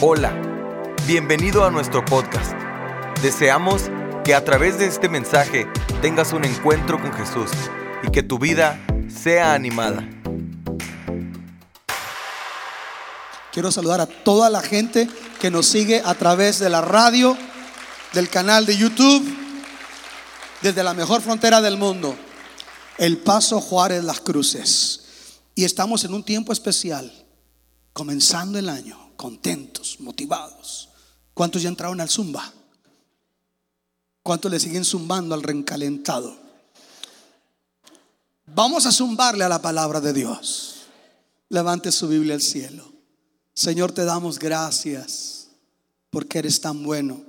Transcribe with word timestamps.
Hola, 0.00 0.32
bienvenido 1.08 1.64
a 1.64 1.72
nuestro 1.72 2.04
podcast. 2.04 2.52
Deseamos 3.20 3.90
que 4.24 4.32
a 4.32 4.44
través 4.44 4.78
de 4.78 4.86
este 4.86 5.08
mensaje 5.08 5.66
tengas 6.00 6.32
un 6.32 6.44
encuentro 6.44 7.02
con 7.02 7.12
Jesús 7.12 7.50
y 8.06 8.12
que 8.12 8.22
tu 8.22 8.38
vida 8.38 8.78
sea 9.08 9.54
animada. 9.54 10.08
Quiero 13.52 13.72
saludar 13.72 14.00
a 14.00 14.06
toda 14.06 14.48
la 14.50 14.60
gente 14.60 15.08
que 15.40 15.50
nos 15.50 15.66
sigue 15.66 16.00
a 16.04 16.14
través 16.14 16.60
de 16.60 16.70
la 16.70 16.80
radio, 16.80 17.36
del 18.12 18.28
canal 18.28 18.66
de 18.66 18.76
YouTube, 18.76 19.28
desde 20.62 20.84
la 20.84 20.94
mejor 20.94 21.22
frontera 21.22 21.60
del 21.60 21.76
mundo, 21.76 22.14
El 22.98 23.18
Paso 23.18 23.60
Juárez 23.60 24.04
Las 24.04 24.20
Cruces. 24.20 25.00
Y 25.56 25.64
estamos 25.64 26.04
en 26.04 26.14
un 26.14 26.22
tiempo 26.22 26.52
especial, 26.52 27.12
comenzando 27.92 28.60
el 28.60 28.68
año, 28.68 29.07
contentos, 29.18 29.98
motivados. 29.98 30.88
¿Cuántos 31.34 31.60
ya 31.60 31.68
entraron 31.68 32.00
al 32.00 32.08
zumba? 32.08 32.50
¿Cuántos 34.22 34.50
le 34.50 34.60
siguen 34.60 34.84
zumbando 34.84 35.34
al 35.34 35.42
reencalentado? 35.42 36.38
Vamos 38.46 38.86
a 38.86 38.92
zumbarle 38.92 39.44
a 39.44 39.48
la 39.48 39.60
palabra 39.60 40.00
de 40.00 40.12
Dios. 40.12 40.86
Levante 41.48 41.90
su 41.90 42.06
Biblia 42.06 42.34
al 42.34 42.42
cielo. 42.42 42.90
Señor, 43.54 43.90
te 43.90 44.04
damos 44.04 44.38
gracias 44.38 45.48
porque 46.10 46.38
eres 46.38 46.60
tan 46.60 46.82
bueno, 46.84 47.20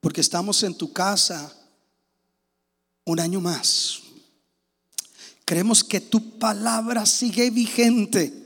porque 0.00 0.20
estamos 0.20 0.62
en 0.62 0.76
tu 0.76 0.92
casa 0.92 1.52
un 3.04 3.18
año 3.18 3.40
más. 3.40 4.02
Creemos 5.44 5.82
que 5.82 6.00
tu 6.00 6.38
palabra 6.38 7.04
sigue 7.06 7.50
vigente 7.50 8.41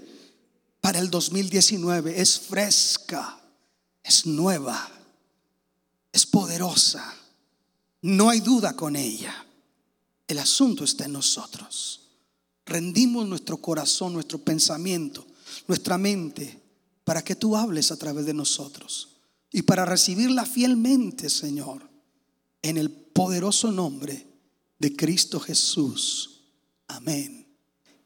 para 0.86 1.00
el 1.00 1.10
2019. 1.10 2.20
Es 2.20 2.38
fresca, 2.38 3.40
es 4.04 4.24
nueva, 4.24 4.88
es 6.12 6.24
poderosa. 6.26 7.12
No 8.02 8.30
hay 8.30 8.38
duda 8.38 8.76
con 8.76 8.94
ella. 8.94 9.34
El 10.28 10.38
asunto 10.38 10.84
está 10.84 11.06
en 11.06 11.14
nosotros. 11.14 12.02
Rendimos 12.64 13.26
nuestro 13.26 13.56
corazón, 13.56 14.12
nuestro 14.12 14.38
pensamiento, 14.38 15.26
nuestra 15.66 15.98
mente 15.98 16.62
para 17.02 17.24
que 17.24 17.34
tú 17.34 17.56
hables 17.56 17.90
a 17.90 17.96
través 17.96 18.24
de 18.24 18.34
nosotros 18.34 19.08
y 19.50 19.62
para 19.62 19.84
recibirla 19.84 20.46
fielmente, 20.46 21.28
Señor, 21.30 21.82
en 22.62 22.76
el 22.76 22.92
poderoso 22.92 23.72
nombre 23.72 24.24
de 24.78 24.94
Cristo 24.94 25.40
Jesús. 25.40 26.42
Amén 26.86 27.44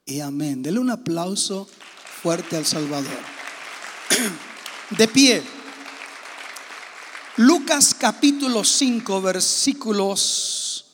y 0.07 0.21
amén. 0.21 0.63
Dele 0.63 0.79
un 0.79 0.89
aplauso 0.89 1.69
fuerte 2.23 2.57
al 2.57 2.67
Salvador. 2.67 3.19
De 4.91 5.09
pie. 5.09 5.43
Lucas 7.37 7.95
capítulo 7.95 8.65
5 8.65 9.23
versículos 9.23 10.87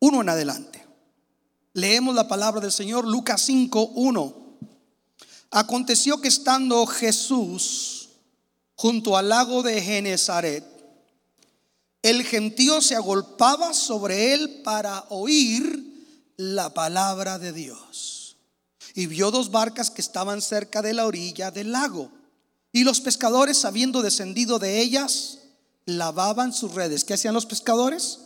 1 0.00 0.20
en 0.20 0.28
adelante. 0.28 0.86
Leemos 1.72 2.14
la 2.14 2.28
palabra 2.28 2.60
del 2.60 2.72
Señor, 2.72 3.06
Lucas 3.06 3.40
5, 3.42 3.92
1. 3.94 4.46
Aconteció 5.52 6.20
que 6.20 6.28
estando 6.28 6.84
Jesús 6.86 8.10
junto 8.74 9.16
al 9.16 9.30
lago 9.30 9.62
de 9.62 9.80
Genezaret, 9.80 10.64
el 12.02 12.24
gentío 12.24 12.82
se 12.82 12.94
agolpaba 12.94 13.72
sobre 13.72 14.34
él 14.34 14.60
para 14.62 15.06
oír 15.08 15.85
la 16.36 16.74
palabra 16.74 17.38
de 17.38 17.52
Dios. 17.52 18.36
Y 18.94 19.06
vio 19.06 19.30
dos 19.30 19.50
barcas 19.50 19.90
que 19.90 20.00
estaban 20.00 20.40
cerca 20.40 20.82
de 20.82 20.94
la 20.94 21.06
orilla 21.06 21.50
del 21.50 21.72
lago. 21.72 22.10
Y 22.72 22.84
los 22.84 23.00
pescadores, 23.00 23.64
habiendo 23.64 24.02
descendido 24.02 24.58
de 24.58 24.80
ellas, 24.80 25.38
lavaban 25.84 26.52
sus 26.52 26.74
redes. 26.74 27.04
¿Qué 27.04 27.14
hacían 27.14 27.34
los 27.34 27.46
pescadores? 27.46 28.20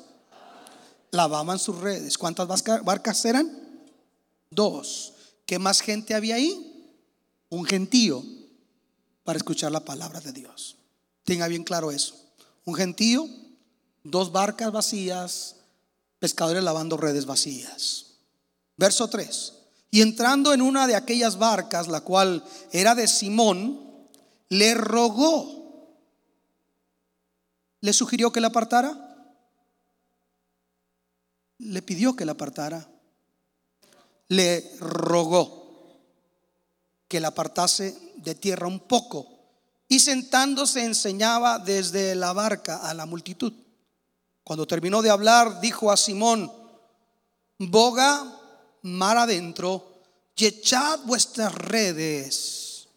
lavaban 1.11 1.59
sus 1.59 1.79
redes. 1.79 2.19
¿Cuántas 2.19 2.47
barcas 2.85 3.25
eran? 3.25 3.51
Dos. 4.51 5.15
¿Qué 5.47 5.59
más 5.59 5.81
gente 5.81 6.15
había 6.15 6.37
ahí? 6.37 6.93
Un 7.49 7.65
gentío 7.65 8.25
para 9.25 9.37
escuchar 9.37 9.73
la 9.73 9.85
palabra 9.85 10.21
de 10.21 10.33
Dios. 10.33 10.77
Tenga 11.25 11.49
bien 11.49 11.65
claro 11.65 11.91
eso. 11.91 12.15
Un 12.65 12.75
gentío, 12.75 13.29
dos 14.05 14.33
barcas 14.33 14.71
vacías, 14.73 15.57
pescadores 16.19 16.63
lavando 16.63 16.97
redes 16.97 17.27
vacías. 17.27 18.07
Verso 18.81 19.09
3. 19.09 19.53
Y 19.91 20.01
entrando 20.01 20.55
en 20.55 20.63
una 20.63 20.87
de 20.87 20.97
aquellas 20.97 21.37
barcas, 21.37 21.87
la 21.87 22.01
cual 22.01 22.43
era 22.73 22.95
de 22.95 23.07
Simón, 23.07 24.09
le 24.49 24.73
rogó. 24.73 25.93
¿Le 27.83 27.93
sugirió 27.93 28.33
que 28.33 28.41
la 28.41 28.47
apartara? 28.47 29.07
le 31.59 31.83
pidió 31.83 32.17
que 32.17 32.25
la 32.25 32.33
apartara, 32.33 32.89
le 34.29 34.77
rogó 34.81 36.01
que 37.07 37.21
la 37.21 37.29
apartase 37.29 38.15
de 38.17 38.35
tierra 38.35 38.67
un 38.67 38.81
poco 38.81 39.29
y 39.89 40.01
sentándose 40.01 40.83
enseñaba 40.83 41.59
desde 41.59 42.15
la 42.15 42.33
barca 42.33 42.79
a 42.89 42.95
la 42.95 43.05
multitud. 43.05 43.53
Cuando 44.43 44.67
terminó 44.67 45.03
de 45.03 45.11
hablar, 45.11 45.61
dijo 45.61 45.93
a 45.93 45.99
Simón, 45.99 46.51
boga 47.59 48.40
mar 48.83 49.17
adentro 49.17 50.03
y 50.37 50.47
echad 50.47 51.01
vuestras 51.05 51.55
redes 51.55 52.89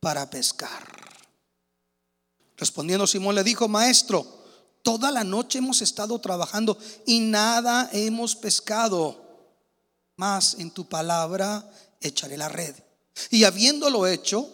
para 0.00 0.28
pescar. 0.28 0.86
Respondiendo 2.56 3.06
Simón 3.06 3.34
le 3.34 3.44
dijo, 3.44 3.68
maestro, 3.68 4.42
Toda 4.82 5.12
la 5.12 5.22
noche 5.22 5.58
hemos 5.58 5.80
estado 5.80 6.18
trabajando 6.18 6.76
y 7.06 7.20
nada 7.20 7.88
hemos 7.92 8.34
pescado. 8.34 9.22
Mas 10.16 10.56
en 10.58 10.72
tu 10.72 10.88
palabra 10.88 11.70
echaré 12.00 12.36
la 12.36 12.48
red. 12.48 12.74
Y 13.30 13.44
habiéndolo 13.44 14.06
hecho, 14.08 14.48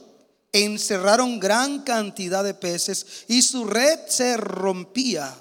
encerraron 0.52 1.40
gran 1.40 1.82
cantidad 1.82 2.44
de 2.44 2.54
peces 2.54 3.24
y 3.28 3.40
su 3.40 3.64
red 3.64 4.00
se 4.08 4.36
rompía. 4.36 5.34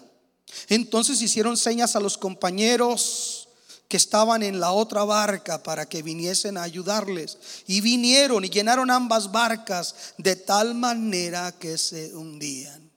Entonces 0.69 1.22
hicieron 1.22 1.57
señas 1.57 1.97
a 1.97 2.00
los 2.00 2.17
compañeros 2.17 3.47
que 3.87 3.97
estaban 3.97 4.43
en 4.43 4.59
la 4.59 4.71
otra 4.71 5.03
barca 5.03 5.63
para 5.63 5.87
que 5.87 6.01
viniesen 6.01 6.57
a 6.57 6.63
ayudarles. 6.63 7.37
Y 7.67 7.81
vinieron 7.81 8.43
y 8.43 8.49
llenaron 8.49 8.91
ambas 8.91 9.31
barcas 9.31 10.13
de 10.17 10.35
tal 10.35 10.75
manera 10.75 11.53
que 11.53 11.77
se 11.77 12.13
hundían. 12.13 12.91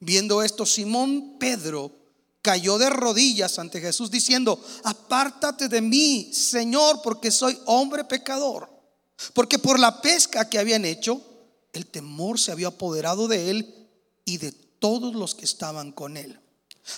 Viendo 0.00 0.42
esto, 0.42 0.66
Simón 0.66 1.38
Pedro 1.38 1.90
cayó 2.42 2.78
de 2.78 2.90
rodillas 2.90 3.58
ante 3.58 3.80
Jesús 3.80 4.10
diciendo, 4.10 4.62
apártate 4.84 5.68
de 5.68 5.80
mí, 5.80 6.30
Señor, 6.32 7.00
porque 7.02 7.30
soy 7.30 7.58
hombre 7.66 8.04
pecador. 8.04 8.68
Porque 9.34 9.58
por 9.58 9.80
la 9.80 10.00
pesca 10.00 10.48
que 10.48 10.58
habían 10.58 10.84
hecho, 10.84 11.20
el 11.72 11.86
temor 11.86 12.38
se 12.38 12.52
había 12.52 12.68
apoderado 12.68 13.26
de 13.26 13.50
él 13.50 13.88
y 14.24 14.38
de 14.38 14.52
todos 14.52 15.14
los 15.14 15.34
que 15.34 15.44
estaban 15.44 15.92
con 15.92 16.16
él. 16.16 16.38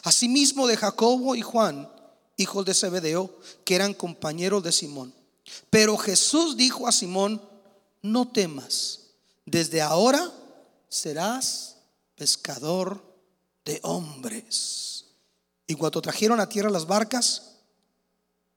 Asimismo 0.02 0.66
de 0.66 0.76
Jacobo 0.76 1.34
y 1.34 1.40
Juan, 1.40 1.88
hijos 2.40 2.64
de 2.64 2.74
Zebedeo, 2.74 3.38
que 3.64 3.74
eran 3.74 3.94
compañeros 3.94 4.62
de 4.62 4.72
Simón. 4.72 5.14
Pero 5.68 5.96
Jesús 5.96 6.56
dijo 6.56 6.88
a 6.88 6.92
Simón, 6.92 7.40
no 8.02 8.28
temas, 8.28 9.00
desde 9.44 9.82
ahora 9.82 10.32
serás 10.88 11.76
pescador 12.16 13.02
de 13.64 13.80
hombres. 13.82 15.06
Y 15.66 15.74
cuando 15.74 16.00
trajeron 16.00 16.40
a 16.40 16.48
tierra 16.48 16.70
las 16.70 16.86
barcas, 16.86 17.58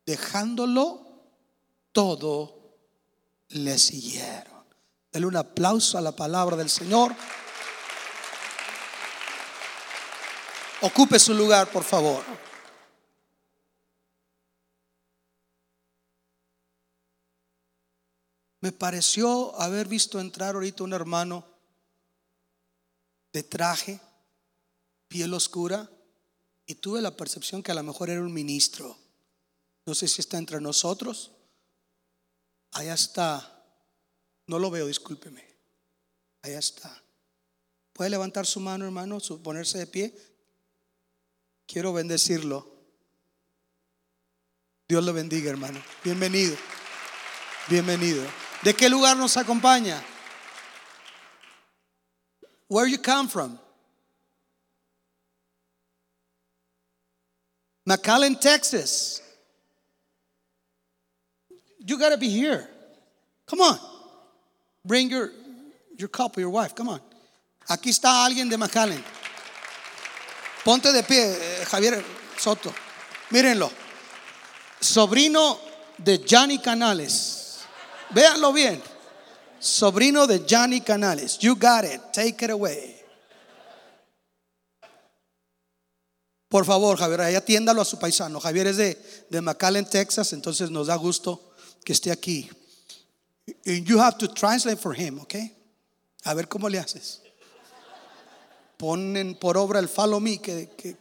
dejándolo 0.06 1.06
todo, 1.92 2.78
le 3.50 3.78
siguieron. 3.78 4.64
Dale 5.12 5.26
un 5.26 5.36
aplauso 5.36 5.98
a 5.98 6.02
la 6.02 6.12
palabra 6.12 6.56
del 6.56 6.70
Señor. 6.70 7.16
Ocupe 10.82 11.20
su 11.20 11.34
lugar, 11.34 11.70
por 11.70 11.84
favor. 11.84 12.24
Me 18.64 18.72
pareció 18.72 19.60
haber 19.60 19.90
visto 19.90 20.22
entrar 20.22 20.56
ahorita 20.56 20.86
un 20.86 20.94
hermano 20.94 21.46
de 23.34 23.44
traje, 23.44 24.00
piel 25.10 25.34
oscura, 25.34 25.92
y 26.66 26.76
tuve 26.76 27.02
la 27.02 27.18
percepción 27.18 27.62
que 27.62 27.74
a 27.74 27.76
lo 27.76 27.84
mejor 27.84 28.10
era 28.10 28.22
un 28.22 28.32
ministro. 28.32 28.98
No 29.86 29.94
sé 29.94 30.08
si 30.08 30.22
está 30.22 30.38
entre 30.38 30.62
nosotros. 30.62 31.32
Allá 32.72 32.94
está. 32.94 33.66
No 34.48 34.60
lo 34.60 34.72
veo, 34.72 34.88
discúlpeme. 34.88 35.46
Allá 36.42 36.60
está. 36.60 37.04
¿Puede 37.92 38.12
levantar 38.12 38.46
su 38.46 38.62
mano, 38.62 38.86
hermano? 38.86 39.18
Ponerse 39.44 39.78
de 39.78 39.88
pie. 39.88 40.18
Quiero 41.68 41.92
bendecirlo. 41.92 42.66
Dios 44.88 45.04
lo 45.04 45.12
bendiga, 45.12 45.50
hermano. 45.50 45.84
Bienvenido. 46.02 46.56
Bienvenido. 47.68 48.24
¿De 48.64 48.74
qué 48.74 48.90
lugar 48.90 49.18
nos 49.18 49.36
acompaña? 49.36 50.02
Where 52.70 52.88
you 52.88 52.98
come 52.98 53.28
from? 53.28 53.60
McAllen, 57.88 58.40
Texas. 58.40 59.22
You 61.86 62.00
got 62.00 62.10
to 62.10 62.18
be 62.18 62.30
here. 62.30 62.68
Come 63.46 63.60
on. 63.60 63.78
Bring 64.86 65.10
your, 65.10 65.32
your 65.98 66.08
couple, 66.08 66.40
your 66.40 66.50
wife. 66.50 66.74
Come 66.74 66.90
on. 66.90 67.02
Aquí 67.70 67.90
está 67.90 68.26
alguien 68.26 68.50
de 68.50 68.58
McAllen. 68.58 69.04
Ponte 70.64 70.94
de 70.94 71.04
pie, 71.04 71.20
eh, 71.20 71.66
Javier 71.66 72.02
Soto. 72.38 72.74
Mírenlo. 73.32 73.70
Sobrino 74.80 75.60
de 75.98 76.24
Johnny 76.26 76.60
Canales. 76.60 77.43
Véanlo 78.14 78.54
bien. 78.54 78.82
Sobrino 79.60 80.28
de 80.28 80.46
Johnny 80.48 80.82
Canales. 80.82 81.38
You 81.40 81.56
got 81.56 81.86
it. 81.86 82.02
Take 82.12 82.46
it 82.46 82.52
away. 82.52 83.04
Por 86.54 86.66
favor, 86.66 86.96
Javier, 86.98 87.22
ahí 87.22 87.36
atiéndalo 87.36 87.82
a 87.82 87.86
su 87.86 87.98
paisano. 87.98 88.40
Javier 88.40 88.68
es 88.68 88.78
de, 88.78 89.26
de 89.28 89.42
McAllen, 89.42 89.90
Texas, 89.90 90.34
entonces 90.34 90.70
nos 90.70 90.86
da 90.86 90.96
gusto 90.96 91.56
que 91.84 91.94
esté 91.94 92.12
aquí. 92.12 92.48
You 93.66 94.00
have 94.00 94.18
to 94.20 94.32
translate 94.32 94.78
for 94.78 94.96
him, 94.96 95.20
okay? 95.20 95.52
A 96.26 96.36
ver 96.36 96.48
cómo 96.48 96.70
le 96.70 96.78
haces. 96.78 97.24
Ponen 98.78 99.34
por 99.34 99.58
obra 99.58 99.80
el 99.80 99.90
follow 99.90 100.20
me 100.20 100.40
que, 100.40 100.70
que, 100.78 100.96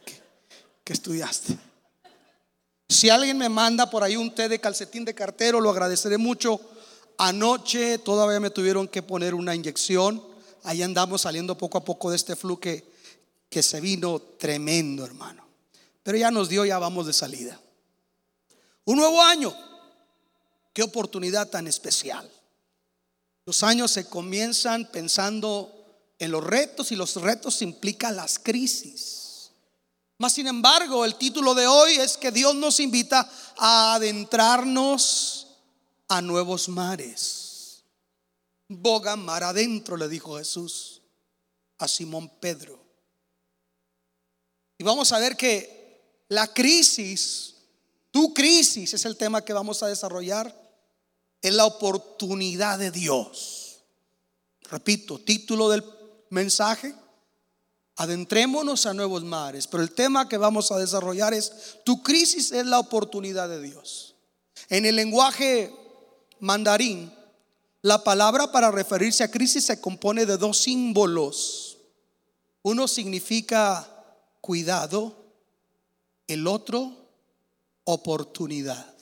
que 0.83 0.93
estudiaste. 0.93 1.55
Si 2.89 3.11
alguien 3.11 3.37
me 3.37 3.47
manda 3.47 3.89
por 3.91 4.03
ahí 4.03 4.15
un 4.15 4.33
té 4.33 4.49
de 4.49 4.59
calcetín 4.59 5.05
de 5.05 5.13
cartero, 5.13 5.61
lo 5.61 5.69
agradeceré 5.69 6.17
mucho. 6.17 6.59
Anoche 7.17 7.97
todavía 7.99 8.39
me 8.39 8.49
tuvieron 8.49 8.87
que 8.87 9.01
poner 9.01 9.33
una 9.33 9.55
inyección. 9.55 10.23
Ahí 10.63 10.81
andamos 10.81 11.21
saliendo 11.21 11.57
poco 11.57 11.77
a 11.77 11.83
poco 11.83 12.09
de 12.09 12.15
este 12.15 12.35
flu 12.35 12.59
que, 12.59 12.91
que 13.49 13.63
se 13.63 13.81
vino 13.81 14.19
tremendo, 14.19 15.05
hermano. 15.05 15.45
Pero 16.03 16.17
ya 16.17 16.31
nos 16.31 16.49
dio, 16.49 16.65
ya 16.65 16.79
vamos 16.79 17.07
de 17.07 17.13
salida. 17.13 17.59
Un 18.85 18.97
nuevo 18.97 19.21
año. 19.21 19.55
Qué 20.73 20.83
oportunidad 20.83 21.49
tan 21.49 21.67
especial. 21.67 22.29
Los 23.45 23.63
años 23.63 23.91
se 23.91 24.05
comienzan 24.09 24.89
pensando 24.91 25.71
en 26.17 26.31
los 26.31 26.43
retos 26.43 26.91
y 26.91 26.95
los 26.95 27.15
retos 27.15 27.61
implican 27.61 28.15
las 28.15 28.39
crisis. 28.39 29.51
Mas 30.17 30.33
sin 30.33 30.47
embargo, 30.47 31.05
el 31.05 31.15
título 31.15 31.53
de 31.53 31.67
hoy 31.67 31.93
es 31.95 32.17
que 32.17 32.31
Dios 32.31 32.55
nos 32.55 32.79
invita 32.79 33.29
a 33.57 33.95
adentrarnos 33.95 35.42
a 36.07 36.21
nuevos 36.21 36.69
mares. 36.69 37.83
Boga 38.67 39.15
mar 39.15 39.43
adentro, 39.43 39.97
le 39.97 40.07
dijo 40.07 40.37
Jesús 40.37 41.01
a 41.77 41.87
Simón 41.87 42.29
Pedro. 42.39 42.83
Y 44.77 44.83
vamos 44.83 45.11
a 45.11 45.19
ver 45.19 45.37
que 45.37 46.23
la 46.29 46.47
crisis, 46.47 47.55
tu 48.11 48.33
crisis 48.33 48.93
es 48.93 49.05
el 49.05 49.17
tema 49.17 49.43
que 49.43 49.53
vamos 49.53 49.83
a 49.83 49.87
desarrollar 49.87 50.63
es 51.43 51.53
la 51.53 51.65
oportunidad 51.65 52.79
de 52.79 52.89
Dios. 52.89 53.83
Repito, 54.71 55.19
título 55.19 55.69
del 55.69 55.83
mensaje, 56.29 56.95
adentrémonos 57.97 58.85
a 58.85 58.93
nuevos 58.93 59.23
mares, 59.23 59.67
pero 59.67 59.83
el 59.83 59.91
tema 59.91 60.27
que 60.29 60.37
vamos 60.37 60.71
a 60.71 60.77
desarrollar 60.77 61.33
es, 61.33 61.79
tu 61.83 62.01
crisis 62.01 62.53
es 62.53 62.65
la 62.65 62.79
oportunidad 62.79 63.49
de 63.49 63.61
Dios. 63.61 64.15
En 64.69 64.85
el 64.85 64.95
lenguaje 64.95 65.71
mandarín, 66.43 67.09
la 67.81 68.03
palabra 68.03 68.51
para 68.51 68.69
referirse 68.69 69.23
a 69.23 69.31
crisis 69.31 69.65
se 69.65 69.79
compone 69.79 70.25
de 70.25 70.37
dos 70.37 70.57
símbolos. 70.57 71.77
Uno 72.61 72.87
significa 72.87 73.89
cuidado, 74.41 75.15
el 76.27 76.45
otro 76.47 77.07
oportunidad. 77.85 78.93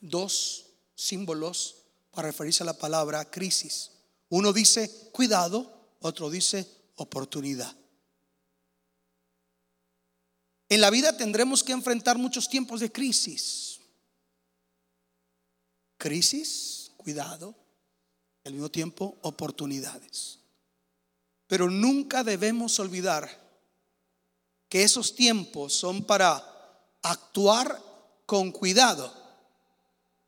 Dos 0.00 0.66
símbolos 0.96 1.76
para 2.10 2.28
referirse 2.28 2.64
a 2.64 2.66
la 2.66 2.78
palabra 2.78 3.24
crisis. 3.30 3.92
Uno 4.30 4.52
dice 4.52 5.10
cuidado, 5.12 5.72
otro 6.00 6.28
dice 6.28 6.66
oportunidad. 6.96 7.72
En 10.68 10.80
la 10.80 10.90
vida 10.90 11.16
tendremos 11.16 11.62
que 11.62 11.72
enfrentar 11.72 12.18
muchos 12.18 12.48
tiempos 12.48 12.80
de 12.80 12.90
crisis. 12.90 13.69
Crisis, 16.00 16.92
cuidado, 16.96 17.54
al 18.46 18.54
mismo 18.54 18.70
tiempo 18.70 19.18
oportunidades. 19.20 20.38
Pero 21.46 21.68
nunca 21.68 22.24
debemos 22.24 22.80
olvidar 22.80 23.28
que 24.70 24.82
esos 24.82 25.14
tiempos 25.14 25.74
son 25.74 26.04
para 26.04 26.42
actuar 27.02 27.82
con 28.24 28.50
cuidado, 28.50 29.12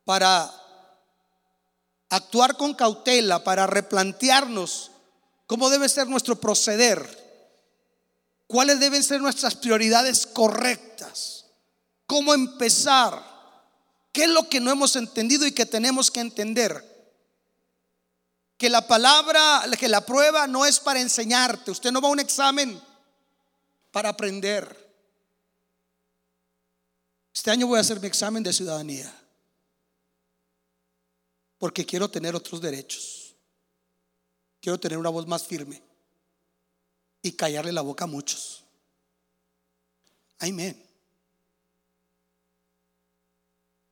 para 0.05 0.53
actuar 2.09 2.55
con 2.55 2.75
cautela 2.75 3.43
para 3.43 3.65
replantearnos 3.65 4.91
cómo 5.47 5.71
debe 5.71 5.89
ser 5.89 6.07
nuestro 6.07 6.39
proceder, 6.39 7.01
cuáles 8.45 8.79
deben 8.79 9.03
ser 9.03 9.21
nuestras 9.21 9.55
prioridades 9.55 10.27
correctas, 10.27 11.45
cómo 12.05 12.35
empezar, 12.35 13.32
qué 14.13 14.23
es 14.23 14.29
lo 14.29 14.47
que 14.47 14.61
no 14.61 14.71
hemos 14.71 14.95
entendido 14.95 15.45
y 15.45 15.51
que 15.51 15.65
tenemos 15.65 16.09
que 16.09 16.21
entender. 16.21 16.91
Que 18.57 18.69
la 18.69 18.87
palabra, 18.87 19.63
que 19.77 19.89
la 19.89 20.05
prueba 20.05 20.47
no 20.47 20.65
es 20.65 20.79
para 20.79 21.01
enseñarte, 21.01 21.71
usted 21.71 21.91
no 21.91 21.99
va 21.99 22.07
a 22.07 22.11
un 22.11 22.19
examen 22.19 22.79
para 23.91 24.09
aprender. 24.09 24.81
Este 27.33 27.51
año 27.51 27.67
voy 27.67 27.79
a 27.79 27.81
hacer 27.81 27.99
mi 27.99 28.07
examen 28.07 28.43
de 28.43 28.53
ciudadanía 28.53 29.13
porque 31.57 31.85
quiero 31.85 32.09
tener 32.09 32.35
otros 32.35 32.61
derechos. 32.61 33.35
Quiero 34.61 34.79
tener 34.79 34.97
una 34.97 35.09
voz 35.09 35.25
más 35.25 35.43
firme 35.43 35.81
y 37.21 37.31
callarle 37.31 37.71
la 37.71 37.81
boca 37.81 38.03
a 38.03 38.07
muchos. 38.07 38.63
Amén. 40.39 40.92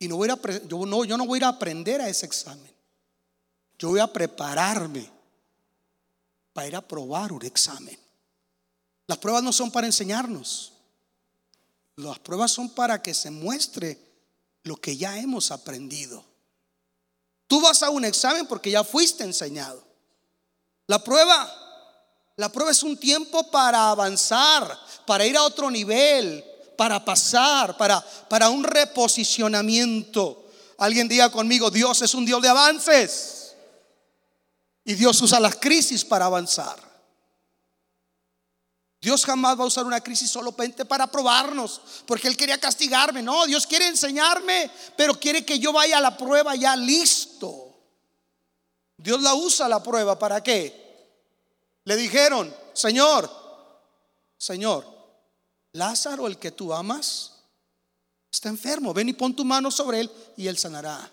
Y 0.02 0.08
no 0.08 0.18
voy 0.18 0.30
a, 0.32 0.40
yo, 0.68 0.84
no, 0.88 1.06
yo 1.06 1.16
no 1.16 1.28
voy 1.28 1.38
a 1.38 1.42
ir 1.42 1.46
a 1.46 1.50
aprender 1.50 2.02
a 2.02 2.10
ese 2.10 2.26
examen. 2.26 2.74
Yo 3.78 3.90
voy 3.90 4.00
a 4.00 4.12
prepararme 4.12 5.08
para 6.54 6.68
ir 6.68 6.76
a 6.76 6.82
probar 6.82 7.32
un 7.32 7.46
examen. 7.46 7.96
Las 9.06 9.20
pruebas 9.20 9.44
no 9.44 9.54
son 9.54 9.70
para 9.70 9.86
enseñarnos. 9.86 10.74
Las 11.98 12.18
pruebas 12.18 12.52
son 12.52 12.72
para 12.72 13.00
que 13.04 13.14
se 13.14 13.30
muestre 13.30 14.00
lo 14.64 14.76
que 14.76 14.98
ya 14.98 15.20
hemos 15.20 15.52
aprendido. 15.52 16.26
Tú 17.46 17.62
vas 17.62 17.84
a 17.84 17.92
un 17.92 18.04
examen 18.04 18.48
porque 18.48 18.72
ya 18.72 18.84
fuiste 18.84 19.24
enseñado. 19.24 19.84
La 20.88 21.04
prueba, 21.04 21.48
la 22.38 22.52
prueba 22.52 22.72
es 22.72 22.82
un 22.82 22.98
tiempo 22.98 23.52
para 23.52 23.92
avanzar, 23.92 24.80
para 25.06 25.28
ir 25.28 25.38
a 25.38 25.44
otro 25.44 25.70
nivel, 25.70 26.44
para 26.82 27.06
pasar, 27.06 27.78
para, 27.78 28.02
para 28.28 28.50
un 28.50 28.64
reposicionamiento. 28.64 30.50
Alguien 30.80 31.08
diga 31.08 31.32
conmigo, 31.32 31.70
Dios 31.70 32.02
es 32.02 32.16
un 32.16 32.26
Dios 32.26 32.42
de 32.42 32.50
avances. 32.50 33.56
Y 34.84 34.96
Dios 34.96 35.22
usa 35.22 35.40
las 35.40 35.58
crisis 35.58 36.04
para 36.04 36.26
avanzar. 36.26 36.76
Dios 39.00 39.24
jamás 39.24 39.60
va 39.60 39.66
a 39.66 39.68
usar 39.68 39.86
una 39.86 40.02
crisis 40.02 40.32
solamente 40.32 40.84
para 40.84 41.06
probarnos, 41.06 41.82
porque 42.08 42.28
Él 42.28 42.36
quería 42.36 42.60
castigarme. 42.60 43.22
No, 43.22 43.46
Dios 43.46 43.68
quiere 43.68 43.86
enseñarme, 43.86 44.72
pero 44.98 45.14
quiere 45.14 45.46
que 45.46 45.60
yo 45.60 45.72
vaya 45.72 46.00
a 46.00 46.02
la 46.02 46.18
prueba 46.18 46.56
ya 46.56 46.76
listo. 46.76 47.78
Dios 48.98 49.22
la 49.22 49.36
usa 49.36 49.70
la 49.70 49.84
prueba, 49.84 50.18
¿para 50.18 50.42
qué? 50.42 51.14
Le 51.84 51.96
dijeron, 51.96 52.52
Señor, 52.74 53.30
Señor, 54.36 54.91
Lázaro, 55.74 56.28
el 56.28 56.38
que 56.38 56.52
tú 56.52 56.74
amas, 56.74 57.44
está 58.32 58.50
enfermo. 58.50 58.94
Ven 58.94 59.10
y 59.10 59.14
pon 59.14 59.36
tu 59.36 59.46
mano 59.46 59.72
sobre 59.72 60.02
él 60.02 60.12
y 60.38 60.48
él 60.48 60.58
sanará. 60.58 61.12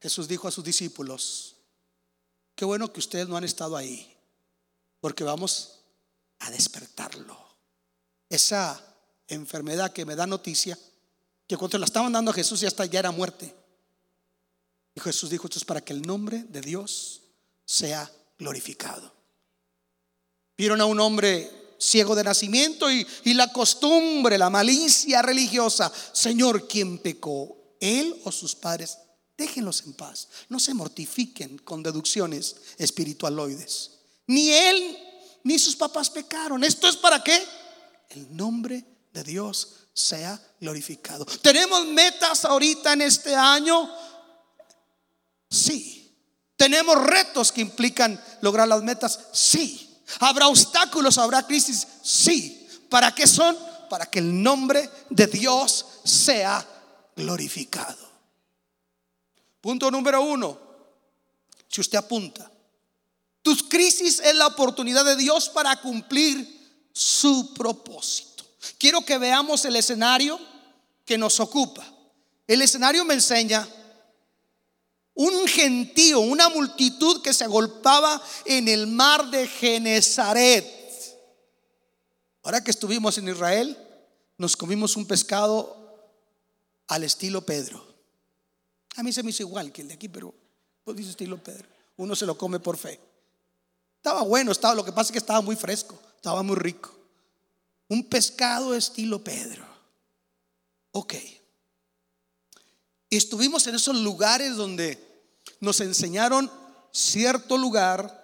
Jesús 0.00 0.28
dijo 0.28 0.46
a 0.46 0.52
sus 0.52 0.64
discípulos, 0.64 1.56
qué 2.54 2.64
bueno 2.64 2.92
que 2.92 3.00
ustedes 3.00 3.28
no 3.28 3.36
han 3.36 3.44
estado 3.44 3.76
ahí 3.76 4.16
porque 5.00 5.24
vamos 5.24 5.80
a 6.40 6.50
despertarlo. 6.50 7.36
Esa 8.28 8.80
enfermedad 9.26 9.92
que 9.92 10.04
me 10.04 10.16
da 10.16 10.26
noticia, 10.26 10.78
que 11.46 11.56
cuando 11.56 11.78
la 11.78 11.86
estaban 11.86 12.12
dando 12.12 12.30
a 12.30 12.34
Jesús 12.34 12.60
ya 12.60 12.68
hasta 12.68 12.84
ya 12.86 13.00
era 13.00 13.10
muerte. 13.10 13.54
Y 14.94 15.00
Jesús 15.00 15.30
dijo, 15.30 15.46
esto 15.46 15.58
es 15.58 15.64
para 15.64 15.80
que 15.80 15.92
el 15.92 16.02
nombre 16.02 16.44
de 16.44 16.60
Dios 16.60 17.22
sea 17.64 18.10
glorificado. 18.38 19.12
Vieron 20.56 20.80
a 20.80 20.86
un 20.86 20.98
hombre 21.00 21.67
ciego 21.78 22.14
de 22.14 22.24
nacimiento 22.24 22.90
y, 22.90 23.06
y 23.24 23.34
la 23.34 23.52
costumbre, 23.52 24.38
la 24.38 24.50
malicia 24.50 25.22
religiosa. 25.22 25.92
Señor, 26.12 26.66
¿quién 26.66 26.98
pecó? 26.98 27.58
él 27.80 28.20
o 28.24 28.32
sus 28.32 28.54
padres, 28.54 28.98
déjenlos 29.36 29.82
en 29.82 29.94
paz. 29.94 30.28
No 30.48 30.58
se 30.58 30.74
mortifiquen 30.74 31.58
con 31.58 31.82
deducciones 31.82 32.56
espiritualoides. 32.78 33.90
Ni 34.26 34.50
él 34.50 34.98
ni 35.44 35.58
sus 35.58 35.76
papás 35.76 36.10
pecaron. 36.10 36.64
¿Esto 36.64 36.88
es 36.88 36.96
para 36.96 37.22
qué? 37.22 37.42
El 38.10 38.36
nombre 38.36 38.84
de 39.12 39.24
Dios 39.24 39.74
sea 39.94 40.40
glorificado. 40.60 41.24
¿Tenemos 41.24 41.86
metas 41.86 42.44
ahorita 42.44 42.92
en 42.92 43.02
este 43.02 43.34
año? 43.34 43.90
Sí. 45.50 45.94
¿Tenemos 46.56 47.00
retos 47.04 47.52
que 47.52 47.60
implican 47.60 48.22
lograr 48.40 48.66
las 48.66 48.82
metas? 48.82 49.20
Sí. 49.32 49.87
¿Habrá 50.20 50.48
obstáculos? 50.48 51.18
¿Habrá 51.18 51.46
crisis? 51.46 51.86
Sí. 52.02 52.68
¿Para 52.88 53.14
qué 53.14 53.26
son? 53.26 53.56
Para 53.90 54.06
que 54.06 54.18
el 54.18 54.42
nombre 54.42 54.88
de 55.10 55.26
Dios 55.26 55.84
sea 56.04 56.66
glorificado. 57.16 58.08
Punto 59.60 59.90
número 59.90 60.22
uno. 60.22 60.58
Si 61.68 61.80
usted 61.80 61.98
apunta, 61.98 62.50
tus 63.42 63.62
crisis 63.64 64.20
es 64.20 64.34
la 64.34 64.46
oportunidad 64.46 65.04
de 65.04 65.16
Dios 65.16 65.48
para 65.48 65.80
cumplir 65.80 66.88
su 66.92 67.52
propósito. 67.54 68.44
Quiero 68.78 69.04
que 69.04 69.18
veamos 69.18 69.64
el 69.64 69.76
escenario 69.76 70.38
que 71.04 71.18
nos 71.18 71.40
ocupa. 71.40 71.84
El 72.46 72.62
escenario 72.62 73.04
me 73.04 73.14
enseña 73.14 73.68
un 75.18 75.48
gentío, 75.48 76.20
una 76.20 76.48
multitud 76.48 77.20
que 77.22 77.34
se 77.34 77.42
agolpaba 77.42 78.22
en 78.44 78.68
el 78.68 78.86
mar 78.86 79.28
de 79.30 79.48
Genezaret. 79.48 80.64
Ahora 82.44 82.62
que 82.62 82.70
estuvimos 82.70 83.18
en 83.18 83.28
Israel, 83.28 83.76
nos 84.36 84.56
comimos 84.56 84.96
un 84.96 85.06
pescado 85.06 85.76
al 86.86 87.02
estilo 87.02 87.44
Pedro. 87.44 87.84
A 88.94 89.02
mí 89.02 89.12
se 89.12 89.24
me 89.24 89.30
hizo 89.30 89.42
igual 89.42 89.72
que 89.72 89.82
el 89.82 89.88
de 89.88 89.94
aquí, 89.94 90.08
pero 90.08 90.32
pues 90.84 90.96
dice 90.96 91.10
estilo 91.10 91.42
Pedro. 91.42 91.66
Uno 91.96 92.14
se 92.14 92.24
lo 92.24 92.38
come 92.38 92.60
por 92.60 92.76
fe. 92.76 93.00
Estaba 93.96 94.22
bueno, 94.22 94.52
estaba, 94.52 94.76
lo 94.76 94.84
que 94.84 94.92
pasa 94.92 95.08
es 95.08 95.12
que 95.12 95.18
estaba 95.18 95.40
muy 95.40 95.56
fresco, 95.56 96.00
estaba 96.14 96.44
muy 96.44 96.54
rico. 96.54 96.96
Un 97.88 98.04
pescado 98.04 98.72
estilo 98.72 99.24
Pedro. 99.24 99.66
Ok. 100.92 101.14
Estuvimos 103.10 103.66
en 103.66 103.74
esos 103.74 103.96
lugares 103.96 104.54
donde 104.54 105.07
nos 105.60 105.80
enseñaron 105.80 106.50
cierto 106.92 107.58
lugar 107.58 108.18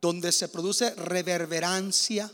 donde 0.00 0.32
se 0.32 0.48
produce 0.48 0.94
reverberancia 0.94 2.30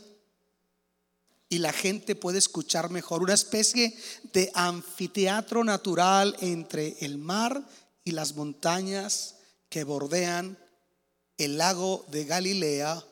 y 1.49 1.59
la 1.59 1.73
gente 1.73 2.15
puede 2.15 2.37
escuchar 2.37 2.91
mejor, 2.91 3.23
una 3.23 3.33
especie 3.33 3.97
de 4.33 4.51
anfiteatro 4.53 5.63
natural 5.63 6.35
entre 6.41 6.95
el 7.01 7.17
mar 7.17 7.63
y 8.03 8.11
las 8.11 8.35
montañas 8.35 9.35
que 9.69 9.83
bordean 9.83 10.57
el 11.37 11.57
lago 11.57 12.05
de 12.09 12.25
Galilea 12.25 13.03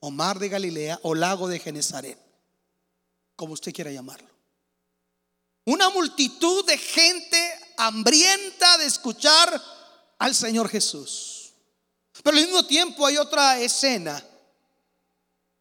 o 0.00 0.10
mar 0.10 0.38
de 0.38 0.48
Galilea 0.48 0.98
o 1.02 1.14
lago 1.14 1.48
de 1.48 1.58
Genezaret, 1.58 2.18
como 3.34 3.54
usted 3.54 3.72
quiera 3.72 3.90
llamarlo. 3.90 4.28
Una 5.64 5.90
multitud 5.90 6.64
de 6.66 6.78
gente 6.78 7.52
hambrienta 7.76 8.78
de 8.78 8.86
escuchar 8.86 9.62
al 10.18 10.34
Señor 10.34 10.68
Jesús. 10.68 11.52
Pero 12.22 12.36
al 12.36 12.42
mismo 12.44 12.64
tiempo 12.66 13.06
hay 13.06 13.16
otra 13.18 13.58
escena. 13.60 14.22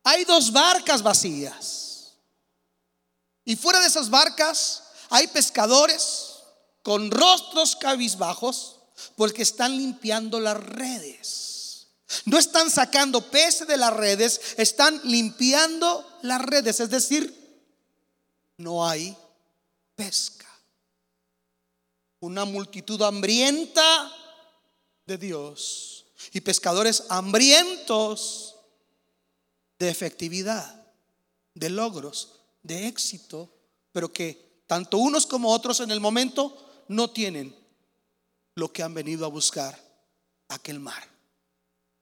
Hay 0.03 0.24
dos 0.24 0.51
barcas 0.51 1.01
vacías. 1.01 2.13
Y 3.43 3.55
fuera 3.55 3.79
de 3.79 3.88
esas 3.88 4.09
barcas 4.09 4.83
hay 5.09 5.27
pescadores 5.27 6.35
con 6.81 7.12
rostros 7.12 7.75
cabizbajos 7.75 8.77
porque 9.15 9.41
están 9.41 9.77
limpiando 9.77 10.39
las 10.39 10.57
redes. 10.57 11.88
No 12.25 12.38
están 12.38 12.69
sacando 12.69 13.29
peces 13.29 13.67
de 13.67 13.77
las 13.77 13.93
redes, 13.93 14.39
están 14.57 15.01
limpiando 15.03 16.07
las 16.21 16.41
redes. 16.41 16.79
Es 16.79 16.89
decir, 16.89 17.45
no 18.57 18.88
hay 18.88 19.15
pesca. 19.95 20.45
Una 22.19 22.45
multitud 22.45 23.01
hambrienta 23.01 24.14
de 25.05 25.17
Dios 25.17 26.05
y 26.31 26.41
pescadores 26.41 27.03
hambrientos 27.09 28.55
de 29.79 29.89
efectividad, 29.89 30.83
de 31.53 31.69
logros, 31.69 32.39
de 32.63 32.88
éxito, 32.88 33.53
pero 33.91 34.12
que 34.12 34.63
tanto 34.67 34.97
unos 34.97 35.25
como 35.25 35.51
otros 35.51 35.79
en 35.79 35.91
el 35.91 36.00
momento 36.00 36.85
no 36.88 37.09
tienen 37.09 37.55
lo 38.55 38.71
que 38.71 38.83
han 38.83 38.93
venido 38.93 39.25
a 39.25 39.29
buscar, 39.29 39.79
aquel 40.47 40.79
mar. 40.79 41.09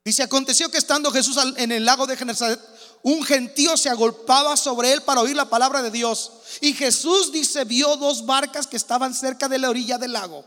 Dice, 0.06 0.22
aconteció 0.22 0.70
que 0.70 0.78
estando 0.78 1.12
Jesús 1.12 1.38
en 1.58 1.72
el 1.72 1.86
lago 1.86 2.06
de 2.06 2.18
Genesaret, 2.18 2.60
un 3.04 3.24
gentío 3.24 3.78
se 3.78 3.90
agolpaba 3.90 4.58
sobre 4.58 4.92
él 4.92 5.02
para 5.02 5.22
oír 5.22 5.36
la 5.36 5.50
palabra 5.50 5.82
de 5.82 5.92
Dios. 5.92 6.32
Y 6.62 6.74
Jesús 6.74 7.32
dice, 7.32 7.64
vio 7.64 7.96
dos 7.96 8.26
barcas 8.26 8.68
que 8.68 8.78
estaban 8.78 9.14
cerca 9.14 9.48
de 9.48 9.60
la 9.60 9.70
orilla 9.70 9.98
del 9.98 10.14
lago 10.14 10.46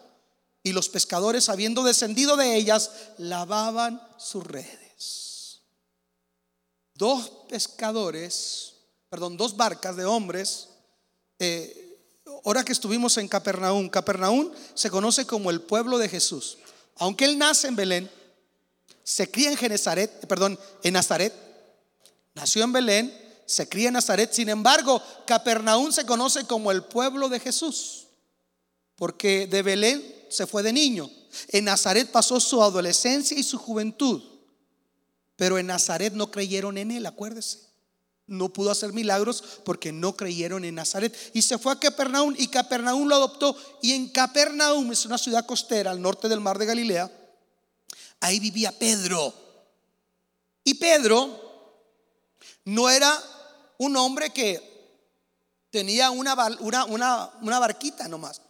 y 0.67 0.73
los 0.73 0.89
pescadores, 0.89 1.49
habiendo 1.49 1.85
descendido 1.85 2.37
de 2.37 2.57
ellas, 2.57 2.91
lavaban 3.19 4.03
sus 4.17 4.43
redes. 4.43 5.61
Dos 6.93 7.31
pescadores, 7.49 8.73
perdón, 9.09 9.37
dos 9.37 9.57
barcas 9.57 9.95
de 9.95 10.05
hombres, 10.05 10.71
eh, 11.39 11.97
ahora 12.45 12.65
que 12.65 12.73
estuvimos 12.73 13.17
en 13.17 13.29
Capernaum, 13.29 13.89
Capernaum 13.89 14.51
se 14.75 14.91
conoce 14.91 15.25
como 15.25 15.53
el 15.53 15.61
pueblo 15.61 15.99
de 15.99 16.09
Jesús. 16.09 16.59
Aunque 16.97 17.27
él 17.27 17.39
nace 17.39 17.69
en 17.69 17.77
Belén, 17.77 18.11
se 19.05 19.31
cría 19.31 19.53
en 19.53 19.57
Genezaret, 19.57 20.27
perdón, 20.27 20.59
en 20.83 20.95
Nazaret, 20.95 21.33
nació 22.35 22.65
en 22.65 22.73
Belén, 22.73 23.37
se 23.47 23.69
cría 23.69 23.87
en 23.87 23.95
Nazaret, 23.95 24.33
sin 24.33 24.49
embargo, 24.49 25.01
Capernaum 25.29 25.93
se 25.93 26.05
conoce 26.05 26.45
como 26.45 26.73
el 26.73 26.83
pueblo 26.83 27.29
de 27.29 27.39
Jesús, 27.39 28.09
porque 28.97 29.47
de 29.47 29.63
Belén 29.63 30.16
se 30.29 30.47
fue 30.47 30.63
de 30.63 30.73
niño. 30.73 31.11
En 31.49 31.65
Nazaret 31.65 32.11
pasó 32.11 32.41
su 32.41 32.63
adolescencia 32.63 33.39
y 33.39 33.43
su 33.43 33.59
juventud. 33.59 34.23
Pero 35.37 35.59
en 35.59 35.67
Nazaret 35.67 36.13
no 36.15 36.31
creyeron 36.31 36.79
en 36.79 36.91
él, 36.91 37.07
acuérdese. 37.07 37.67
No 38.27 38.53
pudo 38.53 38.71
hacer 38.71 38.93
milagros 38.93 39.61
porque 39.65 39.93
no 39.93 40.17
creyeron 40.17 40.65
en 40.65 40.75
Nazaret. 40.75 41.17
Y 41.33 41.43
se 41.43 41.59
fue 41.59 41.73
a 41.73 41.79
Capernaum 41.79 42.35
y 42.37 42.49
Capernaum 42.49 43.07
lo 43.07 43.15
adoptó. 43.15 43.57
Y 43.83 43.93
en 43.93 44.09
Capernaum 44.09 44.91
es 44.91 45.07
una 45.07 45.19
ciudad 45.19 45.47
costera 45.47 45.93
al 45.93 46.03
norte 46.03 46.29
del 46.29 46.41
mar 46.41 46.59
de 46.59 46.67
Galilea. 46.67 47.11
Ahí 48.21 48.41
vivía 48.41 48.77
Pedro. 48.77 49.33
Y 50.65 50.75
Pedro 50.75 51.47
no 52.65 52.91
era 52.91 53.17
un 53.79 53.97
hombre 53.97 54.31
que 54.31 54.77
tenía 55.71 56.11
una, 56.11 56.35
una, 57.41 57.59
barquita 57.59 58.09
nomás. 58.09 58.41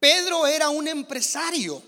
Pedro 0.00 0.46
era 0.46 0.70
un 0.70 0.88
empresario, 0.88 1.82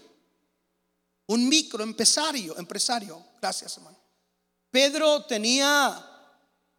un 1.26 1.49
microempresario, 1.49 2.57
empresario. 2.59 3.25
Gracias, 3.40 3.78
hermano. 3.78 3.99
Pedro 4.71 5.25
tenía 5.25 6.09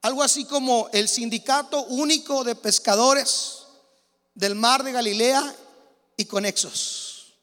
algo 0.04 0.22
así 0.22 0.46
como 0.46 0.90
el 0.94 1.10
sindicato 1.10 1.86
único 1.86 2.44
de 2.44 2.56
pescadores 2.56 3.64
del 4.36 4.54
mar 4.54 4.84
de 4.84 4.92
Galilea 4.92 5.56
y 6.18 6.26
conexos. 6.26 7.34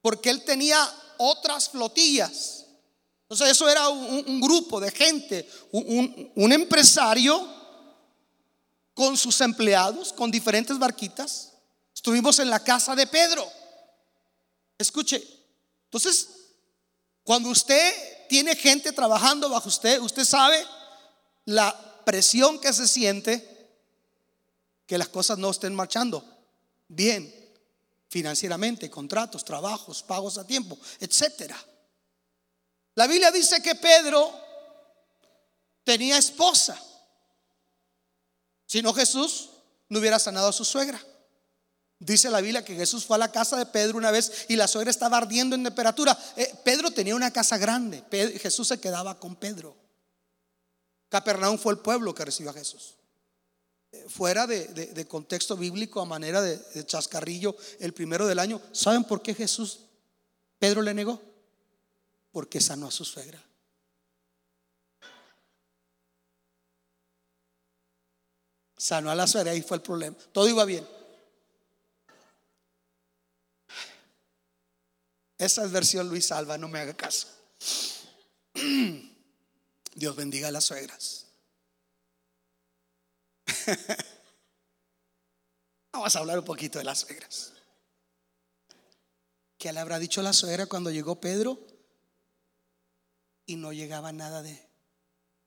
Porque 0.00 0.30
él 0.30 0.42
tenía 0.44 0.78
otras 1.18 1.68
flotillas. 1.68 2.64
Entonces 3.24 3.50
eso 3.50 3.68
era 3.68 3.90
un, 3.90 4.40
grupo 4.40 4.80
de 4.80 4.90
gente, 4.90 5.48
un 5.72 6.52
empresario 6.52 7.46
con 8.94 9.18
sus 9.18 9.40
empleados, 9.42 10.14
con 10.14 10.30
diferentes 10.30 10.78
barquitas 10.78 11.51
Estuvimos 12.02 12.40
en 12.40 12.50
la 12.50 12.58
casa 12.64 12.96
de 12.96 13.06
Pedro. 13.06 13.48
Escuche, 14.76 15.22
entonces, 15.84 16.30
cuando 17.22 17.48
usted 17.48 18.26
tiene 18.28 18.56
gente 18.56 18.90
trabajando 18.90 19.48
bajo 19.48 19.68
usted, 19.68 20.00
usted 20.00 20.24
sabe 20.24 20.66
la 21.44 22.02
presión 22.04 22.58
que 22.58 22.72
se 22.72 22.88
siente 22.88 23.78
que 24.84 24.98
las 24.98 25.10
cosas 25.10 25.38
no 25.38 25.48
estén 25.48 25.76
marchando 25.76 26.24
bien 26.88 27.32
financieramente, 28.08 28.90
contratos, 28.90 29.44
trabajos, 29.44 30.02
pagos 30.02 30.38
a 30.38 30.44
tiempo, 30.44 30.76
etcétera. 30.98 31.56
La 32.96 33.06
Biblia 33.06 33.30
dice 33.30 33.62
que 33.62 33.76
Pedro 33.76 34.28
tenía 35.84 36.18
esposa. 36.18 36.76
Si 38.66 38.82
no 38.82 38.92
Jesús 38.92 39.50
no 39.88 40.00
hubiera 40.00 40.18
sanado 40.18 40.48
a 40.48 40.52
su 40.52 40.64
suegra. 40.64 41.00
Dice 42.04 42.30
la 42.30 42.40
Biblia 42.40 42.64
que 42.64 42.74
Jesús 42.74 43.06
fue 43.06 43.14
a 43.14 43.18
la 43.18 43.30
casa 43.30 43.56
de 43.56 43.64
Pedro 43.64 43.96
una 43.96 44.10
vez 44.10 44.46
y 44.48 44.56
la 44.56 44.66
suegra 44.66 44.90
estaba 44.90 45.18
ardiendo 45.18 45.54
en 45.54 45.62
temperatura. 45.62 46.18
Eh, 46.36 46.52
Pedro 46.64 46.90
tenía 46.90 47.14
una 47.14 47.30
casa 47.30 47.56
grande. 47.58 48.02
Jesús 48.40 48.66
se 48.66 48.80
quedaba 48.80 49.20
con 49.20 49.36
Pedro. 49.36 49.76
Capernaum 51.08 51.58
fue 51.58 51.74
el 51.74 51.78
pueblo 51.78 52.12
que 52.12 52.24
recibió 52.24 52.50
a 52.50 52.54
Jesús. 52.54 52.96
fuera 54.08 54.48
de, 54.48 55.06
contexto 55.08 55.56
bíblico 55.56 56.00
a 56.00 56.04
manera 56.04 56.42
de, 56.42 56.56
de 56.56 56.84
chascarrillo 56.84 57.54
el 57.78 57.94
primero 57.94 58.26
del 58.26 58.40
año. 58.40 58.60
¿Saben 58.72 59.04
por 59.04 59.22
qué 59.22 59.32
Jesús, 59.32 59.78
Pedro 60.58 60.82
le 60.82 60.94
negó? 60.94 61.22
Porque 62.32 62.60
sanó 62.60 62.88
a 62.88 62.90
su 62.90 63.04
suegra. 63.04 63.40
Sanó 68.76 69.08
a 69.08 69.14
la 69.14 69.28
suegra, 69.28 69.52
ahí 69.52 69.62
fue 69.62 69.76
el 69.76 69.82
problema. 69.84 70.16
Todo 70.32 70.48
iba 70.48 70.64
bien. 70.64 70.84
Esa 75.42 75.64
es 75.64 75.72
versión 75.72 76.08
Luis 76.08 76.30
Alba, 76.30 76.56
no 76.56 76.68
me 76.68 76.78
haga 76.78 76.96
caso. 76.96 77.26
Dios 79.92 80.14
bendiga 80.14 80.46
a 80.46 80.52
las 80.52 80.66
suegras. 80.66 81.26
Vamos 85.92 86.14
a 86.14 86.18
hablar 86.20 86.38
un 86.38 86.44
poquito 86.44 86.78
de 86.78 86.84
las 86.84 87.00
suegras. 87.00 87.54
¿Qué 89.58 89.72
le 89.72 89.80
habrá 89.80 89.98
dicho 89.98 90.22
la 90.22 90.32
suegra 90.32 90.66
cuando 90.66 90.92
llegó 90.92 91.20
Pedro 91.20 91.58
y 93.44 93.56
no 93.56 93.72
llegaba 93.72 94.12
nada 94.12 94.42
de 94.42 94.64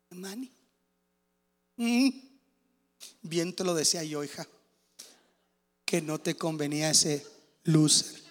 mani? 0.09 0.51
Mm. 1.77 2.09
Bien 3.21 3.55
te 3.55 3.63
lo 3.63 3.73
decía 3.73 4.03
yo, 4.03 4.25
hija, 4.25 4.45
que 5.85 6.01
no 6.01 6.19
te 6.19 6.35
convenía 6.35 6.89
ese 6.89 7.25
loser. 7.63 8.24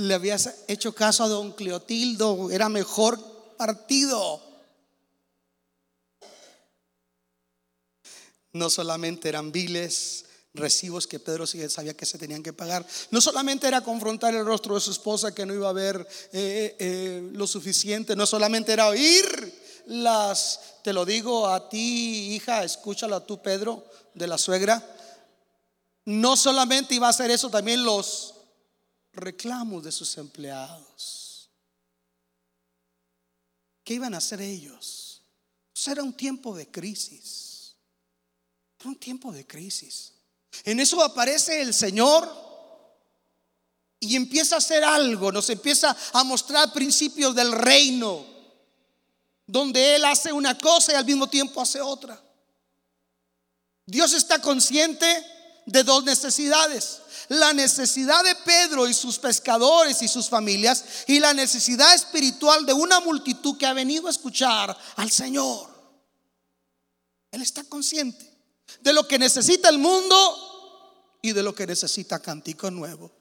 Le 0.00 0.14
habías 0.14 0.64
hecho 0.66 0.94
caso 0.94 1.24
a 1.24 1.28
don 1.28 1.52
Cleotildo, 1.52 2.50
era 2.50 2.68
mejor 2.68 3.18
partido. 3.56 4.40
No 8.52 8.70
solamente 8.70 9.28
eran 9.28 9.52
viles, 9.52 10.24
recibos 10.54 11.06
que 11.06 11.20
Pedro 11.20 11.46
sabía 11.46 11.94
que 11.94 12.06
se 12.06 12.18
tenían 12.18 12.42
que 12.42 12.52
pagar. 12.52 12.86
No 13.10 13.20
solamente 13.20 13.68
era 13.68 13.82
confrontar 13.82 14.34
el 14.34 14.44
rostro 14.44 14.74
de 14.74 14.80
su 14.80 14.90
esposa 14.90 15.34
que 15.34 15.44
no 15.46 15.54
iba 15.54 15.68
a 15.68 15.74
ver 15.74 16.08
eh, 16.32 16.76
eh, 16.78 17.30
lo 17.32 17.46
suficiente, 17.46 18.16
no 18.16 18.26
solamente 18.26 18.72
era 18.72 18.88
oír 18.88 19.54
las, 19.86 20.60
te 20.82 20.92
lo 20.92 21.04
digo 21.04 21.46
a 21.46 21.68
ti 21.68 22.34
hija, 22.34 22.64
escúchalo 22.64 23.16
a 23.16 23.26
tú 23.26 23.42
Pedro 23.42 23.84
de 24.14 24.26
la 24.26 24.38
suegra, 24.38 24.82
no 26.06 26.36
solamente 26.36 26.94
iba 26.94 27.06
a 27.06 27.10
hacer 27.10 27.30
eso, 27.30 27.50
también 27.50 27.84
los 27.84 28.34
reclamos 29.12 29.84
de 29.84 29.92
sus 29.92 30.16
empleados. 30.18 31.48
¿Qué 33.84 33.94
iban 33.94 34.14
a 34.14 34.18
hacer 34.18 34.40
ellos? 34.40 35.22
Pues 35.72 35.88
era 35.88 36.02
un 36.02 36.12
tiempo 36.12 36.54
de 36.54 36.70
crisis. 36.70 37.74
Era 38.78 38.90
un 38.90 38.96
tiempo 38.96 39.32
de 39.32 39.46
crisis. 39.46 40.12
En 40.64 40.80
eso 40.80 41.02
aparece 41.02 41.60
el 41.60 41.74
Señor 41.74 42.28
y 44.00 44.16
empieza 44.16 44.54
a 44.54 44.58
hacer 44.58 44.82
algo, 44.82 45.30
nos 45.30 45.50
empieza 45.50 45.96
a 46.12 46.24
mostrar 46.24 46.72
principios 46.72 47.34
del 47.34 47.52
reino, 47.52 48.24
donde 49.46 49.96
Él 49.96 50.04
hace 50.06 50.32
una 50.32 50.56
cosa 50.56 50.92
y 50.92 50.96
al 50.96 51.04
mismo 51.04 51.28
tiempo 51.28 51.60
hace 51.60 51.80
otra. 51.80 52.20
Dios 53.84 54.12
está 54.14 54.40
consciente 54.40 55.06
de 55.70 55.84
dos 55.84 56.04
necesidades. 56.04 57.00
La 57.28 57.52
necesidad 57.52 58.24
de 58.24 58.34
Pedro 58.44 58.88
y 58.88 58.94
sus 58.94 59.18
pescadores 59.18 60.02
y 60.02 60.08
sus 60.08 60.28
familias 60.28 60.84
y 61.06 61.20
la 61.20 61.32
necesidad 61.32 61.94
espiritual 61.94 62.66
de 62.66 62.72
una 62.72 63.00
multitud 63.00 63.56
que 63.56 63.66
ha 63.66 63.72
venido 63.72 64.08
a 64.08 64.10
escuchar 64.10 64.76
al 64.96 65.10
Señor. 65.10 65.68
Él 67.30 67.42
está 67.42 67.62
consciente 67.64 68.28
de 68.80 68.92
lo 68.92 69.06
que 69.06 69.18
necesita 69.18 69.68
el 69.68 69.78
mundo 69.78 71.18
y 71.22 71.32
de 71.32 71.42
lo 71.42 71.54
que 71.54 71.66
necesita 71.66 72.18
Cántico 72.18 72.70
Nuevo. 72.70 73.12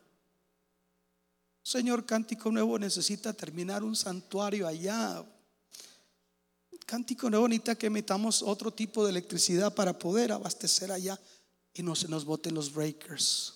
Señor, 1.62 2.06
Cántico 2.06 2.52
Nuevo 2.52 2.80
necesita 2.80 3.34
terminar 3.34 3.84
un 3.84 3.96
santuario 3.96 4.68
allá. 4.68 5.24
Cántico 6.88 7.30
Nuevo 7.30 7.48
necesita 7.48 7.76
que 7.76 7.92
metamos 7.92 8.42
otro 8.42 8.72
tipo 8.72 9.04
de 9.04 9.12
electricidad 9.12 9.76
para 9.76 10.00
poder 10.00 10.32
abastecer 10.32 10.92
allá 10.92 11.20
y 11.74 11.84
no 11.84 11.96
se 11.96 12.08
nos 12.08 12.26
boten 12.26 12.54
los 12.54 12.74
breakers. 12.74 13.56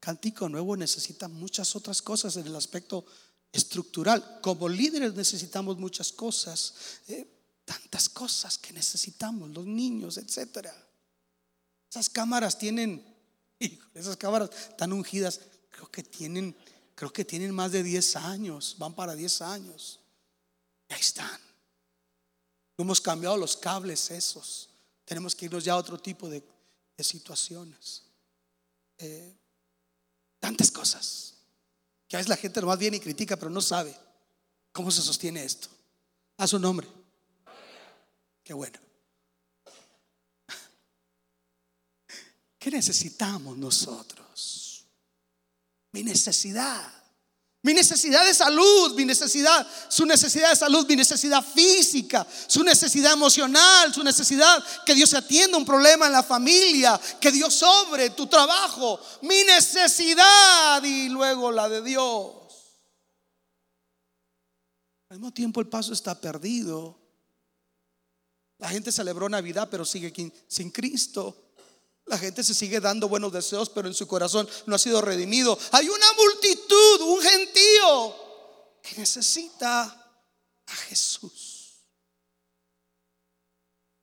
Cántico 0.00 0.48
Nuevo 0.48 0.76
necesita 0.76 1.28
muchas 1.28 1.76
otras 1.76 2.00
cosas 2.00 2.36
en 2.36 2.46
el 2.46 2.56
aspecto 2.56 3.04
estructural. 3.52 4.40
Como 4.42 4.68
líderes 4.68 5.14
necesitamos 5.14 5.76
muchas 5.78 6.12
cosas. 6.12 6.74
Eh, 7.08 7.40
tantas 7.70 8.08
cosas 8.08 8.58
que 8.58 8.72
necesitamos, 8.72 9.50
los 9.50 9.64
niños, 9.64 10.16
etcétera. 10.16 10.74
Esas 11.88 12.08
cámaras 12.08 12.58
tienen, 12.58 13.04
esas 13.94 14.16
cámaras 14.16 14.50
están 14.70 14.92
ungidas, 14.92 15.40
creo 15.70 15.90
que 15.90 16.02
tienen, 16.02 16.56
creo 16.96 17.12
que 17.12 17.24
tienen 17.24 17.54
más 17.54 17.70
de 17.70 17.82
10 17.82 18.16
años, 18.16 18.74
van 18.78 18.94
para 18.94 19.14
10 19.14 19.42
años. 19.42 20.00
ahí 20.88 21.00
están. 21.00 21.40
No 22.76 22.84
hemos 22.84 23.00
cambiado 23.00 23.36
los 23.36 23.56
cables 23.56 24.10
esos. 24.10 24.70
Tenemos 25.04 25.36
que 25.36 25.44
irnos 25.44 25.64
ya 25.64 25.74
a 25.74 25.76
otro 25.76 26.00
tipo 26.00 26.28
de, 26.28 26.42
situaciones. 27.06 28.04
Eh, 28.98 29.36
tantas 30.38 30.70
cosas. 30.70 31.34
Que 32.08 32.16
a 32.16 32.18
veces 32.18 32.28
la 32.28 32.36
gente 32.36 32.60
nomás 32.60 32.78
viene 32.78 32.96
y 32.96 33.00
critica, 33.00 33.36
pero 33.36 33.50
no 33.50 33.60
sabe 33.60 33.96
cómo 34.72 34.90
se 34.90 35.02
sostiene 35.02 35.44
esto. 35.44 35.68
A 36.36 36.46
su 36.46 36.58
nombre. 36.58 36.88
Qué 38.42 38.52
bueno. 38.52 38.78
¿Qué 42.58 42.70
necesitamos 42.70 43.56
nosotros? 43.56 44.84
Mi 45.92 46.02
necesidad. 46.02 46.99
Mi 47.62 47.74
necesidad 47.74 48.24
de 48.24 48.32
salud, 48.32 48.94
mi 48.94 49.04
necesidad, 49.04 49.66
su 49.88 50.06
necesidad 50.06 50.50
de 50.50 50.56
salud, 50.56 50.86
mi 50.88 50.96
necesidad 50.96 51.44
física, 51.44 52.26
su 52.46 52.64
necesidad 52.64 53.12
emocional, 53.12 53.92
su 53.92 54.02
necesidad 54.02 54.64
que 54.86 54.94
Dios 54.94 55.12
atienda 55.12 55.58
un 55.58 55.66
problema 55.66 56.06
en 56.06 56.12
la 56.12 56.22
familia, 56.22 56.98
que 57.20 57.30
Dios 57.30 57.54
sobre 57.54 58.10
tu 58.10 58.26
trabajo, 58.26 58.98
mi 59.22 59.44
necesidad 59.44 60.82
y 60.82 61.10
luego 61.10 61.52
la 61.52 61.68
de 61.68 61.82
Dios. 61.82 62.32
Al 65.10 65.18
mismo 65.18 65.32
tiempo 65.32 65.60
el 65.60 65.68
paso 65.68 65.92
está 65.92 66.18
perdido 66.18 67.00
la 68.60 68.68
gente 68.68 68.92
celebró 68.92 69.28
Navidad, 69.28 69.68
pero 69.70 69.86
sigue 69.86 70.12
sin 70.46 70.70
Cristo. 70.70 71.49
La 72.10 72.18
gente 72.18 72.42
se 72.42 72.54
sigue 72.54 72.80
dando 72.80 73.08
buenos 73.08 73.32
deseos, 73.32 73.70
pero 73.70 73.86
en 73.86 73.94
su 73.94 74.08
corazón 74.08 74.48
no 74.66 74.74
ha 74.74 74.80
sido 74.80 75.00
redimido. 75.00 75.56
Hay 75.70 75.88
una 75.88 76.12
multitud, 76.14 77.02
un 77.02 77.20
gentío, 77.20 78.16
que 78.82 78.96
necesita 78.96 79.82
a 80.66 80.74
Jesús. 80.88 81.84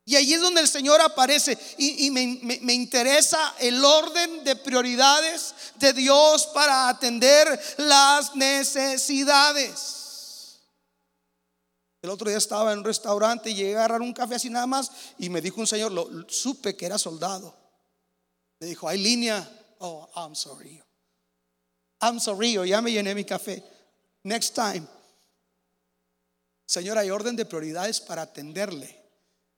Y 0.06 0.16
allí 0.16 0.36
es 0.36 0.40
donde 0.40 0.62
el 0.62 0.70
Señor 0.70 1.02
aparece 1.02 1.58
y, 1.78 2.10
me, 2.12 2.74
interesa 2.74 3.56
el 3.60 3.84
orden 3.84 4.46
de 4.46 4.56
prioridades 4.56 5.54
de 5.76 5.92
Dios 5.92 6.48
para 6.54 6.88
atender 6.88 7.60
las 7.76 8.34
necesidades. 8.38 9.98
El 12.02 12.10
otro 12.10 12.30
día 12.30 12.38
estaba 12.38 12.72
en 12.72 12.80
un 12.80 12.86
restaurante 12.86 13.50
y 13.50 13.56
llegué 13.56 13.76
a 13.76 13.80
agarrar 13.80 14.02
un 14.02 14.14
café 14.14 14.36
así 14.36 14.50
nada 14.50 14.66
más 14.66 14.94
y 15.20 15.30
me 15.30 15.42
dijo 15.42 15.60
un 15.60 15.68
señor, 15.68 15.92
lo, 15.92 16.08
supe 16.30 16.78
que 16.78 16.86
era 16.86 16.98
soldado. 16.98 17.67
Me 18.60 18.68
dijo, 18.68 18.88
hay 18.88 18.98
línea. 18.98 19.48
Oh, 19.80 20.10
I'm 20.16 20.36
sorry. 20.36 20.82
I'm 22.02 22.20
sorry, 22.20 22.54
ya 22.68 22.82
me 22.82 22.92
llené 22.92 23.16
mi 23.16 23.26
café. 23.26 23.64
Next 24.24 24.56
time. 24.56 24.86
Señor, 26.66 26.98
hay 26.98 27.10
orden 27.10 27.36
de 27.36 27.46
prioridades 27.46 28.02
para 28.02 28.24
atenderle. 28.24 28.96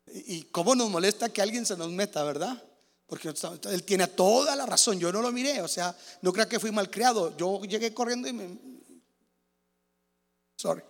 Y 0.05 0.43
cómo 0.43 0.75
nos 0.75 0.89
molesta 0.89 1.29
que 1.29 1.41
alguien 1.41 1.65
se 1.65 1.75
nos 1.75 1.89
meta, 1.89 2.23
¿verdad? 2.23 2.61
Porque 3.07 3.33
él 3.69 3.83
tiene 3.83 4.07
toda 4.07 4.55
la 4.55 4.65
razón. 4.65 4.99
Yo 4.99 5.11
no 5.11 5.21
lo 5.21 5.31
miré, 5.31 5.61
o 5.61 5.67
sea, 5.67 5.95
no 6.21 6.31
creo 6.31 6.47
que 6.47 6.59
fui 6.59 6.71
mal 6.71 6.89
criado. 6.89 7.35
Yo 7.37 7.61
llegué 7.63 7.93
corriendo 7.93 8.27
y 8.27 8.33
me. 8.33 8.57
Sorry. 10.55 10.83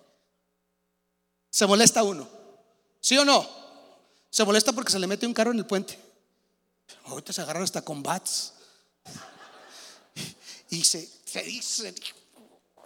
Se 1.49 1.65
molesta 1.65 2.03
uno. 2.03 2.27
¿Sí 2.99 3.17
o 3.17 3.25
no? 3.25 3.47
Se 4.29 4.43
molesta 4.43 4.73
porque 4.73 4.91
se 4.91 4.99
le 4.99 5.07
mete 5.07 5.25
un 5.25 5.33
carro 5.33 5.51
en 5.51 5.59
el 5.59 5.65
puente. 5.65 5.97
Ahorita 7.05 7.33
se 7.33 7.41
agarran 7.41 7.63
hasta 7.63 7.81
combats. 7.81 8.53
Y 10.69 10.83
se, 10.83 11.09
dice. 11.45 11.93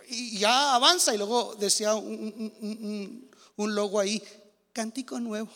Y 0.07 0.39
ya 0.39 0.75
avanza. 0.75 1.13
Y 1.13 1.17
luego 1.17 1.55
decía 1.55 1.95
un, 1.95 3.29
logo 3.57 3.99
ahí: 3.99 4.23
Cántico 4.71 5.19
nuevo. 5.19 5.49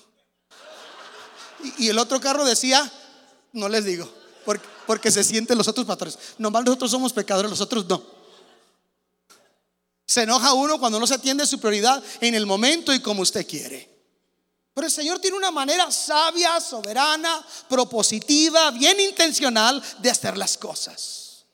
Y, 1.78 1.88
el 1.88 1.98
otro 1.98 2.20
carro 2.20 2.44
decía: 2.46 2.92
No 3.54 3.70
les 3.70 3.86
digo. 3.86 4.12
Porque, 4.46 4.68
porque 4.86 5.12
se 5.12 5.24
sienten 5.24 5.58
los 5.58 5.68
otros 5.68 5.86
patrones. 5.86 6.18
Nomás 6.38 6.66
nosotros 6.66 6.92
somos 6.92 7.14
pecadores, 7.14 7.50
los 7.50 7.62
otros 7.62 7.86
no. 7.86 8.04
Se 10.06 10.24
enoja 10.24 10.54
uno 10.54 10.80
cuando 10.80 11.00
no 11.00 11.08
se 11.08 11.16
atiende 11.16 11.46
su 11.46 11.60
prioridad 11.60 12.02
en 12.22 12.34
el 12.34 12.46
momento 12.46 12.94
y 12.94 13.02
como 13.02 13.22
usted 13.22 13.46
quiere. 13.46 13.97
Pero 14.78 14.86
el 14.86 14.94
Señor 14.94 15.18
tiene 15.18 15.36
una 15.36 15.50
manera 15.50 15.90
sabia, 15.90 16.62
soberana, 16.62 17.44
propositiva, 17.68 18.70
bien 18.70 19.00
intencional 19.00 19.84
de 19.98 20.12
hacer 20.12 20.38
las 20.38 20.56
cosas. 20.56 21.46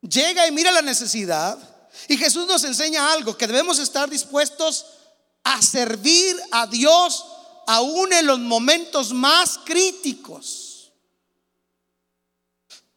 Llega 0.00 0.46
y 0.46 0.52
mira 0.52 0.70
la 0.70 0.80
necesidad. 0.80 1.58
Y 2.06 2.16
Jesús 2.16 2.46
nos 2.46 2.62
enseña 2.62 3.12
algo, 3.12 3.36
que 3.36 3.48
debemos 3.48 3.80
estar 3.80 4.08
dispuestos 4.08 4.86
a 5.42 5.60
servir 5.60 6.40
a 6.52 6.68
Dios 6.68 7.24
aún 7.66 8.12
en 8.12 8.26
los 8.26 8.38
momentos 8.38 9.12
más 9.12 9.58
críticos. 9.64 10.92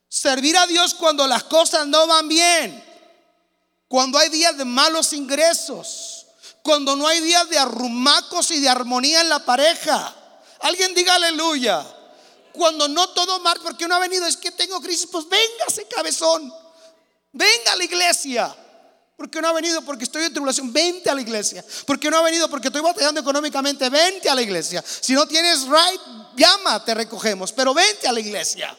Servir 0.07 0.55
a 0.57 0.67
Dios 0.67 0.93
cuando 0.93 1.25
las 1.25 1.45
cosas 1.45 1.87
no 1.87 2.05
van 2.05 2.27
bien, 2.27 2.83
cuando 3.87 4.19
hay 4.19 4.29
días 4.29 4.55
de 4.55 4.65
malos 4.65 5.11
ingresos, 5.11 6.18
cuando 6.63 6.95
no 6.95 7.07
hay 7.07 7.21
días 7.21 7.49
de 7.49 7.57
arrumacos 7.57 8.51
y 8.51 8.59
de 8.59 8.69
armonía 8.69 9.21
en 9.21 9.29
la 9.29 9.45
pareja. 9.45 10.15
Alguien 10.61 10.93
diga 10.93 11.15
aleluya. 11.15 11.85
Cuando 12.53 12.87
no 12.87 13.09
todo 13.09 13.39
mal, 13.39 13.59
porque 13.63 13.85
uno 13.85 13.95
ha 13.95 13.99
venido, 13.99 14.25
es 14.25 14.35
que 14.35 14.51
tengo 14.51 14.81
crisis, 14.81 15.07
pues 15.11 15.25
véngase 15.29 15.87
cabezón, 15.87 16.53
venga 17.31 17.73
a 17.73 17.75
la 17.75 17.83
iglesia. 17.83 18.55
Porque 19.15 19.41
no 19.41 19.49
ha 19.49 19.53
venido 19.53 19.81
porque 19.81 20.05
estoy 20.05 20.23
en 20.23 20.31
tribulación, 20.31 20.71
vente 20.71 21.09
a 21.09 21.13
la 21.13 21.19
iglesia. 21.19 21.63
Porque 21.85 22.09
no 22.09 22.17
ha 22.17 22.21
venido 22.21 22.49
porque 22.49 22.69
estoy 22.69 22.81
batallando 22.81 23.19
económicamente, 23.19 23.89
vente 23.89 24.29
a 24.29 24.35
la 24.35 24.41
iglesia. 24.41 24.81
Si 24.87 25.13
no 25.13 25.27
tienes 25.27 25.63
right, 25.63 26.01
llama, 26.37 26.83
te 26.85 26.93
recogemos, 26.93 27.51
pero 27.51 27.73
vente 27.73 28.07
a 28.07 28.13
la 28.13 28.21
iglesia. 28.21 28.77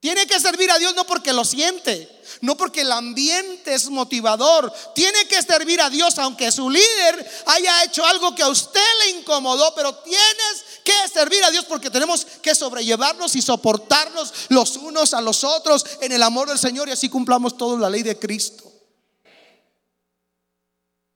Tiene 0.00 0.26
que 0.26 0.40
servir 0.40 0.70
a 0.70 0.78
Dios 0.78 0.94
no 0.94 1.06
porque 1.06 1.30
lo 1.34 1.44
siente, 1.44 2.08
no 2.40 2.56
porque 2.56 2.80
el 2.80 2.90
ambiente 2.90 3.74
es 3.74 3.90
motivador. 3.90 4.72
Tiene 4.94 5.26
que 5.28 5.42
servir 5.42 5.78
a 5.82 5.90
Dios 5.90 6.18
aunque 6.18 6.50
su 6.50 6.70
líder 6.70 7.42
haya 7.44 7.84
hecho 7.84 8.04
algo 8.06 8.34
que 8.34 8.42
a 8.42 8.48
usted 8.48 8.80
le 9.04 9.18
incomodó, 9.18 9.74
pero 9.74 9.94
tienes 9.96 10.64
que 10.82 10.92
servir 11.12 11.44
a 11.44 11.50
Dios 11.50 11.66
porque 11.66 11.90
tenemos 11.90 12.24
que 12.24 12.54
sobrellevarnos 12.54 13.36
y 13.36 13.42
soportarnos 13.42 14.32
los 14.48 14.78
unos 14.78 15.12
a 15.12 15.20
los 15.20 15.44
otros 15.44 15.84
en 16.00 16.12
el 16.12 16.22
amor 16.22 16.48
del 16.48 16.58
Señor 16.58 16.88
y 16.88 16.92
así 16.92 17.10
cumplamos 17.10 17.58
toda 17.58 17.78
la 17.78 17.90
ley 17.90 18.02
de 18.02 18.18
Cristo. 18.18 18.72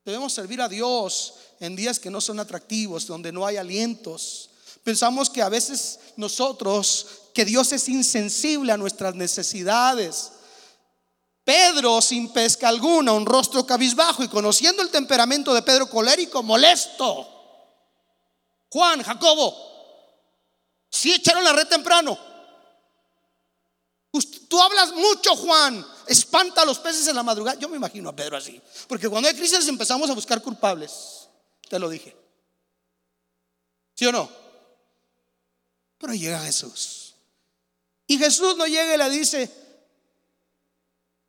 Debemos 0.05 0.35
servir 0.35 0.61
a 0.61 0.69
Dios 0.69 1.35
en 1.59 1.75
días 1.75 1.99
que 1.99 2.11
no 2.11 2.21
son 2.21 2.39
atractivos, 2.39 3.07
donde 3.07 3.33
no 3.33 3.47
hay 3.47 3.57
alientos. 3.57 4.51
Pensamos 4.85 5.31
que 5.31 5.41
a 5.41 5.49
veces 5.49 5.99
nosotros, 6.17 7.07
que 7.35 7.47
Dios 7.47 7.73
es 7.73 7.89
insensible 7.89 8.71
a 8.71 8.77
nuestras 8.77 9.15
necesidades. 9.15 10.31
Pedro, 11.43 12.03
sin 12.03 12.33
pesca 12.33 12.69
alguna, 12.69 13.13
un 13.13 13.25
rostro 13.25 13.67
cabizbajo 13.67 14.23
y 14.23 14.29
conociendo 14.29 14.83
el 14.83 14.91
temperamento 14.91 15.55
de 15.55 15.63
Pedro 15.63 15.89
colérico, 15.89 16.43
molesto. 16.43 17.31
Juan, 18.69 19.03
Jacobo, 19.03 19.57
si 20.91 21.13
echaron 21.13 21.43
la 21.43 21.53
red 21.55 21.67
temprano. 21.67 22.19
Tú 24.49 24.63
hablas 24.63 24.93
mucho, 24.93 25.35
Juan. 25.35 25.85
Espanta 26.07 26.63
a 26.63 26.65
los 26.65 26.79
peces 26.79 27.09
en 27.09 27.17
la 27.17 27.23
madrugada. 27.23 27.59
Yo 27.59 27.69
me 27.69 27.77
imagino 27.77 28.11
a 28.11 28.15
Pedro 28.15 28.37
así. 28.37 28.61
Porque 28.87 29.09
cuando 29.09 29.29
hay 29.29 29.35
crisis 29.35 29.67
empezamos 29.67 30.09
a 30.11 30.15
buscar 30.15 30.41
culpables. 30.43 31.29
Te 31.69 31.79
lo 31.79 31.89
dije. 31.89 32.15
¿Sí 33.95 34.07
o 34.07 34.13
no? 34.13 34.44
Llega 36.19 36.41
Jesús. 36.41 37.15
Y 38.07 38.19
Jesús 38.19 38.57
no 38.57 38.67
llega 38.67 38.95
y 38.95 38.99
le 38.99 39.11
dice, 39.11 39.51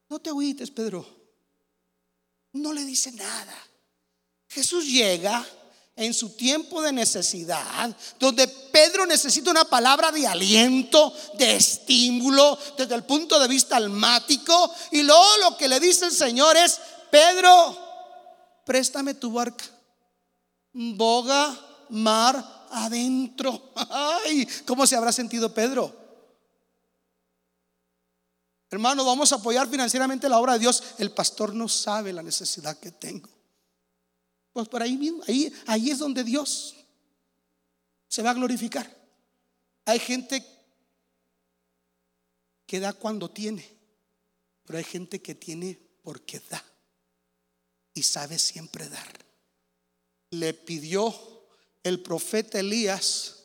no 0.09 0.19
te 0.19 0.29
agüites, 0.29 0.71
Pedro. 0.71 1.05
No 2.53 2.73
le 2.73 2.83
dice 2.83 3.11
nada. 3.11 3.55
Jesús 4.47 4.85
llega 4.85 5.45
en 5.95 6.13
su 6.13 6.35
tiempo 6.35 6.81
de 6.81 6.91
necesidad, 6.91 7.95
donde 8.19 8.47
Pedro 8.47 9.05
necesita 9.05 9.51
una 9.51 9.63
palabra 9.65 10.11
de 10.11 10.27
aliento, 10.27 11.13
de 11.35 11.55
estímulo, 11.55 12.57
desde 12.77 12.95
el 12.95 13.03
punto 13.03 13.39
de 13.39 13.47
vista 13.47 13.77
almático, 13.77 14.73
y 14.91 15.03
luego 15.03 15.25
lo 15.41 15.57
que 15.57 15.69
le 15.69 15.79
dice 15.79 16.05
el 16.05 16.11
Señor 16.11 16.57
es, 16.57 16.79
Pedro, 17.09 17.77
préstame 18.65 19.13
tu 19.13 19.31
barca, 19.31 19.63
boga 20.73 21.57
mar 21.89 22.54
adentro. 22.75 23.71
Ay, 23.75 24.47
¿cómo 24.65 24.85
se 24.85 24.95
habrá 24.95 25.11
sentido 25.11 25.53
Pedro? 25.53 26.03
Hermano, 28.69 29.05
vamos 29.05 29.31
a 29.31 29.35
apoyar 29.35 29.69
financieramente 29.69 30.27
la 30.27 30.39
obra 30.39 30.53
de 30.53 30.59
Dios. 30.59 30.83
El 30.97 31.11
pastor 31.11 31.53
no 31.55 31.69
sabe 31.69 32.11
la 32.11 32.21
necesidad 32.21 32.77
que 32.77 32.91
tengo. 32.91 33.29
Pues 34.51 34.67
por 34.67 34.81
ahí 34.81 34.97
mismo, 34.97 35.23
ahí, 35.27 35.53
ahí 35.67 35.89
es 35.89 35.99
donde 35.99 36.23
Dios 36.23 36.75
se 38.07 38.21
va 38.21 38.31
a 38.31 38.35
glorificar. 38.35 38.93
Hay 39.85 39.99
gente 39.99 40.45
que 42.65 42.79
da 42.79 42.93
cuando 42.93 43.29
tiene, 43.29 43.77
pero 44.65 44.77
hay 44.77 44.83
gente 44.83 45.21
que 45.21 45.35
tiene 45.35 45.79
porque 46.01 46.41
da 46.49 46.63
y 47.93 48.03
sabe 48.03 48.39
siempre 48.39 48.89
dar. 48.89 49.25
Le 50.31 50.53
pidió 50.53 51.34
el 51.85 52.01
profeta 52.01 52.59
Elías 52.59 53.35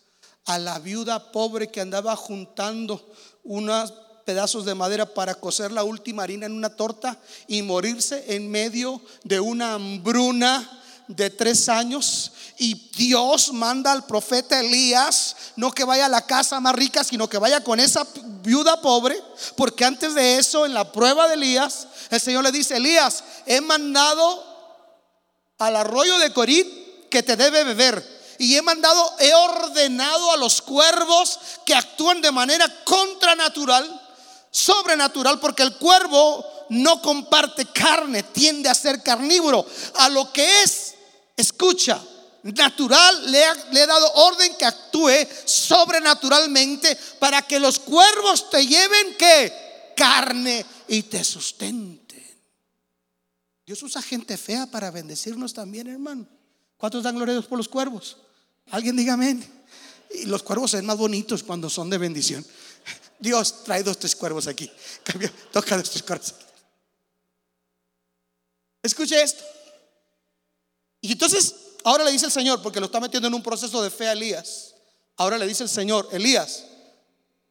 a 0.47 0.59
la 0.59 0.79
viuda 0.79 1.31
pobre 1.31 1.71
que 1.71 1.83
andaba 1.83 2.17
juntando 2.17 3.13
unos 3.45 3.93
pedazos 4.25 4.65
de 4.65 4.75
madera 4.75 5.05
para 5.05 5.35
coser 5.35 5.71
la 5.71 5.85
última 5.85 6.23
harina 6.23 6.47
en 6.47 6.53
una 6.53 6.75
torta 6.75 7.21
y 7.47 7.61
morirse 7.61 8.35
en 8.35 8.51
medio 8.51 9.03
de 9.25 9.41
una 9.41 9.75
hambruna 9.75 10.83
de 11.07 11.29
tres 11.29 11.69
años 11.69 12.33
y 12.57 12.91
Dios 12.97 13.53
manda 13.53 13.93
al 13.93 14.07
profeta 14.07 14.61
Elías, 14.61 15.37
no 15.57 15.71
que 15.71 15.85
vaya 15.85 16.07
a 16.07 16.11
la 16.11 16.25
casa 16.25 16.61
más 16.61 16.75
rica, 16.75 17.05
sino 17.05 17.29
que 17.29 17.37
vaya 17.37 17.63
con 17.63 17.79
esa 17.79 18.07
viuda 18.43 18.81
pobre, 18.81 19.23
porque 19.55 19.85
antes 19.85 20.15
de 20.15 20.39
eso, 20.39 20.65
en 20.65 20.73
la 20.73 20.93
prueba 20.93 21.29
de 21.29 21.35
Elías, 21.35 21.89
el 22.11 22.21
Señor 22.21 22.45
le 22.45 22.53
dice, 22.53 22.77
Elías, 22.77 23.23
he 23.45 23.61
mandado 23.61 24.45
al 25.59 25.77
arroyo 25.77 26.19
de 26.19 26.33
Corit 26.33 27.09
que 27.11 27.23
te 27.23 27.37
debe 27.37 27.65
beber. 27.65 28.20
Y 28.41 28.57
he 28.57 28.63
mandado, 28.63 29.17
he 29.19 29.35
ordenado 29.35 30.33
a 30.33 30.39
los 30.39 30.63
cuervos 30.63 31.39
que 31.67 31.75
actúan 31.75 32.23
de 32.23 32.33
manera 32.33 32.67
contranatural, 32.85 33.87
sobrenatural, 34.51 35.39
porque 35.39 35.63
el 35.63 35.77
cuervo 35.77 36.43
no 36.71 37.03
comparte 37.03 37.67
carne, 37.67 38.23
tiende 38.23 38.71
a 38.71 38.75
ser 38.75 39.03
carnívoro. 39.03 39.67
A 39.97 40.09
lo 40.09 40.33
que 40.33 40.63
es 40.63 40.95
escucha, 41.37 42.01
natural, 42.43 43.31
le, 43.31 43.43
he 43.43 43.87
dado 43.87 44.11
orden 44.15 44.57
que 44.57 44.65
actúe 44.65 45.11
sobrenaturalmente 45.45 46.97
para 47.19 47.43
que 47.43 47.61
los 47.61 47.79
cuervos 47.79 48.49
te 48.49 48.67
lleven 48.67 49.17
que 49.19 49.93
carne 49.95 50.65
y 50.89 51.03
te 51.03 51.23
sustenten. 51.23 52.41
Dios 53.67 53.83
usa 53.83 54.01
gente 54.01 54.39
fea 54.39 54.67
para 54.67 54.91
bendecirnos 54.91 55.53
también, 55.53 55.89
hermano. 55.89 56.27
¿Cuántos 56.79 57.03
dan 57.03 57.17
gloria 57.17 57.39
por 57.43 57.59
los 57.59 57.69
cuervos? 57.69 58.17
Alguien 58.71 58.97
diga 58.97 59.15
amén. 59.15 59.45
Y 60.13 60.27
los 60.27 60.43
cuervos 60.43 60.73
son 60.73 60.85
más 60.87 60.97
bonitos 60.97 61.43
cuando 61.43 61.71
son 61.71 61.91
de 61.91 61.99
bendición. 61.99 62.45
Dios 63.19 63.65
trae 63.65 63.83
dos, 63.83 63.99
tres 63.99 64.17
cuervos 64.17 64.47
aquí. 64.47 64.71
toca 65.53 65.77
dos, 65.77 65.91
tres 65.91 66.03
cuervos. 66.03 66.35
Escuche 68.83 69.23
esto. 69.23 69.45
Y 71.01 71.13
entonces, 71.13 71.55
ahora 71.85 72.05
le 72.05 72.13
dice 72.13 72.27
el 72.27 72.33
Señor, 72.33 72.63
porque 72.63 72.81
lo 72.81 72.87
está 72.87 73.01
metiendo 73.01 73.29
en 73.29 73.35
un 73.35 73.43
proceso 73.43 73.83
de 73.83 73.91
fe 73.91 74.09
a 74.09 74.13
Elías. 74.13 74.75
Ahora 75.17 75.39
le 75.39 75.47
dice 75.47 75.63
el 75.63 75.69
Señor, 75.69 76.09
Elías, 76.13 76.65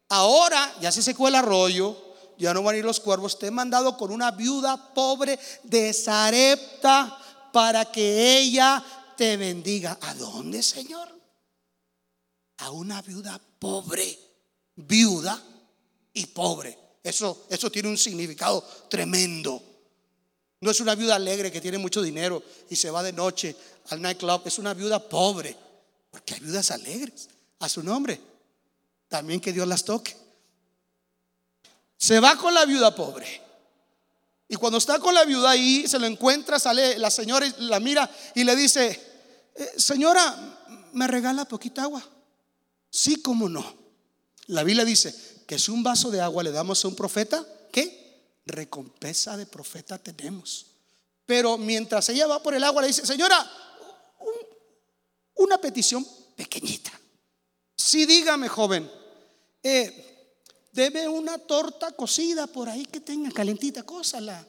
ahora 0.09 0.75
ya 0.81 0.91
se 0.91 1.03
secó 1.03 1.27
el 1.27 1.35
arroyo, 1.35 1.95
ya 2.37 2.53
no 2.53 2.63
van 2.63 2.75
a 2.75 2.77
ir 2.79 2.85
los 2.85 2.99
cuervos, 2.99 3.37
te 3.37 3.47
he 3.47 3.51
mandado 3.51 3.95
con 3.95 4.11
una 4.11 4.31
viuda 4.31 4.93
pobre 4.93 5.37
de 5.63 5.93
Zarepta 5.93 7.15
para 7.51 7.85
que 7.85 8.37
ella 8.37 8.83
te 9.19 9.35
bendiga. 9.35 9.97
¿A 9.99 10.13
dónde, 10.13 10.63
Señor? 10.63 11.09
A 12.59 12.71
una 12.71 13.01
viuda 13.01 13.37
pobre, 13.59 14.17
viuda 14.77 15.43
y 16.13 16.25
pobre. 16.27 16.79
Eso, 17.03 17.45
eso 17.49 17.69
tiene 17.69 17.89
un 17.89 17.97
significado 17.97 18.61
tremendo. 18.89 19.61
No 20.61 20.71
es 20.71 20.79
una 20.79 20.95
viuda 20.95 21.15
alegre 21.15 21.51
que 21.51 21.59
tiene 21.59 21.77
mucho 21.77 22.01
dinero 22.01 22.41
y 22.69 22.77
se 22.77 22.89
va 22.91 23.03
de 23.03 23.11
noche 23.11 23.53
al 23.89 24.01
nightclub. 24.01 24.43
Es 24.45 24.57
una 24.57 24.73
viuda 24.73 25.09
pobre. 25.09 25.53
Porque 26.09 26.35
hay 26.35 26.39
viudas 26.39 26.71
alegres. 26.71 27.27
A 27.59 27.67
su 27.67 27.83
nombre. 27.83 28.21
También 29.09 29.41
que 29.41 29.51
Dios 29.51 29.67
las 29.67 29.83
toque. 29.83 30.15
Se 31.97 32.21
va 32.21 32.37
con 32.37 32.53
la 32.53 32.63
viuda 32.63 32.95
pobre. 32.95 33.41
Y 34.47 34.55
cuando 34.55 34.77
está 34.77 34.97
con 34.97 35.13
la 35.13 35.25
viuda 35.25 35.49
ahí, 35.49 35.85
se 35.89 35.99
lo 35.99 36.07
encuentra, 36.07 36.57
sale 36.57 36.97
la 36.97 37.11
señora 37.11 37.45
y 37.45 37.53
la 37.65 37.81
mira 37.81 38.09
y 38.33 38.45
le 38.45 38.55
dice, 38.55 39.08
eh, 39.59 39.73
señora, 39.77 40.57
¿me 40.93 41.05
regala 41.07 41.45
poquita 41.45 41.83
agua? 41.83 42.03
Sí, 42.89 43.21
como 43.21 43.49
no. 43.49 43.75
La 44.47 44.63
Biblia 44.63 44.85
dice 44.85 45.13
que 45.45 45.59
si 45.59 45.69
un 45.69 45.83
vaso 45.83 46.09
de 46.09 46.21
agua 46.21 46.43
le 46.43 46.51
damos 46.51 46.83
a 46.83 46.87
un 46.87 46.95
profeta, 46.95 47.45
¿qué? 47.71 47.99
recompensa 48.45 49.37
de 49.37 49.45
profeta 49.45 49.97
tenemos. 49.97 50.65
Pero 51.25 51.57
mientras 51.57 52.09
ella 52.09 52.25
va 52.25 52.41
por 52.41 52.53
el 52.53 52.63
agua, 52.63 52.81
le 52.81 52.87
dice, 52.87 53.05
señora, 53.05 53.37
una 55.35 55.59
petición 55.59 56.05
pequeñita. 56.35 56.91
Sí, 57.75 58.05
dígame, 58.05 58.47
joven, 58.49 58.89
eh, 59.61 60.05
una 61.09 61.37
torta 61.37 61.91
cocida 61.91 62.47
por 62.47 62.69
ahí 62.69 62.85
que 62.85 63.01
tenga 63.01 63.31
calentita, 63.31 63.83
cósala. 63.83 64.47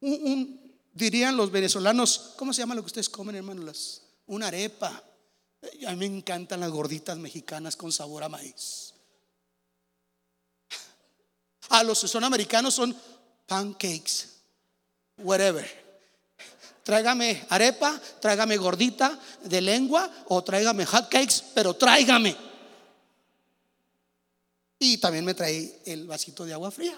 dirían 0.96 1.36
los 1.36 1.50
venezolanos, 1.50 2.32
¿cómo 2.36 2.52
se 2.52 2.62
llama 2.62 2.74
lo 2.74 2.82
que 2.82 2.86
ustedes 2.86 3.08
comen, 3.08 3.36
hermanos? 3.36 4.02
una 4.26 4.48
arepa. 4.48 5.02
A 5.86 5.90
mí 5.92 5.96
me 5.96 6.06
encantan 6.06 6.60
las 6.60 6.70
gorditas 6.70 7.16
mexicanas 7.18 7.76
con 7.76 7.92
sabor 7.92 8.22
a 8.24 8.28
maíz. 8.28 8.94
A 11.68 11.82
los 11.82 12.00
que 12.00 12.08
son 12.08 12.22
americanos 12.22 12.74
son 12.74 12.96
pancakes, 13.46 14.28
whatever. 15.18 15.86
Tráigame 16.84 17.44
arepa, 17.48 18.00
tráigame 18.20 18.56
gordita 18.56 19.18
de 19.42 19.60
lengua 19.60 20.08
o 20.28 20.42
tráigame 20.44 20.86
hot 20.86 21.08
cakes, 21.08 21.42
pero 21.52 21.74
tráigame. 21.74 22.36
Y 24.78 24.98
también 24.98 25.24
me 25.24 25.34
trae 25.34 25.82
el 25.86 26.06
vasito 26.06 26.44
de 26.44 26.52
agua 26.52 26.70
fría. 26.70 26.96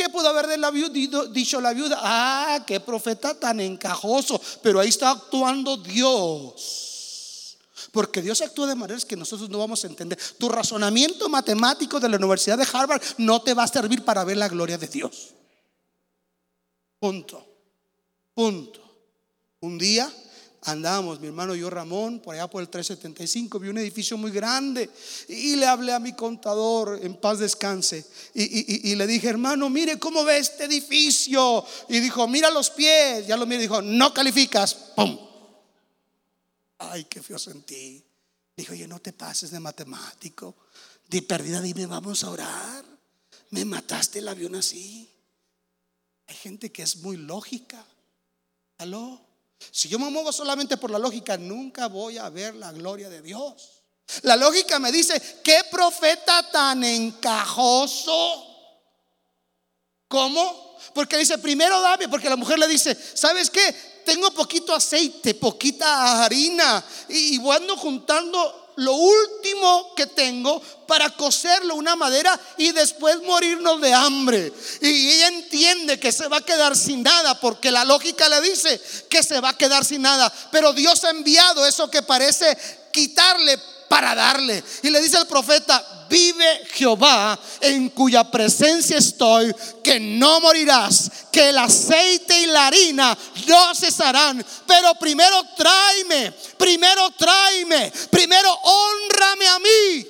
¿Qué 0.00 0.08
pudo 0.08 0.30
haber 0.30 0.46
de 0.46 0.56
la 0.56 0.70
viuda, 0.70 1.26
dicho 1.26 1.60
la 1.60 1.74
viuda? 1.74 1.98
Ah, 2.00 2.64
qué 2.66 2.80
profeta 2.80 3.38
tan 3.38 3.60
encajoso. 3.60 4.40
Pero 4.62 4.80
ahí 4.80 4.88
está 4.88 5.10
actuando 5.10 5.76
Dios. 5.76 7.58
Porque 7.92 8.22
Dios 8.22 8.40
actúa 8.40 8.66
de 8.66 8.74
maneras 8.74 9.04
que 9.04 9.14
nosotros 9.14 9.50
no 9.50 9.58
vamos 9.58 9.84
a 9.84 9.88
entender. 9.88 10.18
Tu 10.38 10.48
razonamiento 10.48 11.28
matemático 11.28 12.00
de 12.00 12.08
la 12.08 12.16
Universidad 12.16 12.56
de 12.56 12.66
Harvard 12.72 13.02
no 13.18 13.42
te 13.42 13.52
va 13.52 13.64
a 13.64 13.68
servir 13.68 14.02
para 14.02 14.24
ver 14.24 14.38
la 14.38 14.48
gloria 14.48 14.78
de 14.78 14.86
Dios. 14.86 15.34
Punto. 16.98 17.46
Punto. 18.32 18.80
Un 19.60 19.76
día 19.76 20.10
Andábamos, 20.62 21.20
mi 21.20 21.28
hermano 21.28 21.54
y 21.54 21.60
yo, 21.60 21.70
Ramón, 21.70 22.20
por 22.20 22.34
allá 22.34 22.46
por 22.46 22.60
el 22.60 22.68
375, 22.68 23.58
vi 23.58 23.68
un 23.70 23.78
edificio 23.78 24.18
muy 24.18 24.30
grande 24.30 24.90
y 25.26 25.56
le 25.56 25.66
hablé 25.66 25.94
a 25.94 25.98
mi 25.98 26.12
contador, 26.14 27.00
en 27.02 27.14
paz 27.14 27.38
descanse, 27.38 28.04
y, 28.34 28.94
le 28.94 29.06
dije, 29.06 29.28
hermano, 29.28 29.70
mire 29.70 29.98
cómo 29.98 30.22
ve 30.22 30.36
este 30.36 30.64
edificio. 30.64 31.64
Y 31.88 32.00
dijo, 32.00 32.28
mira 32.28 32.50
los 32.50 32.68
pies, 32.70 33.26
ya 33.26 33.38
lo 33.38 33.46
mire, 33.46 33.62
dijo, 33.62 33.80
no 33.80 34.12
calificas, 34.12 34.74
¡pum! 34.94 35.18
Ay, 36.78 37.04
qué 37.04 37.22
feo 37.22 37.38
sentí. 37.38 38.04
Dijo, 38.54 38.74
oye, 38.74 38.86
no 38.86 39.00
te 39.00 39.14
pases 39.14 39.50
de 39.50 39.60
matemático, 39.60 40.56
de 41.08 41.22
perdida, 41.22 41.62
dime, 41.62 41.86
vamos 41.86 42.22
a 42.22 42.30
orar. 42.30 42.84
Me 43.48 43.64
mataste 43.64 44.18
el 44.18 44.28
avión 44.28 44.54
así. 44.54 45.10
Hay 46.26 46.36
gente 46.36 46.70
que 46.70 46.82
es 46.82 46.98
muy 46.98 47.16
lógica. 47.16 47.84
¿Aló? 48.78 49.29
Si 49.70 49.88
yo 49.88 49.98
me 49.98 50.10
muevo 50.10 50.32
solamente 50.32 50.76
por 50.76 50.90
la 50.90 50.98
lógica, 50.98 51.36
nunca 51.36 51.88
voy 51.88 52.18
a 52.18 52.28
ver 52.30 52.54
la 52.54 52.72
gloria 52.72 53.08
de 53.08 53.20
Dios. 53.22 53.82
La 54.22 54.36
lógica 54.36 54.78
me 54.78 54.90
dice, 54.90 55.40
¿qué 55.44 55.60
profeta 55.70 56.50
tan 56.50 56.82
encajoso? 56.82 58.46
¿Cómo? 60.08 60.76
Porque 60.94 61.16
dice, 61.16 61.38
primero 61.38 61.80
dame, 61.80 62.08
porque 62.08 62.28
la 62.28 62.36
mujer 62.36 62.58
le 62.58 62.66
dice, 62.66 62.94
¿sabes 62.94 63.50
qué? 63.50 64.00
Tengo 64.04 64.30
poquito 64.32 64.74
aceite, 64.74 65.34
poquita 65.34 66.24
harina 66.24 66.84
y, 67.08 67.36
y 67.36 67.50
ando 67.50 67.76
juntando 67.76 68.69
lo 68.80 68.94
último 68.94 69.94
que 69.94 70.06
tengo 70.06 70.60
para 70.86 71.10
coserlo 71.10 71.74
una 71.74 71.96
madera 71.96 72.38
y 72.56 72.72
después 72.72 73.20
morirnos 73.22 73.80
de 73.80 73.92
hambre. 73.92 74.52
Y 74.80 75.10
ella 75.10 75.28
entiende 75.28 76.00
que 76.00 76.10
se 76.12 76.28
va 76.28 76.38
a 76.38 76.44
quedar 76.44 76.76
sin 76.76 77.02
nada 77.02 77.38
porque 77.38 77.70
la 77.70 77.84
lógica 77.84 78.28
le 78.28 78.40
dice 78.40 78.80
que 79.08 79.22
se 79.22 79.40
va 79.40 79.50
a 79.50 79.58
quedar 79.58 79.84
sin 79.84 80.02
nada. 80.02 80.32
Pero 80.50 80.72
Dios 80.72 81.04
ha 81.04 81.10
enviado 81.10 81.66
eso 81.66 81.90
que 81.90 82.02
parece 82.02 82.56
quitarle 82.90 83.58
para 83.90 84.14
darle. 84.14 84.62
Y 84.84 84.90
le 84.90 85.00
dice 85.00 85.16
al 85.16 85.26
profeta, 85.26 86.06
vive 86.08 86.64
Jehová 86.74 87.36
en 87.60 87.88
cuya 87.88 88.30
presencia 88.30 88.98
estoy, 88.98 89.52
que 89.82 89.98
no 89.98 90.40
morirás, 90.40 91.10
que 91.32 91.48
el 91.48 91.58
aceite 91.58 92.40
y 92.40 92.46
la 92.46 92.68
harina 92.68 93.18
no 93.48 93.74
cesarán. 93.74 94.46
Pero 94.64 94.94
primero 94.94 95.42
tráeme, 95.56 96.32
primero 96.56 97.10
tráeme, 97.18 97.92
primero 98.12 98.52
honrame 98.62 99.48
a 99.48 99.58
mí. 99.58 100.06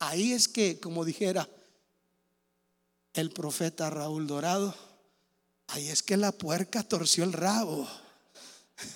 Ahí 0.00 0.32
es 0.32 0.48
que, 0.48 0.80
como 0.80 1.04
dijera 1.04 1.48
el 3.14 3.30
profeta 3.30 3.88
Raúl 3.88 4.26
Dorado, 4.26 4.74
ahí 5.68 5.88
es 5.90 6.02
que 6.02 6.16
la 6.16 6.32
puerca 6.32 6.82
torció 6.82 7.22
el 7.22 7.32
rabo. 7.32 7.88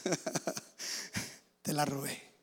Te 1.63 1.73
la 1.73 1.85
robé. 1.85 2.35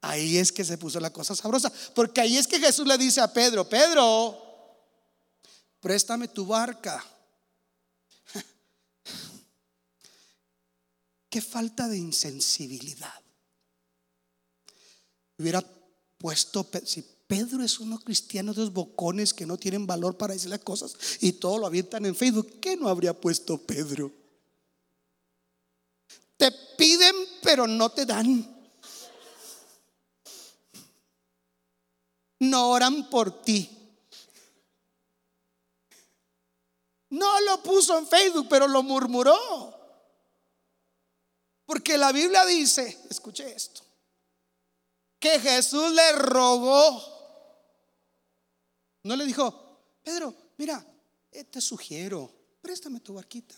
Ahí 0.00 0.38
es 0.38 0.52
que 0.52 0.64
se 0.64 0.78
puso 0.78 1.00
la 1.00 1.12
cosa 1.12 1.34
sabrosa. 1.34 1.72
Porque 1.94 2.20
ahí 2.20 2.36
es 2.36 2.46
que 2.46 2.60
Jesús 2.60 2.86
le 2.86 2.96
dice 2.96 3.20
a 3.20 3.32
Pedro, 3.32 3.68
Pedro, 3.68 4.38
préstame 5.80 6.28
tu 6.28 6.46
barca. 6.46 7.04
Qué 11.28 11.42
falta 11.42 11.88
de 11.88 11.98
insensibilidad. 11.98 13.20
Hubiera 15.36 15.62
puesto, 16.16 16.68
si 16.84 17.02
Pedro 17.26 17.62
es 17.62 17.78
uno 17.78 17.98
cristiano 18.00 18.54
de 18.54 18.62
los 18.62 18.72
bocones 18.72 19.34
que 19.34 19.46
no 19.46 19.58
tienen 19.58 19.86
valor 19.86 20.16
para 20.16 20.34
decir 20.34 20.50
las 20.50 20.60
cosas 20.60 20.94
y 21.20 21.32
todo 21.32 21.58
lo 21.58 21.66
avientan 21.66 22.06
en 22.06 22.16
Facebook, 22.16 22.58
¿qué 22.60 22.76
no 22.76 22.88
habría 22.88 23.12
puesto 23.12 23.58
Pedro? 23.58 24.10
Te 26.38 26.50
piden 26.78 27.14
pero 27.42 27.66
no 27.66 27.90
te 27.90 28.06
dan. 28.06 28.56
No 32.38 32.70
oran 32.70 33.10
por 33.10 33.42
ti. 33.42 33.68
No 37.10 37.40
lo 37.40 37.62
puso 37.62 37.98
en 37.98 38.06
Facebook, 38.06 38.46
pero 38.48 38.68
lo 38.68 38.82
murmuró. 38.82 39.36
Porque 41.64 41.98
la 41.98 42.12
Biblia 42.12 42.44
dice, 42.46 42.98
escuche 43.10 43.50
esto, 43.54 43.82
que 45.18 45.40
Jesús 45.40 45.92
le 45.92 46.12
rogó. 46.12 47.02
No 49.02 49.16
le 49.16 49.26
dijo, 49.26 49.98
Pedro, 50.02 50.34
mira, 50.56 50.86
eh, 51.32 51.44
te 51.44 51.60
sugiero, 51.60 52.30
préstame 52.62 53.00
tu 53.00 53.14
barquita. 53.14 53.56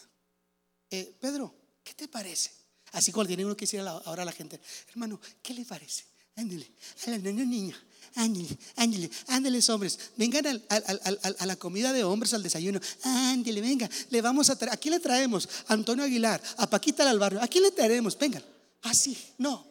Eh, 0.90 1.16
Pedro, 1.20 1.54
¿qué 1.84 1.94
te 1.94 2.08
parece? 2.08 2.59
Así 2.92 3.12
como 3.12 3.26
tiene 3.26 3.44
uno 3.44 3.56
que 3.56 3.64
decir 3.64 3.80
ahora 3.80 4.22
a 4.22 4.26
la 4.26 4.32
gente, 4.32 4.60
hermano, 4.88 5.20
¿qué 5.42 5.54
le 5.54 5.64
parece? 5.64 6.04
Ándale, 6.36 6.70
a 7.06 7.10
la 7.10 7.18
niña, 7.18 7.76
ándale, 8.14 8.58
ándale, 8.76 9.10
ándale, 9.28 9.60
hombres, 9.68 9.98
vengan 10.16 10.62
a 10.68 11.46
la 11.46 11.56
comida 11.56 11.92
de 11.92 12.02
hombres, 12.02 12.32
al 12.34 12.42
desayuno, 12.42 12.80
ándale, 13.02 13.60
venga, 13.60 13.88
le 14.08 14.22
vamos 14.22 14.48
a 14.50 14.56
traer, 14.56 14.74
¿a 14.74 14.76
quién 14.76 14.94
le 14.94 15.00
traemos? 15.00 15.48
A 15.68 15.74
Antonio 15.74 16.04
Aguilar, 16.04 16.40
a 16.56 16.68
Paquita 16.68 17.04
del 17.04 17.18
barrio, 17.18 17.42
¿a 17.42 17.48
quién 17.48 17.64
le 17.64 17.70
traeremos? 17.70 18.18
Vengan, 18.18 18.44
así, 18.82 19.16
no, 19.38 19.66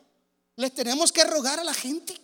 les 0.56 0.74
tenemos 0.74 1.12
que 1.12 1.24
rogar 1.24 1.60
a 1.60 1.64
la 1.64 1.74
gente. 1.74 2.16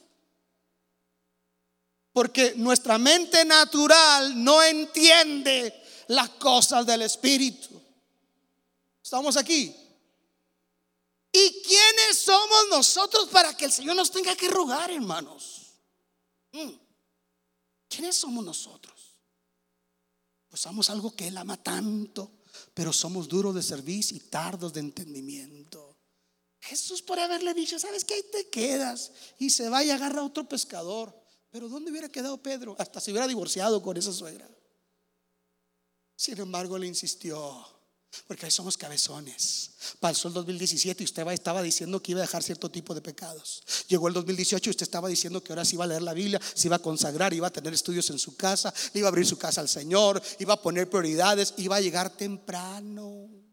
Porque 2.14 2.54
nuestra 2.56 2.98
mente 2.98 3.44
natural 3.44 4.42
no 4.42 4.64
entiende 4.64 5.74
las 6.08 6.30
cosas 6.30 6.86
del 6.86 7.02
Espíritu. 7.02 7.82
¿Estamos 9.04 9.36
aquí? 9.36 9.76
¿Y 11.38 11.62
quiénes 11.64 12.20
somos 12.20 12.70
nosotros 12.70 13.28
para 13.28 13.58
que 13.58 13.66
el 13.66 13.72
Señor 13.72 13.98
nos 13.98 14.10
tenga 14.10 14.34
que 14.38 14.48
rogar, 14.48 14.90
hermanos? 14.90 15.74
Mm. 16.54 16.72
¿Quiénes 17.90 18.16
somos 18.16 18.46
nosotros? 18.46 19.18
Pues 20.48 20.62
somos 20.62 20.90
algo 20.90 21.14
que 21.14 21.28
Él 21.28 21.38
ama 21.38 21.62
tanto, 21.62 22.32
pero 22.74 22.94
somos 22.94 23.28
duros 23.28 23.54
de 23.54 23.62
servicio 23.62 24.16
y 24.16 24.22
tardos 24.22 24.72
de 24.72 24.80
entendimiento. 24.80 25.98
Jesús 26.62 27.02
por 27.02 27.20
haberle 27.20 27.54
dicho, 27.54 27.78
¿sabes 27.80 28.06
qué? 28.06 28.14
Ahí 28.14 28.24
te 28.32 28.50
quedas 28.50 29.12
y 29.38 29.50
se 29.50 29.68
va 29.68 29.84
y 29.84 29.90
agarra 29.90 30.24
otro 30.24 30.48
pescador. 30.48 31.14
Pero 31.52 31.68
¿dónde 31.68 31.92
hubiera 31.92 32.08
quedado 32.08 32.42
Pedro? 32.42 32.78
Hasta 32.80 33.02
se 33.02 33.12
hubiera 33.12 33.28
divorciado 33.28 33.84
con 33.84 33.98
esa 33.98 34.14
suegra. 34.14 34.50
Sin 36.16 36.40
embargo, 36.40 36.78
le 36.78 36.88
insistió. 36.88 37.75
Porque 38.28 38.46
ahí 38.46 38.52
somos 38.52 38.78
cabezones. 38.78 39.72
Pasó 40.00 40.28
el 40.28 40.34
2017 40.34 41.04
y 41.04 41.06
usted 41.06 41.28
estaba 41.32 41.62
diciendo 41.62 42.02
que 42.02 42.12
iba 42.12 42.22
a 42.22 42.24
dejar 42.24 42.44
cierto 42.44 42.70
tipo 42.70 42.94
de 42.96 43.02
pecados. 43.02 43.64
Llegó 43.88 44.08
el 44.08 44.14
2018 44.14 44.70
y 44.70 44.72
usted 44.72 44.84
estaba 44.84 45.08
diciendo 45.08 45.44
que 45.44 45.52
ahora 45.52 45.66
sí 45.66 45.76
iba 45.76 45.84
a 45.84 45.88
leer 45.88 46.02
la 46.02 46.14
Biblia, 46.14 46.40
se 46.54 46.68
iba 46.68 46.78
a 46.78 46.80
consagrar, 46.80 47.34
iba 47.34 47.48
a 47.48 47.52
tener 47.52 47.74
estudios 47.74 48.10
en 48.10 48.20
su 48.20 48.36
casa, 48.36 48.74
iba 48.94 49.08
a 49.08 49.10
abrir 49.10 49.26
su 49.26 49.38
casa 49.38 49.62
al 49.62 49.70
Señor, 49.70 50.22
iba 50.40 50.54
a 50.54 50.62
poner 50.62 50.90
prioridades, 50.90 51.54
iba 51.58 51.76
a 51.76 51.82
llegar 51.82 52.10
temprano. 52.10 53.46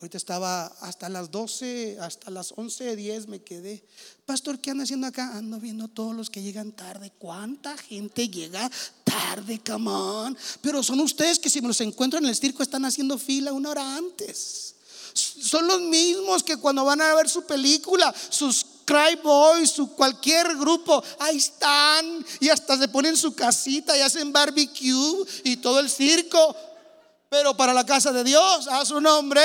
Ahorita 0.00 0.16
estaba 0.16 0.64
hasta 0.80 1.10
las 1.10 1.30
12, 1.30 1.98
hasta 2.00 2.30
las 2.30 2.54
11, 2.56 2.96
10 2.96 3.28
me 3.28 3.42
quedé. 3.42 3.84
Pastor, 4.24 4.58
¿qué 4.58 4.70
anda 4.70 4.84
haciendo 4.84 5.06
acá? 5.06 5.36
Ando 5.36 5.60
viendo 5.60 5.88
todos 5.88 6.16
los 6.16 6.30
que 6.30 6.40
llegan 6.40 6.72
tarde. 6.72 7.12
¿Cuánta 7.18 7.76
gente 7.76 8.30
llega 8.30 8.70
tarde, 9.10 9.60
come 9.66 9.90
on? 9.90 10.38
Pero 10.60 10.82
son 10.82 11.00
ustedes 11.00 11.38
que 11.38 11.50
si 11.50 11.60
me 11.60 11.68
los 11.68 11.80
encuentro 11.80 12.18
en 12.18 12.26
el 12.26 12.36
circo 12.36 12.62
están 12.62 12.84
haciendo 12.84 13.18
fila 13.18 13.52
una 13.52 13.70
hora 13.70 13.96
antes. 13.96 14.74
Son 15.12 15.66
los 15.66 15.80
mismos 15.80 16.42
que 16.42 16.56
cuando 16.56 16.84
van 16.84 17.00
a 17.00 17.14
ver 17.14 17.28
su 17.28 17.42
película, 17.42 18.14
sus 18.28 18.64
Cry 18.84 19.16
Boys, 19.22 19.70
su 19.70 19.94
cualquier 19.94 20.56
grupo, 20.56 21.02
ahí 21.18 21.36
están 21.36 22.24
y 22.40 22.48
hasta 22.48 22.78
se 22.78 22.88
ponen 22.88 23.16
su 23.16 23.34
casita 23.34 23.96
y 23.96 24.00
hacen 24.00 24.32
barbecue 24.32 25.24
y 25.44 25.56
todo 25.56 25.80
el 25.80 25.90
circo. 25.90 26.56
Pero 27.28 27.56
para 27.56 27.72
la 27.72 27.86
casa 27.86 28.12
de 28.12 28.24
Dios, 28.24 28.66
a 28.68 28.84
su 28.84 29.00
nombre, 29.00 29.42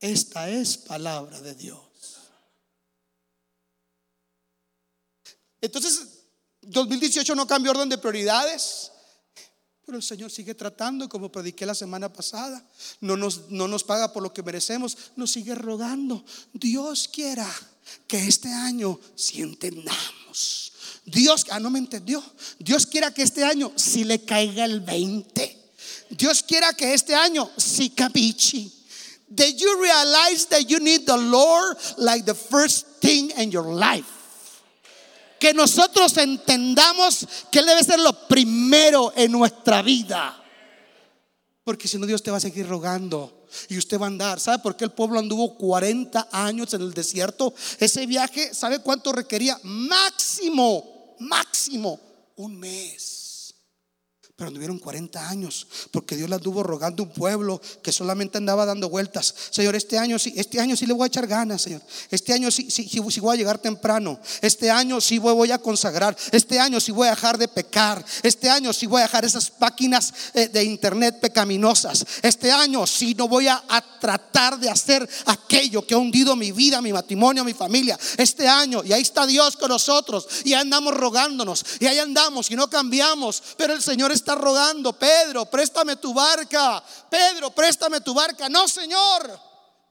esta 0.00 0.48
es 0.48 0.76
palabra 0.76 1.40
de 1.40 1.54
Dios. 1.54 1.80
Entonces, 5.60 6.17
2018 6.68 7.34
no 7.34 7.46
cambió 7.46 7.72
orden 7.72 7.88
de 7.88 7.98
prioridades, 7.98 8.92
pero 9.86 9.96
el 9.96 10.04
Señor 10.04 10.30
sigue 10.30 10.54
tratando, 10.54 11.08
como 11.08 11.32
prediqué 11.32 11.64
la 11.64 11.74
semana 11.74 12.12
pasada. 12.12 12.62
No 13.00 13.16
nos, 13.16 13.48
no 13.48 13.66
nos 13.66 13.84
paga 13.84 14.12
por 14.12 14.22
lo 14.22 14.34
que 14.34 14.42
merecemos, 14.42 14.96
nos 15.16 15.32
sigue 15.32 15.54
rogando. 15.54 16.22
Dios 16.52 17.08
quiera 17.08 17.48
que 18.06 18.18
este 18.18 18.52
año 18.52 19.00
si 19.14 19.40
entendamos. 19.40 20.72
Dios, 21.06 21.46
ah, 21.50 21.58
no 21.58 21.70
me 21.70 21.78
entendió. 21.78 22.22
Dios 22.58 22.86
quiera 22.86 23.14
que 23.14 23.22
este 23.22 23.44
año 23.44 23.72
si 23.76 24.04
le 24.04 24.22
caiga 24.26 24.66
el 24.66 24.80
20. 24.80 25.72
Dios 26.10 26.42
quiera 26.42 26.74
que 26.74 26.92
este 26.92 27.14
año 27.14 27.50
si 27.56 27.88
capichi. 27.88 28.70
Did 29.30 29.56
you 29.58 29.80
realize 29.80 30.46
that 30.48 30.68
you 30.68 30.80
need 30.80 31.06
the 31.06 31.16
Lord 31.16 31.78
like 31.96 32.26
the 32.26 32.34
first 32.34 33.00
thing 33.00 33.30
in 33.38 33.50
your 33.50 33.72
life? 33.74 34.17
Que 35.38 35.54
nosotros 35.54 36.16
entendamos 36.16 37.26
que 37.50 37.60
Él 37.60 37.66
debe 37.66 37.84
ser 37.84 38.00
lo 38.00 38.26
primero 38.26 39.12
en 39.14 39.32
nuestra 39.32 39.82
vida. 39.82 40.42
Porque 41.64 41.86
si 41.86 41.98
no, 41.98 42.06
Dios 42.06 42.22
te 42.22 42.30
va 42.30 42.38
a 42.38 42.40
seguir 42.40 42.66
rogando 42.66 43.46
y 43.68 43.78
usted 43.78 44.00
va 44.00 44.06
a 44.06 44.08
andar. 44.08 44.40
¿Sabe 44.40 44.58
por 44.60 44.76
qué 44.76 44.84
el 44.84 44.92
pueblo 44.92 45.18
anduvo 45.18 45.56
40 45.56 46.28
años 46.32 46.72
en 46.74 46.82
el 46.82 46.92
desierto? 46.92 47.54
Ese 47.78 48.06
viaje, 48.06 48.54
¿sabe 48.54 48.80
cuánto 48.80 49.12
requería? 49.12 49.58
Máximo, 49.62 51.16
máximo, 51.18 52.00
un 52.36 52.58
mes 52.58 53.27
pero 54.38 54.50
anduvieron 54.50 54.78
40 54.78 55.28
años, 55.28 55.66
porque 55.90 56.14
Dios 56.14 56.28
le 56.28 56.36
anduvo 56.36 56.62
rogando 56.62 57.02
un 57.02 57.08
pueblo 57.08 57.60
que 57.82 57.90
solamente 57.90 58.38
andaba 58.38 58.64
dando 58.64 58.88
vueltas. 58.88 59.34
Señor, 59.50 59.74
este 59.74 59.98
año 59.98 60.16
sí, 60.16 60.32
este 60.36 60.60
año 60.60 60.76
sí 60.76 60.86
le 60.86 60.92
voy 60.92 61.06
a 61.06 61.08
echar 61.08 61.26
ganas, 61.26 61.62
Señor. 61.62 61.82
Este 62.08 62.32
año 62.32 62.48
sí, 62.52 62.70
sí, 62.70 62.88
sí, 62.88 63.00
voy 63.18 63.34
a 63.34 63.36
llegar 63.36 63.58
temprano. 63.58 64.20
Este 64.40 64.70
año 64.70 65.00
sí 65.00 65.18
voy, 65.18 65.50
a 65.50 65.58
consagrar. 65.58 66.16
Este 66.30 66.60
año 66.60 66.78
sí 66.78 66.92
voy 66.92 67.08
a 67.08 67.16
dejar 67.16 67.36
de 67.36 67.48
pecar. 67.48 68.04
Este 68.22 68.48
año 68.48 68.72
sí 68.72 68.86
voy 68.86 69.00
a 69.00 69.06
dejar 69.06 69.24
esas 69.24 69.50
páginas 69.50 70.14
eh, 70.34 70.46
de 70.46 70.62
internet 70.62 71.18
pecaminosas. 71.18 72.06
Este 72.22 72.52
año 72.52 72.86
sí 72.86 73.16
no 73.16 73.26
voy 73.26 73.48
a, 73.48 73.64
a 73.68 73.98
tratar 73.98 74.60
de 74.60 74.70
hacer 74.70 75.08
aquello 75.26 75.84
que 75.84 75.94
ha 75.94 75.98
hundido 75.98 76.36
mi 76.36 76.52
vida, 76.52 76.80
mi 76.80 76.92
matrimonio, 76.92 77.42
mi 77.42 77.54
familia. 77.54 77.98
Este 78.16 78.46
año, 78.46 78.84
y 78.84 78.92
ahí 78.92 79.02
está 79.02 79.26
Dios 79.26 79.56
con 79.56 79.70
nosotros, 79.70 80.28
y 80.44 80.52
andamos 80.52 80.94
rogándonos, 80.94 81.64
y 81.80 81.86
ahí 81.86 81.98
andamos 81.98 82.52
y 82.52 82.54
no 82.54 82.70
cambiamos, 82.70 83.42
pero 83.56 83.72
el 83.72 83.82
Señor 83.82 84.12
está 84.12 84.27
rogando, 84.34 84.92
Pedro, 84.92 85.46
préstame 85.46 85.96
tu 85.96 86.12
barca. 86.12 86.82
Pedro, 87.10 87.50
préstame 87.50 88.00
tu 88.00 88.14
barca. 88.14 88.48
No, 88.48 88.66
Señor. 88.68 89.38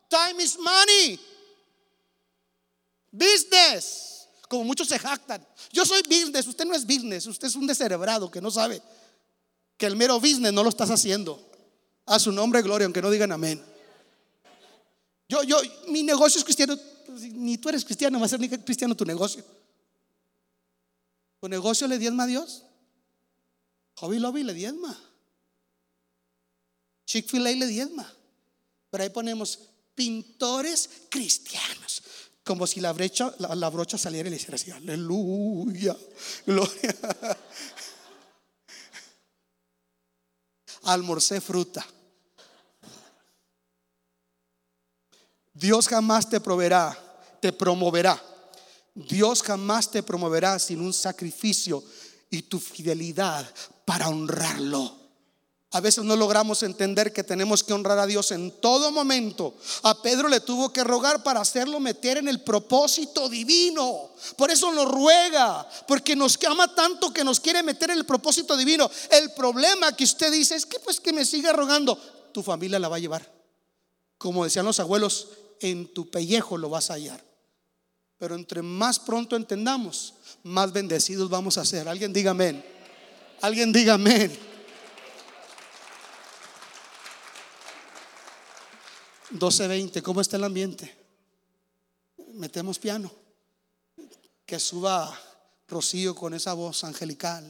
Time 0.10 0.44
is 0.44 0.58
money. 0.58 1.20
Business. 3.12 4.28
Como 4.48 4.64
muchos 4.64 4.88
se 4.88 4.98
jactan. 4.98 5.46
Yo 5.72 5.86
soy 5.86 6.02
business, 6.04 6.48
usted 6.48 6.66
no 6.66 6.74
es 6.74 6.86
business, 6.86 7.26
usted 7.28 7.48
es 7.48 7.56
un 7.56 7.68
descerebrado 7.68 8.32
que 8.32 8.40
no 8.40 8.50
sabe 8.50 8.82
que 9.78 9.86
el 9.86 9.96
mero 9.96 10.20
business 10.20 10.54
no 10.54 10.64
lo 10.64 10.70
estás 10.70 10.90
haciendo. 10.90 11.44
A 12.06 12.20
su 12.20 12.32
nombre, 12.32 12.62
gloria, 12.62 12.86
aunque 12.86 13.02
no 13.02 13.10
digan 13.12 13.32
amén. 13.32 13.64
Yo, 15.28 15.44
yo, 15.44 15.60
mi 15.88 16.04
negocio 16.04 16.40
es 16.40 16.46
cristiano. 16.46 16.78
Ni 17.34 17.58
tú 17.58 17.70
eres 17.70 17.84
cristiano, 17.84 18.20
va 18.20 18.26
a 18.26 18.30
ser 18.30 18.40
ni 18.40 18.48
cristiano 18.50 18.96
tu 18.96 19.06
negocio. 19.06 19.44
¿Tu 21.42 21.50
negocio 21.50 21.88
le 21.88 21.98
diezma 21.98 22.24
a 22.24 22.28
Dios? 22.28 22.64
Hobby 24.00 24.20
Lobby 24.20 24.44
le 24.44 24.54
diezma. 24.54 24.96
Chick-fil-A 27.06 27.52
le 27.52 27.66
diezma. 27.66 28.14
Pero 28.90 29.04
ahí 29.04 29.10
ponemos 29.10 29.60
pintores 29.96 30.90
cristianos. 31.10 32.04
Como 32.44 32.68
si 32.68 32.80
la, 32.80 32.94
brecha, 32.94 33.34
la, 33.40 33.70
brocha 33.70 33.98
saliera 33.98 34.28
y 34.28 34.30
le 34.30 34.38
hiciera 34.38 34.56
así, 34.56 34.72
aleluya, 34.72 35.98
gloria. 36.46 36.96
Almorcé 40.84 41.42
fruta. 41.42 41.86
Dios 45.54 45.88
jamás 45.88 46.30
te 46.30 46.40
proveerá, 46.40 46.98
te 47.42 47.52
promoverá. 47.52 48.24
Dios 48.94 49.44
jamás 49.44 49.92
te 49.92 50.04
promoverá 50.04 50.58
sin 50.60 50.80
un 50.82 50.94
sacrificio 50.94 51.84
y 52.30 52.44
tu 52.44 52.60
fidelidad 52.60 53.48
para 53.86 54.10
honrarlo. 54.10 54.98
A 55.72 55.82
veces 55.82 56.06
no 56.06 56.16
logramos 56.16 56.64
entender 56.64 57.12
que 57.12 57.26
tenemos 57.26 57.62
que 57.62 57.74
honrar 57.74 58.00
a 58.00 58.06
Dios 58.08 58.32
en 58.32 58.52
todo 58.62 58.90
momento. 58.90 59.54
A 59.84 60.02
Pedro 60.02 60.30
le 60.30 60.40
tuvo 60.40 60.72
que 60.72 60.84
rogar 60.84 61.24
para 61.24 61.42
hacerlo 61.42 61.82
meter 61.82 62.18
en 62.18 62.30
el 62.30 62.42
propósito 62.42 63.28
divino. 63.28 64.12
Por 64.38 64.50
eso 64.50 64.72
lo 64.72 64.86
ruega, 64.86 65.68
porque 65.86 66.16
nos 66.16 66.40
ama 66.46 66.74
tanto 66.74 67.12
que 67.12 67.26
nos 67.26 67.42
quiere 67.42 67.64
meter 67.64 67.92
en 67.92 67.98
el 67.98 68.06
propósito 68.06 68.56
divino. 68.56 68.90
El 69.12 69.34
problema 69.34 69.96
que 69.96 70.06
usted 70.06 70.32
dice 70.32 70.56
es 70.56 70.66
que 70.66 70.80
pues 70.80 71.02
que 71.02 71.12
me 71.12 71.26
siga 71.26 71.52
rogando, 71.52 71.98
tu 72.32 72.42
familia 72.42 72.80
la 72.80 72.88
va 72.88 72.96
a 72.96 73.00
llevar. 73.00 73.30
Como 74.18 74.46
decían 74.46 74.66
los 74.66 74.80
abuelos, 74.80 75.28
en 75.60 75.94
tu 75.94 76.10
pellejo 76.10 76.58
lo 76.58 76.70
vas 76.70 76.90
a 76.90 76.94
hallar. 76.94 77.27
Pero 78.18 78.36
entre 78.36 78.62
más 78.62 79.00
pronto 79.00 79.36
entendamos, 79.36 80.14
más 80.44 80.74
bendecidos 80.74 81.30
vamos 81.30 81.58
a 81.58 81.66
ser. 81.66 81.88
Alguien 81.88 82.12
diga 82.12 82.32
amén. 82.32 82.64
Alguien 83.42 83.72
diga 83.72 83.94
amén. 83.94 84.48
12:20, 89.32 90.02
¿cómo 90.02 90.22
está 90.22 90.38
el 90.38 90.44
ambiente? 90.44 90.96
Metemos 92.34 92.80
piano. 92.80 93.12
Que 94.46 94.60
suba 94.60 95.18
Rocío 95.68 96.16
con 96.16 96.34
esa 96.34 96.54
voz 96.54 96.84
angelical. 96.84 97.46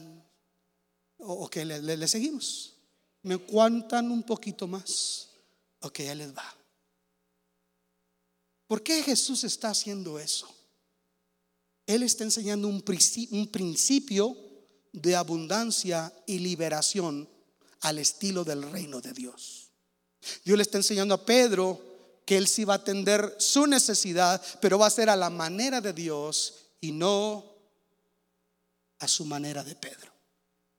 O, 1.18 1.48
que 1.48 1.64
le, 1.64 2.08
seguimos. 2.08 2.74
Me 3.22 3.38
cuentan 3.38 4.10
un 4.10 4.22
poquito 4.22 4.66
más. 4.66 5.30
Ok, 5.80 6.00
ya 6.00 6.14
les 6.14 6.36
va. 6.36 6.54
¿Por 8.66 8.82
qué 8.82 9.02
Jesús 9.02 9.44
está 9.44 9.70
haciendo 9.70 10.18
eso? 10.18 10.48
Él 11.88 12.02
está 12.02 12.22
enseñando 12.22 12.68
un 12.68 12.82
principio 12.82 14.36
de 14.92 15.16
abundancia 15.16 16.12
y 16.26 16.38
liberación 16.38 17.26
al 17.80 17.98
estilo 17.98 18.44
del 18.44 18.70
reino 18.70 19.00
de 19.00 19.14
Dios. 19.14 19.70
Dios 20.44 20.58
le 20.58 20.62
está 20.62 20.76
enseñando 20.76 21.14
a 21.14 21.24
Pedro 21.24 21.80
que 22.26 22.36
él 22.36 22.46
sí 22.46 22.64
va 22.64 22.74
a 22.74 22.76
atender 22.76 23.36
su 23.38 23.66
necesidad, 23.66 24.42
pero 24.60 24.78
va 24.78 24.86
a 24.86 24.90
ser 24.90 25.08
a 25.08 25.16
la 25.16 25.30
manera 25.30 25.80
de 25.80 25.94
Dios 25.94 26.56
y 26.78 26.92
no 26.92 27.56
a 28.98 29.08
su 29.08 29.24
manera 29.24 29.64
de 29.64 29.74
Pedro. 29.74 30.12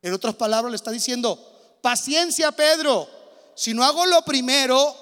En 0.04 0.14
otras 0.14 0.36
palabras 0.36 0.70
le 0.70 0.76
está 0.76 0.92
diciendo, 0.92 1.80
paciencia 1.82 2.52
Pedro, 2.52 3.10
si 3.56 3.74
no 3.74 3.84
hago 3.84 4.06
lo 4.06 4.24
primero, 4.24 4.96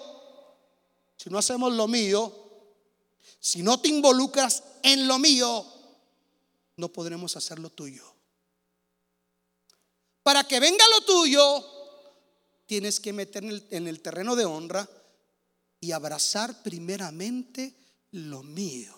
si 1.18 1.30
no 1.30 1.38
hacemos 1.38 1.74
lo 1.74 1.90
mío, 1.90 2.34
si 3.42 3.62
no 3.62 3.82
te 3.82 3.90
involucras 3.90 4.64
en 4.84 5.06
lo 5.06 5.20
mío, 5.20 5.74
no 6.78 6.92
podremos 6.94 7.36
hacer 7.36 7.60
lo 7.60 7.70
tuyo. 7.70 8.04
Para 10.24 10.44
que 10.46 10.60
venga 10.60 10.84
lo 10.90 11.06
tuyo, 11.06 11.66
tienes 12.66 13.00
que 13.00 13.14
meter 13.14 13.44
en 13.44 13.50
el, 13.50 13.68
en 13.72 13.88
el 13.88 14.02
terreno 14.02 14.36
de 14.36 14.46
honra 14.46 14.88
y 15.80 15.92
abrazar 15.92 16.64
primeramente 16.64 17.76
lo 18.12 18.44
mío. 18.44 18.96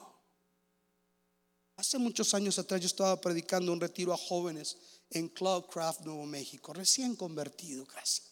Hace 1.78 1.98
muchos 1.98 2.34
años 2.34 2.60
atrás 2.60 2.82
yo 2.82 2.88
estaba 2.88 3.20
predicando 3.22 3.72
un 3.72 3.80
retiro 3.80 4.14
a 4.14 4.18
jóvenes 4.18 4.78
en 5.10 5.30
Clubcraft, 5.30 6.02
Nuevo 6.02 6.26
México, 6.26 6.74
recién 6.74 7.16
convertido 7.16 7.86
casi. 7.86 8.29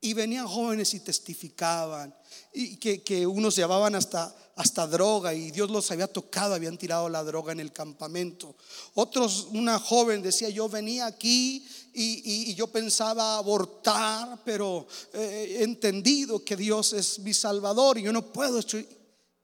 Y 0.00 0.14
venían 0.14 0.46
jóvenes 0.46 0.94
y 0.94 1.00
testificaban. 1.00 2.14
Y 2.52 2.76
que, 2.76 3.26
unos 3.26 3.56
llevaban 3.56 3.94
hasta, 3.94 4.34
hasta 4.54 4.86
droga 4.86 5.34
y 5.34 5.50
Dios 5.50 5.70
los 5.70 5.90
había 5.90 6.12
tocado, 6.12 6.54
habían 6.54 6.78
tirado 6.78 7.08
la 7.08 7.22
droga 7.22 7.52
en 7.52 7.60
el 7.60 7.72
campamento. 7.72 8.56
Otros, 8.94 9.48
una 9.52 9.78
joven 9.78 10.20
decía, 10.20 10.48
yo 10.48 10.68
venía 10.68 11.06
aquí 11.06 11.66
y, 11.94 12.54
yo 12.54 12.66
pensaba 12.66 13.36
abortar, 13.36 14.40
pero 14.44 14.86
eh, 15.12 15.58
he 15.60 15.62
entendido 15.62 16.44
que 16.44 16.56
Dios 16.56 16.92
es 16.92 17.20
mi 17.20 17.32
salvador 17.34 17.98
y 17.98 18.02
yo 18.02 18.12
no 18.12 18.32
puedo, 18.32 18.60
soy 18.62 18.88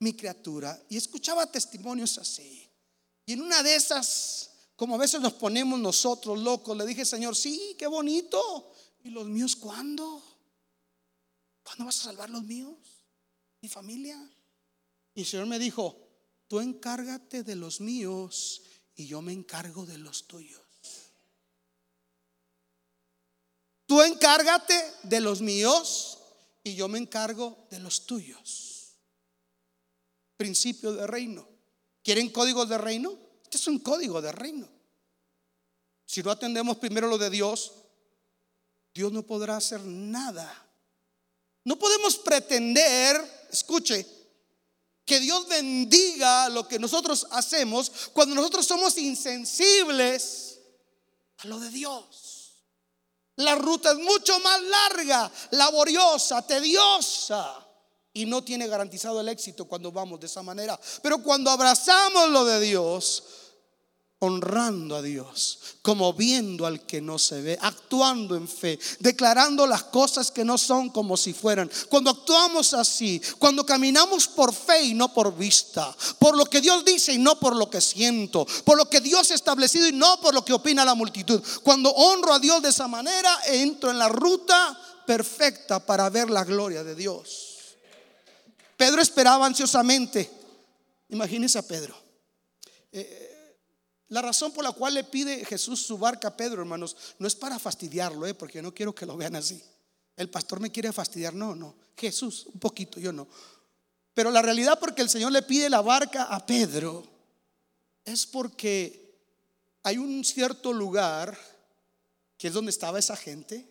mi 0.00 0.14
criatura. 0.14 0.80
Y 0.88 0.96
escuchaba 0.96 1.46
testimonios 1.46 2.18
así. 2.18 2.68
Y 3.26 3.34
en 3.34 3.42
una 3.42 3.62
de 3.62 3.74
esas, 3.74 4.50
como 4.76 4.96
a 4.96 4.98
veces 4.98 5.20
nos 5.20 5.34
ponemos 5.34 5.78
nosotros 5.78 6.38
locos, 6.38 6.76
le 6.76 6.86
dije, 6.86 7.04
Señor, 7.04 7.36
sí, 7.36 7.74
qué 7.78 7.86
bonito. 7.86 8.72
¿Y 9.02 9.10
los 9.10 9.26
míos 9.26 9.56
cuándo? 9.56 10.22
¿Cuándo 11.64 11.86
vas 11.86 11.98
a 12.00 12.04
salvar 12.04 12.30
los 12.30 12.44
míos? 12.44 12.76
¿Mi 13.60 13.68
familia? 13.68 14.16
Y 15.14 15.22
el 15.22 15.26
Señor 15.26 15.46
me 15.46 15.58
dijo, 15.58 15.98
tú 16.46 16.60
encárgate 16.60 17.42
de 17.42 17.56
los 17.56 17.80
míos 17.80 18.62
y 18.94 19.06
yo 19.06 19.22
me 19.22 19.32
encargo 19.32 19.86
de 19.86 19.98
los 19.98 20.28
tuyos. 20.28 20.60
Tú 23.86 24.02
encárgate 24.02 24.74
de 25.02 25.20
los 25.20 25.40
míos 25.40 26.18
y 26.62 26.74
yo 26.74 26.88
me 26.88 26.98
encargo 26.98 27.66
de 27.70 27.80
los 27.80 28.06
tuyos. 28.06 28.92
Principio 30.36 30.92
de 30.92 31.06
reino. 31.06 31.48
¿Quieren 32.02 32.30
código 32.30 32.66
de 32.66 32.78
reino? 32.78 33.18
Este 33.42 33.56
es 33.56 33.66
un 33.66 33.78
código 33.78 34.20
de 34.20 34.32
reino. 34.32 34.68
Si 36.04 36.22
no 36.22 36.30
atendemos 36.30 36.76
primero 36.76 37.08
lo 37.08 37.18
de 37.18 37.30
Dios, 37.30 37.72
Dios 38.92 39.12
no 39.12 39.22
podrá 39.22 39.56
hacer 39.56 39.80
nada. 39.84 40.63
No 41.64 41.78
podemos 41.78 42.16
pretender, 42.18 43.48
escuche, 43.50 44.06
que 45.04 45.20
Dios 45.20 45.46
bendiga 45.48 46.48
lo 46.48 46.66
que 46.66 46.78
nosotros 46.78 47.26
hacemos 47.30 47.90
cuando 48.12 48.34
nosotros 48.34 48.66
somos 48.66 48.96
insensibles 48.96 50.58
a 51.38 51.46
lo 51.46 51.58
de 51.60 51.70
Dios. 51.70 52.64
La 53.36 53.54
ruta 53.54 53.92
es 53.92 53.98
mucho 53.98 54.38
más 54.40 54.62
larga, 54.62 55.30
laboriosa, 55.50 56.46
tediosa 56.46 57.66
y 58.12 58.26
no 58.26 58.44
tiene 58.44 58.68
garantizado 58.68 59.20
el 59.20 59.28
éxito 59.28 59.64
cuando 59.64 59.90
vamos 59.90 60.20
de 60.20 60.26
esa 60.26 60.42
manera. 60.42 60.78
Pero 61.02 61.22
cuando 61.22 61.50
abrazamos 61.50 62.30
lo 62.30 62.44
de 62.44 62.60
Dios, 62.60 63.24
honrando 64.24 64.96
a 64.96 65.02
Dios, 65.02 65.58
como 65.82 66.12
viendo 66.12 66.66
al 66.66 66.84
que 66.86 67.00
no 67.00 67.18
se 67.18 67.40
ve, 67.42 67.58
actuando 67.60 68.36
en 68.36 68.48
fe, 68.48 68.78
declarando 69.00 69.66
las 69.66 69.84
cosas 69.84 70.30
que 70.30 70.44
no 70.44 70.58
son 70.58 70.90
como 70.90 71.16
si 71.16 71.32
fueran. 71.32 71.70
Cuando 71.88 72.10
actuamos 72.10 72.74
así, 72.74 73.20
cuando 73.38 73.64
caminamos 73.64 74.26
por 74.28 74.52
fe 74.52 74.82
y 74.82 74.94
no 74.94 75.12
por 75.12 75.36
vista, 75.36 75.94
por 76.18 76.36
lo 76.36 76.46
que 76.46 76.60
Dios 76.60 76.84
dice 76.84 77.12
y 77.12 77.18
no 77.18 77.38
por 77.38 77.54
lo 77.54 77.70
que 77.70 77.80
siento, 77.80 78.46
por 78.64 78.76
lo 78.76 78.88
que 78.88 79.00
Dios 79.00 79.30
ha 79.30 79.34
establecido 79.34 79.86
y 79.86 79.92
no 79.92 80.20
por 80.20 80.34
lo 80.34 80.44
que 80.44 80.52
opina 80.52 80.84
la 80.84 80.94
multitud. 80.94 81.42
Cuando 81.62 81.90
honro 81.90 82.34
a 82.34 82.38
Dios 82.38 82.62
de 82.62 82.70
esa 82.70 82.88
manera, 82.88 83.38
entro 83.46 83.90
en 83.90 83.98
la 83.98 84.08
ruta 84.08 84.78
perfecta 85.06 85.84
para 85.84 86.10
ver 86.10 86.30
la 86.30 86.44
gloria 86.44 86.82
de 86.82 86.94
Dios. 86.94 87.54
Pedro 88.76 89.00
esperaba 89.00 89.46
ansiosamente. 89.46 90.30
Imagínense 91.10 91.58
a 91.58 91.62
Pedro. 91.62 91.94
Eh, 92.92 93.23
la 94.08 94.22
razón 94.22 94.52
por 94.52 94.64
la 94.64 94.72
cual 94.72 94.94
le 94.94 95.04
pide 95.04 95.44
Jesús 95.44 95.80
su 95.80 95.98
barca 95.98 96.28
a 96.28 96.36
Pedro, 96.36 96.60
hermanos, 96.60 96.96
no 97.18 97.26
es 97.26 97.34
para 97.34 97.58
fastidiarlo, 97.58 98.26
eh, 98.26 98.34
porque 98.34 98.62
no 98.62 98.74
quiero 98.74 98.94
que 98.94 99.06
lo 99.06 99.16
vean 99.16 99.36
así. 99.36 99.62
El 100.16 100.30
pastor 100.30 100.60
me 100.60 100.70
quiere 100.70 100.92
fastidiar, 100.92 101.34
no, 101.34 101.54
no. 101.54 101.74
Jesús, 101.96 102.46
un 102.52 102.60
poquito, 102.60 103.00
yo 103.00 103.12
no. 103.12 103.26
Pero 104.12 104.30
la 104.30 104.42
realidad 104.42 104.78
porque 104.78 105.02
el 105.02 105.08
Señor 105.08 105.32
le 105.32 105.42
pide 105.42 105.70
la 105.70 105.80
barca 105.80 106.24
a 106.24 106.44
Pedro 106.46 107.04
es 108.04 108.26
porque 108.26 109.18
hay 109.82 109.98
un 109.98 110.24
cierto 110.24 110.72
lugar 110.72 111.36
que 112.36 112.48
es 112.48 112.54
donde 112.54 112.70
estaba 112.70 112.98
esa 112.98 113.16
gente, 113.16 113.66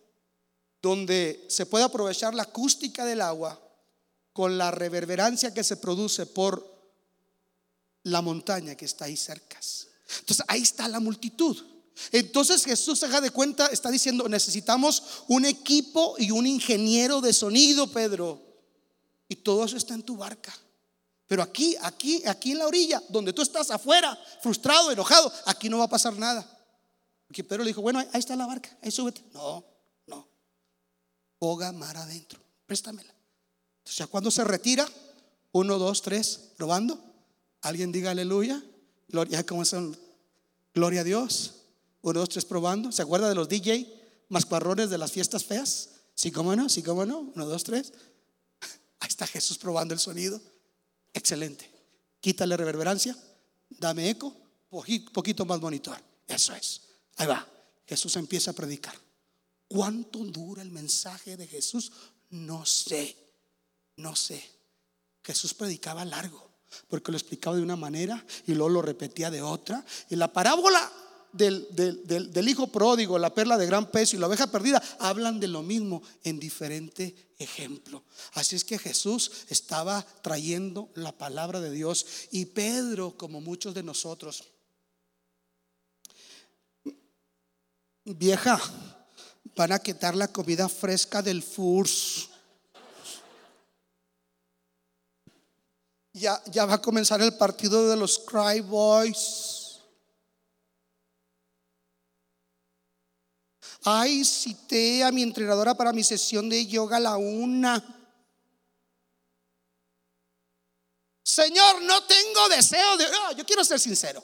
donde 0.82 1.46
se 1.48 1.66
puede 1.66 1.86
aprovechar 1.86 2.34
la 2.34 2.44
acústica 2.44 3.06
del 3.06 3.22
agua 3.22 3.60
con 4.34 4.58
la 4.58 4.72
reverberancia 4.72 5.54
que 5.54 5.64
se 5.64 5.78
produce 5.78 6.26
por 6.26 6.74
la 8.04 8.22
montaña 8.22 8.76
que 8.76 8.86
está 8.86 9.06
ahí 9.06 9.16
cerca. 9.16 9.60
Entonces 10.20 10.46
ahí 10.48 10.62
está 10.62 10.88
la 10.88 11.00
multitud. 11.00 11.58
Entonces 12.12 12.66
Jesús 12.66 13.00
se 13.00 13.08
de 13.08 13.32
cuenta, 13.32 13.68
está 13.68 13.92
diciendo, 13.92 14.28
necesitamos 14.28 15.04
un 15.28 15.46
equipo 15.46 16.16
y 16.18 16.32
un 16.32 16.48
ingeniero 16.48 17.22
de 17.22 17.34
sonido, 17.34 17.88
Pedro. 17.88 18.42
Y 19.30 19.36
todo 19.38 19.66
eso 19.66 19.78
está 19.78 19.94
en 19.94 20.04
tu 20.04 20.18
barca. 20.18 20.54
Pero 21.28 21.42
aquí, 21.42 21.76
aquí, 21.82 22.22
aquí 22.26 22.52
en 22.52 22.60
la 22.60 22.68
orilla, 22.68 23.02
donde 23.10 23.34
tú 23.34 23.42
estás 23.42 23.72
afuera, 23.72 24.18
frustrado, 24.42 24.92
enojado, 24.92 25.32
aquí 25.46 25.70
no 25.70 25.78
va 25.78 25.86
a 25.86 25.90
pasar 25.90 26.14
nada. 26.14 26.50
Porque 27.28 27.44
Pedro 27.44 27.64
le 27.64 27.70
dijo, 27.70 27.82
bueno, 27.82 28.00
ahí 28.00 28.20
está 28.20 28.36
la 28.36 28.46
barca, 28.46 28.76
ahí 28.82 28.92
súbete. 28.92 29.24
No, 29.34 29.64
no. 30.08 30.28
Boga 31.40 31.72
mar 31.72 31.98
adentro, 31.98 32.40
préstamela. 32.66 33.14
Entonces, 33.80 33.98
ya 33.98 34.08
cuando 34.08 34.30
se 34.30 34.44
retira, 34.44 34.88
uno, 35.52 35.78
dos, 35.80 36.02
tres, 36.02 36.52
probando. 36.58 37.00
Alguien 37.62 37.92
diga 37.92 38.12
aleluya. 38.12 38.62
Gloria, 39.14 39.46
¿cómo 39.46 39.64
son? 39.64 39.96
Gloria 40.74 41.02
a 41.02 41.04
Dios. 41.04 41.54
Uno, 42.02 42.20
dos, 42.20 42.30
tres, 42.30 42.46
probando. 42.46 42.92
¿Se 42.92 43.04
acuerda 43.04 43.30
de 43.30 43.36
los 43.36 43.48
DJ 43.48 44.26
mascuarrones 44.28 44.90
de 44.90 44.98
las 44.98 45.12
fiestas 45.12 45.46
feas? 45.46 45.90
Sí, 46.16 46.32
cómo 46.32 46.56
no, 46.56 46.68
sí, 46.68 46.82
cómo 46.82 47.06
no. 47.06 47.20
Uno, 47.20 47.46
dos, 47.46 47.64
tres. 47.64 47.94
Ahí 49.00 49.08
está 49.08 49.28
Jesús 49.28 49.60
probando 49.60 49.94
el 49.94 50.00
sonido. 50.00 50.42
Excelente. 51.14 51.70
Quítale 52.22 52.58
reverberancia. 52.58 53.16
Dame 53.70 54.10
eco. 54.10 54.36
Poquito 55.14 55.46
más 55.46 55.62
monitor. 55.62 56.02
Eso 56.28 56.56
es. 56.56 56.82
Ahí 57.18 57.28
va. 57.28 57.48
Jesús 57.86 58.16
empieza 58.16 58.50
a 58.50 58.56
predicar. 58.56 58.96
¿Cuánto 59.68 60.26
dura 60.26 60.64
el 60.64 60.72
mensaje 60.72 61.38
de 61.38 61.46
Jesús? 61.46 61.92
No 62.32 62.66
sé. 62.66 63.16
No 63.98 64.16
sé. 64.16 64.44
Jesús 65.24 65.54
predicaba 65.54 66.04
largo, 66.04 66.50
porque 66.88 67.12
lo 67.12 67.18
explicaba 67.18 67.56
de 67.56 67.64
una 67.64 67.76
manera 67.76 68.26
y 68.48 68.54
luego 68.54 68.70
lo 68.70 68.82
repetía 68.82 69.32
de 69.32 69.42
otra. 69.42 69.86
Y 70.10 70.16
la 70.16 70.32
parábola 70.32 70.92
del, 71.34 72.48
hijo 72.48 72.68
pródigo, 72.68 73.18
la 73.18 73.34
perla 73.34 73.58
de 73.58 73.66
gran 73.66 73.90
peso 73.90 74.16
y 74.16 74.20
la 74.20 74.28
oveja 74.28 74.48
perdida, 74.48 74.82
hablan 75.00 75.40
de 75.40 75.48
lo 75.48 75.64
mismo 75.64 76.02
en 76.24 76.40
diferente 76.40 77.34
ejemplo. 77.40 78.04
Así 78.34 78.56
es 78.56 78.64
que 78.64 78.78
Jesús 78.78 79.32
estaba 79.50 80.06
trayendo 80.22 80.90
la 80.94 81.12
palabra 81.12 81.60
de 81.60 81.72
Dios 81.72 82.06
y 82.32 82.46
Pedro, 82.46 83.18
como 83.18 83.42
muchos 83.42 83.74
de 83.74 83.84
nosotros, 83.84 84.44
vieja, 88.06 88.60
van 89.56 89.72
a 89.72 89.80
quitar 89.80 90.16
la 90.16 90.28
comida 90.28 90.70
fresca 90.70 91.22
del 91.22 91.42
FURS. 91.42 92.30
Ya, 96.24 96.66
va 96.66 96.76
a 96.76 96.82
comenzar 96.82 97.22
el 97.22 97.36
partido 97.36 97.90
de 97.90 97.98
los 97.98 98.18
Cry 98.20 98.62
Boys. 98.62 99.82
Ay, 103.84 104.24
cité 104.24 105.04
a 105.04 105.12
mi 105.12 105.22
entrenadora 105.22 105.76
para 105.76 105.92
mi 105.92 106.02
sesión 106.02 106.48
de 106.48 106.66
yoga 106.66 106.96
a 106.96 107.02
la 107.02 107.18
una. 107.18 107.76
Señor, 111.26 111.82
no 111.82 112.06
tengo 112.06 112.48
deseo 112.48 112.96
de... 112.96 113.06
yo 113.36 113.46
quiero 113.46 113.66
ser 113.66 113.82
sincero. 113.82 114.24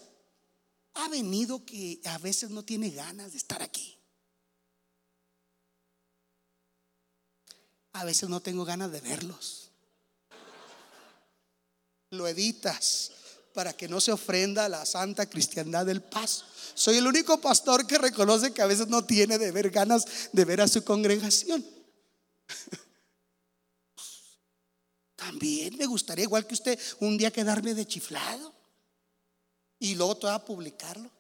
Ha 0.94 1.10
venido 1.10 1.66
que 1.66 2.00
a 2.06 2.18
veces 2.20 2.50
no 2.50 2.64
tiene 2.64 2.92
ganas 2.92 3.34
de 3.34 3.40
estar 3.40 3.62
aquí. 3.62 4.00
A 7.92 8.06
veces 8.06 8.30
no 8.30 8.40
tengo 8.40 8.64
ganas 8.64 8.90
de 8.90 9.02
verlos 9.02 9.69
lo 12.12 12.28
editas 12.28 13.12
para 13.54 13.74
que 13.74 13.88
no 13.88 14.02
se 14.02 14.12
ofrenda 14.12 14.66
a 14.66 14.70
la 14.70 14.86
santa 14.86 15.28
cristiandad 15.30 15.86
del 15.86 16.02
paso. 16.02 16.46
Soy 16.74 16.98
el 16.98 17.08
único 17.08 17.40
pastor 17.42 17.86
que 17.86 17.98
reconoce 17.98 18.54
que 18.54 18.62
a 18.62 18.68
veces 18.68 18.88
no 18.88 19.04
tiene 19.06 19.38
de 19.38 19.52
ver 19.52 19.70
ganas 19.70 20.06
de 20.32 20.46
ver 20.46 20.62
a 20.62 20.68
su 20.68 20.84
congregación. 20.84 21.66
También 25.16 25.78
me 25.78 25.86
gustaría, 25.86 26.24
igual 26.24 26.48
que 26.48 26.54
usted, 26.54 26.80
un 27.00 27.18
día 27.18 27.32
quedarme 27.32 27.74
de 27.74 27.86
chiflado 27.86 28.54
y 29.78 29.96
luego 29.96 30.16
todo 30.16 30.32
a 30.32 30.44
publicarlo. 30.46 31.12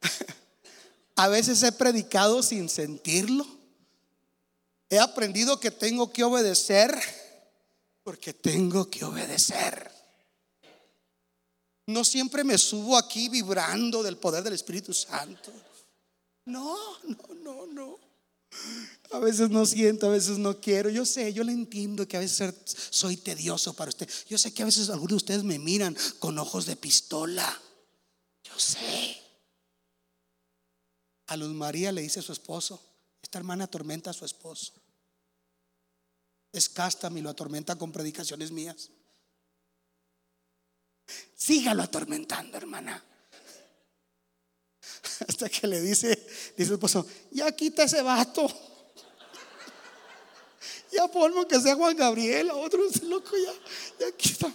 A 1.16 1.28
veces 1.28 1.62
he 1.62 1.70
predicado 1.72 2.42
sin 2.42 2.68
sentirlo. 2.68 3.61
He 4.92 4.98
aprendido 4.98 5.58
que 5.58 5.70
tengo 5.70 6.12
que 6.12 6.22
obedecer 6.22 6.94
porque 8.02 8.34
tengo 8.34 8.90
que 8.90 9.02
obedecer. 9.06 9.90
No 11.86 12.04
siempre 12.04 12.44
me 12.44 12.58
subo 12.58 12.98
aquí 12.98 13.30
vibrando 13.30 14.02
del 14.02 14.18
poder 14.18 14.44
del 14.44 14.52
Espíritu 14.52 14.92
Santo. 14.92 15.50
No, 16.44 16.76
no, 17.04 17.34
no, 17.42 17.66
no. 17.68 17.98
A 19.12 19.18
veces 19.18 19.48
no 19.48 19.64
siento, 19.64 20.08
a 20.08 20.10
veces 20.10 20.36
no 20.36 20.60
quiero. 20.60 20.90
Yo 20.90 21.06
sé, 21.06 21.32
yo 21.32 21.42
le 21.42 21.52
entiendo 21.52 22.06
que 22.06 22.18
a 22.18 22.20
veces 22.20 22.52
soy 22.90 23.16
tedioso 23.16 23.72
para 23.72 23.88
usted. 23.88 24.06
Yo 24.28 24.36
sé 24.36 24.52
que 24.52 24.60
a 24.60 24.66
veces 24.66 24.90
algunos 24.90 25.12
de 25.12 25.16
ustedes 25.16 25.42
me 25.42 25.58
miran 25.58 25.96
con 26.18 26.38
ojos 26.38 26.66
de 26.66 26.76
pistola. 26.76 27.62
Yo 28.44 28.58
sé. 28.58 29.16
A 31.28 31.36
Luz 31.38 31.54
María 31.54 31.92
le 31.92 32.02
dice 32.02 32.20
a 32.20 32.22
su 32.22 32.32
esposo, 32.32 32.78
esta 33.22 33.38
hermana 33.38 33.64
atormenta 33.64 34.10
a 34.10 34.12
su 34.12 34.26
esposo. 34.26 34.81
Es 36.52 36.68
casta 36.68 37.10
y 37.10 37.20
lo 37.20 37.30
atormenta 37.30 37.76
con 37.76 37.90
predicaciones 37.90 38.50
mías. 38.50 38.90
Sígalo 41.34 41.82
atormentando, 41.82 42.56
hermana. 42.56 43.02
Hasta 45.28 45.48
que 45.48 45.66
le 45.66 45.80
dice, 45.80 46.08
dice 46.56 46.68
el 46.68 46.74
esposo, 46.74 47.06
ya 47.30 47.50
quita 47.52 47.84
ese 47.84 48.02
vato. 48.02 48.48
Ya 50.92 51.08
ponme 51.08 51.46
que 51.46 51.58
sea 51.58 51.74
Juan 51.74 51.96
Gabriel, 51.96 52.50
a 52.50 52.54
otro 52.54 52.82
loco, 53.04 53.30
ya, 53.34 53.52
ya 53.98 54.14
quita. 54.14 54.52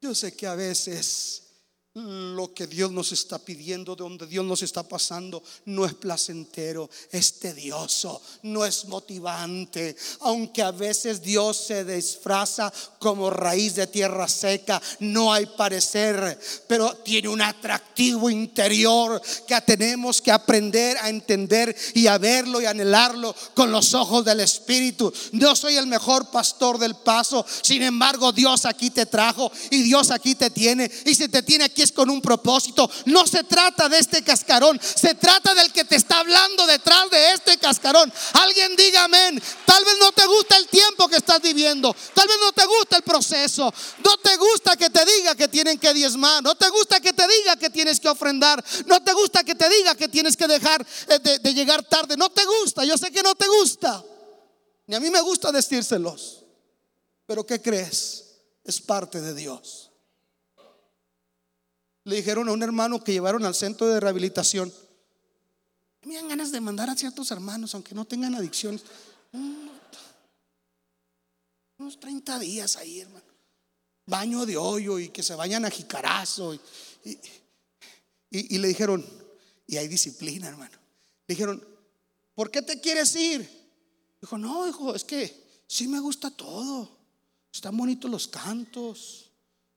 Yo 0.00 0.14
sé 0.14 0.34
que 0.34 0.46
a 0.46 0.54
veces 0.54 1.49
lo 1.94 2.54
que 2.54 2.68
Dios 2.68 2.92
nos 2.92 3.10
está 3.10 3.40
pidiendo, 3.40 3.96
de 3.96 4.04
donde 4.04 4.26
Dios 4.26 4.44
nos 4.44 4.62
está 4.62 4.84
pasando, 4.84 5.42
no 5.64 5.84
es 5.84 5.94
placentero, 5.94 6.88
es 7.10 7.40
tedioso, 7.40 8.22
no 8.44 8.64
es 8.64 8.84
motivante. 8.84 9.96
Aunque 10.20 10.62
a 10.62 10.70
veces 10.70 11.20
Dios 11.20 11.56
se 11.56 11.84
disfraza 11.84 12.72
como 13.00 13.28
raíz 13.28 13.74
de 13.74 13.88
tierra 13.88 14.28
seca, 14.28 14.80
no 15.00 15.32
hay 15.32 15.46
parecer, 15.46 16.38
pero 16.68 16.94
tiene 16.98 17.28
un 17.28 17.42
atractivo 17.42 18.30
interior 18.30 19.20
que 19.48 19.60
tenemos 19.62 20.22
que 20.22 20.30
aprender 20.30 20.96
a 20.98 21.08
entender 21.08 21.74
y 21.94 22.06
a 22.06 22.18
verlo 22.18 22.60
y 22.60 22.66
anhelarlo 22.66 23.34
con 23.54 23.72
los 23.72 23.94
ojos 23.94 24.24
del 24.24 24.38
Espíritu. 24.38 25.12
No 25.32 25.56
soy 25.56 25.76
el 25.76 25.88
mejor 25.88 26.30
pastor 26.30 26.78
del 26.78 26.94
paso, 26.94 27.44
sin 27.62 27.82
embargo 27.82 28.30
Dios 28.30 28.64
aquí 28.64 28.90
te 28.90 29.06
trajo 29.06 29.50
y 29.70 29.82
Dios 29.82 30.12
aquí 30.12 30.36
te 30.36 30.50
tiene. 30.50 30.88
Y 31.04 31.16
si 31.16 31.28
te 31.28 31.42
tiene 31.42 31.64
aquí 31.64 31.79
es 31.82 31.92
con 31.92 32.10
un 32.10 32.20
propósito. 32.20 32.90
No 33.06 33.26
se 33.26 33.44
trata 33.44 33.88
de 33.88 33.98
este 33.98 34.22
cascarón, 34.22 34.80
se 34.80 35.14
trata 35.14 35.54
del 35.54 35.72
que 35.72 35.84
te 35.84 35.96
está 35.96 36.20
hablando 36.20 36.66
detrás 36.66 37.10
de 37.10 37.32
este 37.32 37.58
cascarón. 37.58 38.12
Alguien 38.34 38.76
diga 38.76 39.04
amén. 39.04 39.42
Tal 39.64 39.84
vez 39.84 39.94
no 40.00 40.12
te 40.12 40.26
gusta 40.26 40.56
el 40.56 40.68
tiempo 40.68 41.08
que 41.08 41.16
estás 41.16 41.40
viviendo, 41.40 41.94
tal 42.14 42.28
vez 42.28 42.36
no 42.40 42.52
te 42.52 42.66
gusta 42.66 42.96
el 42.96 43.02
proceso, 43.02 43.72
no 44.04 44.16
te 44.18 44.36
gusta 44.36 44.76
que 44.76 44.90
te 44.90 45.04
diga 45.04 45.34
que 45.34 45.48
tienen 45.48 45.78
que 45.78 45.94
diezmar, 45.94 46.42
no 46.42 46.54
te 46.54 46.68
gusta 46.68 47.00
que 47.00 47.12
te 47.12 47.26
diga 47.26 47.56
que 47.56 47.70
tienes 47.70 48.00
que 48.00 48.08
ofrendar, 48.08 48.62
no 48.86 49.02
te 49.02 49.12
gusta 49.12 49.44
que 49.44 49.54
te 49.54 49.68
diga 49.68 49.94
que 49.94 50.08
tienes 50.08 50.36
que 50.36 50.46
dejar 50.46 50.86
eh, 51.08 51.18
de, 51.18 51.38
de 51.38 51.54
llegar 51.54 51.82
tarde, 51.84 52.16
no 52.16 52.30
te 52.30 52.44
gusta, 52.44 52.84
yo 52.84 52.96
sé 52.96 53.10
que 53.10 53.22
no 53.22 53.34
te 53.34 53.46
gusta. 53.48 54.04
Ni 54.86 54.96
a 54.96 55.00
mí 55.00 55.10
me 55.10 55.20
gusta 55.20 55.52
decírselos. 55.52 56.44
Pero 57.26 57.46
¿qué 57.46 57.62
crees? 57.62 58.24
Es 58.64 58.80
parte 58.80 59.20
de 59.20 59.34
Dios 59.34 59.89
le 62.10 62.16
dijeron 62.16 62.48
a 62.48 62.52
un 62.52 62.62
hermano 62.62 63.02
que 63.04 63.12
llevaron 63.12 63.44
al 63.44 63.54
centro 63.54 63.86
de 63.86 64.00
rehabilitación. 64.00 64.72
Me 66.02 66.16
dan 66.16 66.28
ganas 66.28 66.50
de 66.50 66.60
mandar 66.60 66.90
a 66.90 66.96
ciertos 66.96 67.30
hermanos, 67.30 67.72
aunque 67.74 67.94
no 67.94 68.04
tengan 68.04 68.34
adicciones. 68.34 68.82
Unos 71.78 72.00
30 72.00 72.40
días 72.40 72.76
ahí, 72.76 73.00
hermano. 73.00 73.24
Baño 74.06 74.44
de 74.44 74.56
hoyo 74.56 74.98
y 74.98 75.10
que 75.10 75.22
se 75.22 75.36
vayan 75.36 75.64
a 75.64 75.70
jicarazo. 75.70 76.54
Y, 77.04 77.18
y, 78.28 78.58
le 78.58 78.66
dijeron, 78.66 79.06
y 79.68 79.76
hay 79.76 79.86
disciplina, 79.86 80.48
hermano. 80.48 80.76
Le 81.28 81.34
dijeron, 81.34 81.64
¿por 82.34 82.50
qué 82.50 82.60
te 82.60 82.80
quieres 82.80 83.14
ir? 83.14 83.48
Dijo, 84.20 84.36
no, 84.36 84.66
hijo, 84.66 84.96
es 84.96 85.04
que 85.04 85.62
sí 85.68 85.86
me 85.86 86.00
gusta 86.00 86.28
todo. 86.28 86.90
Están 87.52 87.76
bonitos 87.76 88.10
los 88.10 88.26
cantos. 88.26 89.29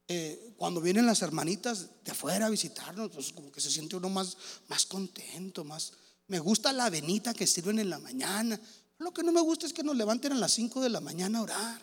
Eh, 0.07 0.53
cuando 0.57 0.81
vienen 0.81 1.05
las 1.05 1.21
hermanitas 1.21 2.03
de 2.03 2.11
afuera 2.11 2.47
a 2.47 2.49
visitarnos, 2.49 3.09
pues 3.11 3.31
como 3.31 3.51
que 3.51 3.61
se 3.61 3.71
siente 3.71 3.95
uno 3.95 4.09
más, 4.09 4.37
más 4.67 4.85
contento, 4.85 5.63
más... 5.63 5.93
Me 6.27 6.39
gusta 6.39 6.73
la 6.73 6.85
avenita 6.85 7.33
que 7.33 7.47
sirven 7.47 7.79
en 7.79 7.89
la 7.89 7.99
mañana. 7.99 8.59
Lo 8.97 9.13
que 9.13 9.23
no 9.23 9.31
me 9.31 9.41
gusta 9.41 9.65
es 9.65 9.73
que 9.73 9.83
nos 9.83 9.95
levanten 9.95 10.31
a 10.31 10.35
las 10.35 10.53
5 10.53 10.81
de 10.81 10.89
la 10.89 11.01
mañana 11.01 11.39
a 11.39 11.43
orar. 11.43 11.81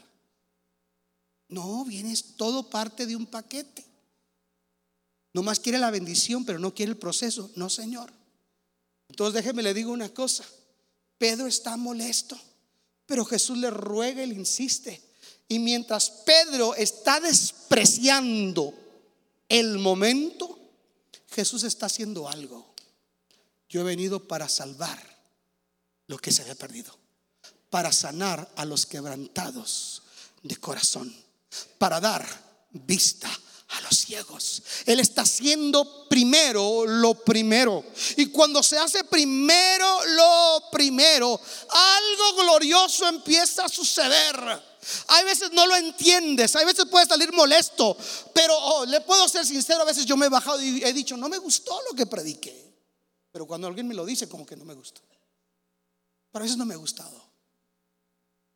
No, 1.48 1.84
vienes 1.84 2.36
todo 2.36 2.70
parte 2.70 3.06
de 3.06 3.16
un 3.16 3.26
paquete. 3.26 3.84
Nomás 5.32 5.60
quiere 5.60 5.78
la 5.78 5.90
bendición, 5.90 6.44
pero 6.44 6.58
no 6.58 6.74
quiere 6.74 6.92
el 6.92 6.98
proceso. 6.98 7.50
No, 7.56 7.68
Señor. 7.68 8.12
Entonces 9.08 9.34
déjeme 9.34 9.62
le 9.62 9.74
digo 9.74 9.92
una 9.92 10.08
cosa. 10.08 10.44
Pedro 11.18 11.46
está 11.46 11.76
molesto, 11.76 12.38
pero 13.06 13.24
Jesús 13.24 13.58
le 13.58 13.70
ruega 13.70 14.22
y 14.22 14.28
le 14.28 14.34
insiste. 14.34 15.02
Y 15.50 15.58
mientras 15.58 16.10
Pedro 16.10 16.76
está 16.76 17.18
despreciando 17.18 18.72
el 19.48 19.78
momento, 19.78 20.60
Jesús 21.28 21.64
está 21.64 21.86
haciendo 21.86 22.28
algo. 22.28 22.72
Yo 23.68 23.80
he 23.80 23.84
venido 23.84 24.28
para 24.28 24.48
salvar 24.48 24.96
lo 26.06 26.18
que 26.18 26.30
se 26.30 26.42
había 26.42 26.54
perdido, 26.54 26.96
para 27.68 27.90
sanar 27.90 28.48
a 28.54 28.64
los 28.64 28.86
quebrantados 28.86 30.04
de 30.44 30.54
corazón, 30.54 31.12
para 31.78 31.98
dar 31.98 32.24
vista 32.70 33.28
a 33.70 33.80
los 33.82 33.96
ciegos. 33.96 34.62
Él 34.86 35.00
está 35.00 35.22
haciendo 35.22 36.08
primero 36.08 36.86
lo 36.86 37.14
primero. 37.14 37.84
Y 38.16 38.26
cuando 38.26 38.62
se 38.62 38.78
hace 38.78 39.04
primero 39.04 40.04
lo 40.06 40.64
primero, 40.72 41.40
algo 41.68 42.42
glorioso 42.42 43.06
empieza 43.08 43.64
a 43.64 43.68
suceder. 43.68 44.36
Hay 45.08 45.24
veces 45.24 45.52
no 45.52 45.66
lo 45.66 45.76
entiendes, 45.76 46.56
hay 46.56 46.64
veces 46.64 46.86
puede 46.86 47.06
salir 47.06 47.32
molesto, 47.32 47.96
pero 48.34 48.56
oh, 48.56 48.86
le 48.86 49.02
puedo 49.02 49.28
ser 49.28 49.44
sincero, 49.44 49.82
a 49.82 49.84
veces 49.84 50.06
yo 50.06 50.16
me 50.16 50.26
he 50.26 50.30
bajado 50.30 50.60
y 50.62 50.82
he 50.82 50.92
dicho, 50.92 51.16
no 51.16 51.28
me 51.28 51.38
gustó 51.38 51.78
lo 51.88 51.94
que 51.94 52.06
prediqué. 52.06 52.70
Pero 53.30 53.46
cuando 53.46 53.66
alguien 53.66 53.86
me 53.86 53.94
lo 53.94 54.04
dice, 54.04 54.28
como 54.28 54.46
que 54.46 54.56
no 54.56 54.64
me 54.64 54.74
gustó. 54.74 55.02
Pero 56.32 56.42
a 56.42 56.44
veces 56.44 56.56
no 56.56 56.64
me 56.64 56.74
ha 56.74 56.78
gustado. 56.78 57.30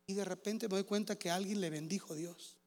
Y 0.07 0.13
de 0.13 0.25
repente 0.25 0.67
me 0.67 0.75
doy 0.75 0.83
cuenta 0.83 1.17
que 1.17 1.29
a 1.29 1.35
alguien 1.35 1.61
le 1.61 1.69
bendijo 1.69 2.15
Dios. 2.15 2.57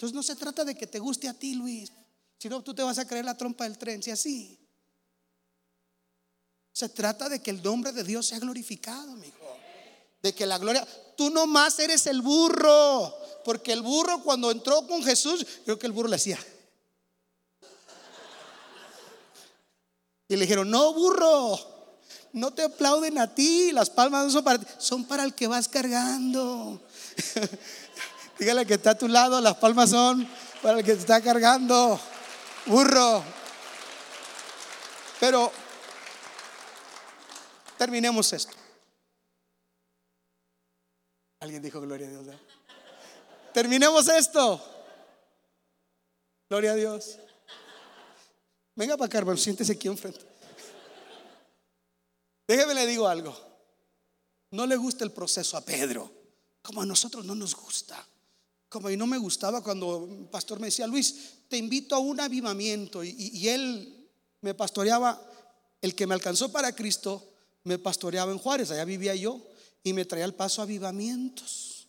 Entonces 0.00 0.14
no 0.14 0.22
se 0.22 0.34
trata 0.34 0.64
de 0.64 0.74
que 0.74 0.86
te 0.86 0.98
guste 0.98 1.28
a 1.28 1.34
ti, 1.34 1.54
Luis. 1.54 1.92
Si 2.38 2.48
no, 2.48 2.62
tú 2.62 2.72
te 2.72 2.82
vas 2.82 2.98
a 2.98 3.06
creer 3.06 3.26
la 3.26 3.36
trompa 3.36 3.64
del 3.64 3.76
tren, 3.76 4.02
si 4.02 4.10
así. 4.10 4.58
Se 6.72 6.88
trata 6.88 7.28
de 7.28 7.42
que 7.42 7.50
el 7.50 7.62
nombre 7.62 7.92
de 7.92 8.02
Dios 8.02 8.24
sea 8.24 8.38
glorificado, 8.38 9.12
amigo. 9.12 9.36
De 10.22 10.34
que 10.34 10.46
la 10.46 10.56
gloria, 10.56 10.88
tú 11.18 11.28
nomás 11.28 11.78
eres 11.80 12.06
el 12.06 12.22
burro. 12.22 13.14
Porque 13.44 13.74
el 13.74 13.82
burro 13.82 14.22
cuando 14.22 14.50
entró 14.50 14.86
con 14.86 15.04
Jesús, 15.04 15.46
creo 15.66 15.78
que 15.78 15.86
el 15.86 15.92
burro 15.92 16.08
le 16.08 16.16
decía. 16.16 16.38
Y 20.28 20.34
le 20.34 20.40
dijeron, 20.40 20.70
no, 20.70 20.94
burro, 20.94 21.60
no 22.32 22.54
te 22.54 22.62
aplauden 22.62 23.18
a 23.18 23.34
ti, 23.34 23.70
las 23.72 23.90
palmas 23.90 24.24
no 24.24 24.30
son 24.30 24.44
para 24.44 24.58
ti, 24.58 24.66
son 24.78 25.04
para 25.04 25.24
el 25.24 25.34
que 25.34 25.46
vas 25.46 25.68
cargando. 25.68 26.80
Dígale 28.40 28.64
que 28.64 28.72
está 28.72 28.92
a 28.92 28.94
tu 28.98 29.06
lado, 29.06 29.38
las 29.42 29.56
palmas 29.56 29.90
son 29.90 30.26
para 30.62 30.78
el 30.78 30.84
que 30.84 30.94
te 30.94 31.00
está 31.00 31.20
cargando, 31.20 32.00
burro. 32.64 33.22
Pero 35.20 35.52
terminemos 37.76 38.32
esto. 38.32 38.56
Alguien 41.40 41.60
dijo 41.60 41.82
gloria 41.82 42.06
a 42.06 42.10
Dios. 42.10 42.36
Terminemos 43.52 44.08
esto. 44.08 44.58
Gloria 46.48 46.72
a 46.72 46.76
Dios. 46.76 47.18
Venga 48.74 48.96
para 48.96 49.20
acá, 49.20 49.36
siéntese 49.36 49.72
aquí 49.72 49.86
enfrente. 49.86 50.24
Déjeme 52.48 52.72
le 52.72 52.86
digo 52.86 53.06
algo. 53.06 53.38
No 54.52 54.64
le 54.64 54.76
gusta 54.76 55.04
el 55.04 55.12
proceso 55.12 55.58
a 55.58 55.60
Pedro, 55.60 56.10
como 56.62 56.80
a 56.80 56.86
nosotros 56.86 57.26
no 57.26 57.34
nos 57.34 57.54
gusta. 57.54 58.02
Como 58.70 58.86
a 58.86 58.90
mí 58.90 58.96
no 58.96 59.06
me 59.08 59.18
gustaba 59.18 59.62
cuando 59.62 60.08
el 60.08 60.28
pastor 60.28 60.60
me 60.60 60.68
decía, 60.68 60.86
Luis, 60.86 61.32
te 61.48 61.58
invito 61.58 61.96
a 61.96 61.98
un 61.98 62.20
avivamiento. 62.20 63.04
Y, 63.04 63.10
y 63.10 63.48
él 63.48 64.08
me 64.40 64.54
pastoreaba, 64.54 65.20
el 65.82 65.94
que 65.94 66.06
me 66.06 66.14
alcanzó 66.14 66.52
para 66.52 66.74
Cristo, 66.74 67.34
me 67.64 67.78
pastoreaba 67.78 68.30
en 68.30 68.38
Juárez, 68.38 68.70
allá 68.70 68.84
vivía 68.84 69.14
yo 69.14 69.40
y 69.82 69.92
me 69.92 70.04
traía 70.04 70.24
al 70.24 70.34
paso 70.34 70.62
avivamientos. 70.62 71.88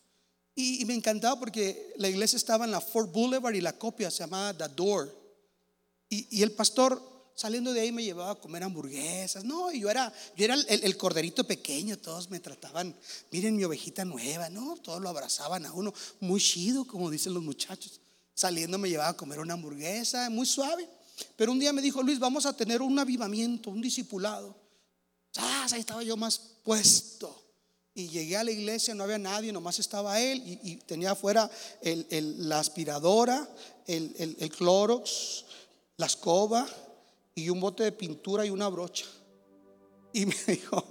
Y, 0.55 0.81
y, 0.81 0.85
me 0.85 0.95
encantaba 0.95 1.39
porque 1.39 1.93
la 1.97 2.09
iglesia 2.09 2.37
estaba 2.37 2.65
en 2.65 2.71
la 2.71 2.81
Fort 2.81 3.11
Boulevard 3.11 3.53
y 3.53 3.61
la 3.61 3.77
copia 3.77 4.09
se 4.09 4.23
llamaba 4.23 4.57
The 4.57 4.73
Door. 4.75 5.15
Y, 6.09 6.39
y 6.39 6.41
el 6.41 6.51
pastor 6.51 7.01
saliendo 7.35 7.73
de 7.73 7.81
ahí 7.81 7.91
me 7.91 8.03
llevaba 8.03 8.31
a 8.31 8.35
comer 8.35 8.63
hamburguesas. 8.63 9.43
No, 9.43 9.71
yo 9.71 9.89
era, 9.89 10.11
yo 10.35 10.45
era 10.45 10.55
el, 10.55 10.83
el, 10.83 10.97
corderito 10.97 11.43
pequeño, 11.43 11.97
todos 11.97 12.29
me 12.29 12.39
trataban, 12.39 12.95
miren 13.31 13.55
mi 13.55 13.63
ovejita 13.63 14.05
nueva, 14.05 14.49
¿no? 14.49 14.77
Todos 14.77 15.01
lo 15.01 15.09
abrazaban 15.09 15.65
a 15.65 15.73
uno, 15.73 15.93
muy 16.19 16.41
chido, 16.41 16.85
como 16.85 17.09
dicen 17.09 17.33
los 17.33 17.43
muchachos. 17.43 17.99
Saliendo 18.33 18.77
me 18.77 18.89
llevaba 18.89 19.09
a 19.09 19.17
comer 19.17 19.39
una 19.39 19.53
hamburguesa, 19.53 20.29
muy 20.29 20.45
suave. 20.45 20.87
Pero 21.35 21.51
un 21.51 21.59
día 21.59 21.73
me 21.73 21.81
dijo, 21.81 22.01
Luis, 22.01 22.19
vamos 22.19 22.45
a 22.45 22.53
tener 22.55 22.81
un 22.81 22.97
avivamiento, 22.97 23.69
un 23.69 23.81
discipulado. 23.81 24.55
Ah, 25.37 25.67
ahí 25.71 25.79
estaba 25.79 26.03
yo 26.03 26.17
más 26.17 26.39
puesto. 26.63 27.37
Y 27.93 28.07
llegué 28.07 28.37
a 28.37 28.43
la 28.43 28.51
iglesia, 28.51 28.95
no 28.95 29.03
había 29.03 29.17
nadie, 29.17 29.51
nomás 29.51 29.79
estaba 29.79 30.19
él 30.19 30.41
y, 30.63 30.77
tenía 30.77 31.11
afuera 31.11 31.49
la 31.81 32.59
aspiradora, 32.59 33.47
el, 33.85 34.37
el, 34.39 34.49
Clorox, 34.49 35.43
la 35.97 36.05
escoba 36.05 36.65
y 37.35 37.49
un 37.49 37.59
bote 37.59 37.83
de 37.83 37.91
pintura 37.91 38.45
y 38.45 38.49
una 38.49 38.67
brocha. 38.67 39.05
Y 40.13 40.25
me 40.25 40.35
dijo, 40.47 40.83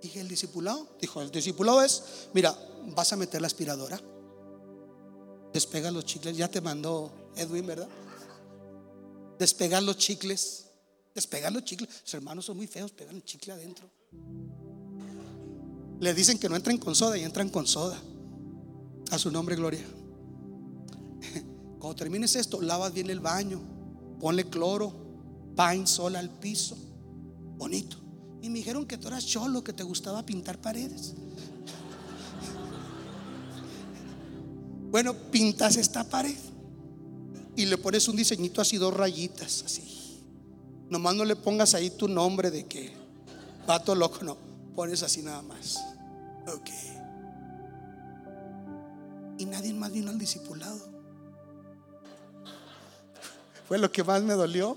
dije, 0.00 0.20
¿el 0.20 0.28
discipulado? 0.28 0.96
Dijo, 1.00 1.20
el 1.22 1.30
discipulado 1.30 1.82
es, 1.82 2.28
mira, 2.32 2.56
vas 2.94 3.12
a 3.12 3.16
meter 3.16 3.40
la 3.40 3.46
aspiradora, 3.46 4.00
despega 5.52 5.90
los 5.90 6.04
chicles, 6.04 6.36
ya 6.36 6.48
te 6.48 6.60
mandó 6.60 7.12
Edwin, 7.36 7.66
¿verdad? 7.66 7.88
Despegar 9.38 9.82
los 9.82 9.96
chicles, 9.96 10.66
despegar 11.14 11.52
los 11.52 11.64
chicles. 11.64 11.88
Los 12.04 12.14
hermanos 12.14 12.44
son 12.44 12.56
muy 12.56 12.66
feos, 12.66 12.92
pegan 12.92 13.16
el 13.16 13.24
chicle 13.24 13.52
adentro. 13.52 13.90
Le 16.00 16.14
dicen 16.14 16.38
que 16.38 16.48
no 16.48 16.56
entren 16.56 16.78
con 16.78 16.94
soda 16.94 17.16
y 17.18 17.22
entran 17.22 17.48
con 17.48 17.66
soda. 17.66 18.00
A 19.10 19.18
su 19.18 19.30
nombre, 19.30 19.56
gloria. 19.56 19.84
Cuando 21.78 21.96
termines 21.96 22.34
esto, 22.36 22.60
lavas 22.60 22.92
bien 22.92 23.10
el 23.10 23.20
baño, 23.20 23.60
ponle 24.20 24.48
cloro, 24.48 25.01
pain 25.54 25.86
sola 25.86 26.18
al 26.18 26.30
piso. 26.30 26.76
Bonito. 27.56 27.96
Y 28.40 28.48
me 28.48 28.58
dijeron 28.58 28.86
que 28.86 28.98
tú 28.98 29.08
eras 29.08 29.24
cholo, 29.24 29.62
que 29.62 29.72
te 29.72 29.82
gustaba 29.82 30.24
pintar 30.24 30.60
paredes. 30.60 31.14
Bueno, 34.90 35.14
pintas 35.14 35.76
esta 35.76 36.04
pared 36.04 36.36
y 37.56 37.66
le 37.66 37.78
pones 37.78 38.08
un 38.08 38.16
diseñito 38.16 38.60
así, 38.60 38.76
dos 38.76 38.94
rayitas, 38.94 39.62
así. 39.64 40.20
Nomás 40.90 41.14
no 41.14 41.24
le 41.24 41.36
pongas 41.36 41.74
ahí 41.74 41.90
tu 41.90 42.08
nombre 42.08 42.50
de 42.50 42.66
que 42.66 42.92
vato 43.66 43.94
loco, 43.94 44.18
no. 44.22 44.36
Pones 44.74 45.02
así 45.02 45.22
nada 45.22 45.42
más. 45.42 45.82
Ok. 46.46 46.68
Y 49.38 49.46
nadie 49.46 49.72
más 49.72 49.92
vino 49.92 50.10
al 50.10 50.18
discipulado. 50.18 50.78
Fue 53.66 53.78
lo 53.78 53.90
que 53.90 54.04
más 54.04 54.22
me 54.22 54.34
dolió. 54.34 54.76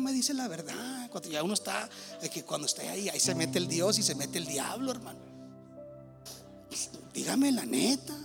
Me 0.00 0.12
dice 0.12 0.34
la 0.34 0.48
verdad? 0.48 1.08
Cuando 1.10 1.28
ya 1.28 1.42
uno 1.42 1.54
está, 1.54 1.88
de 2.20 2.28
que 2.28 2.44
cuando 2.44 2.66
está 2.66 2.82
ahí, 2.82 3.08
ahí 3.08 3.20
se 3.20 3.34
mete 3.34 3.58
el 3.58 3.68
Dios 3.68 3.98
y 3.98 4.02
se 4.02 4.14
mete 4.14 4.38
el 4.38 4.46
diablo, 4.46 4.90
hermano. 4.90 5.20
Dígame 7.12 7.52
la 7.52 7.64
neta. 7.64 8.16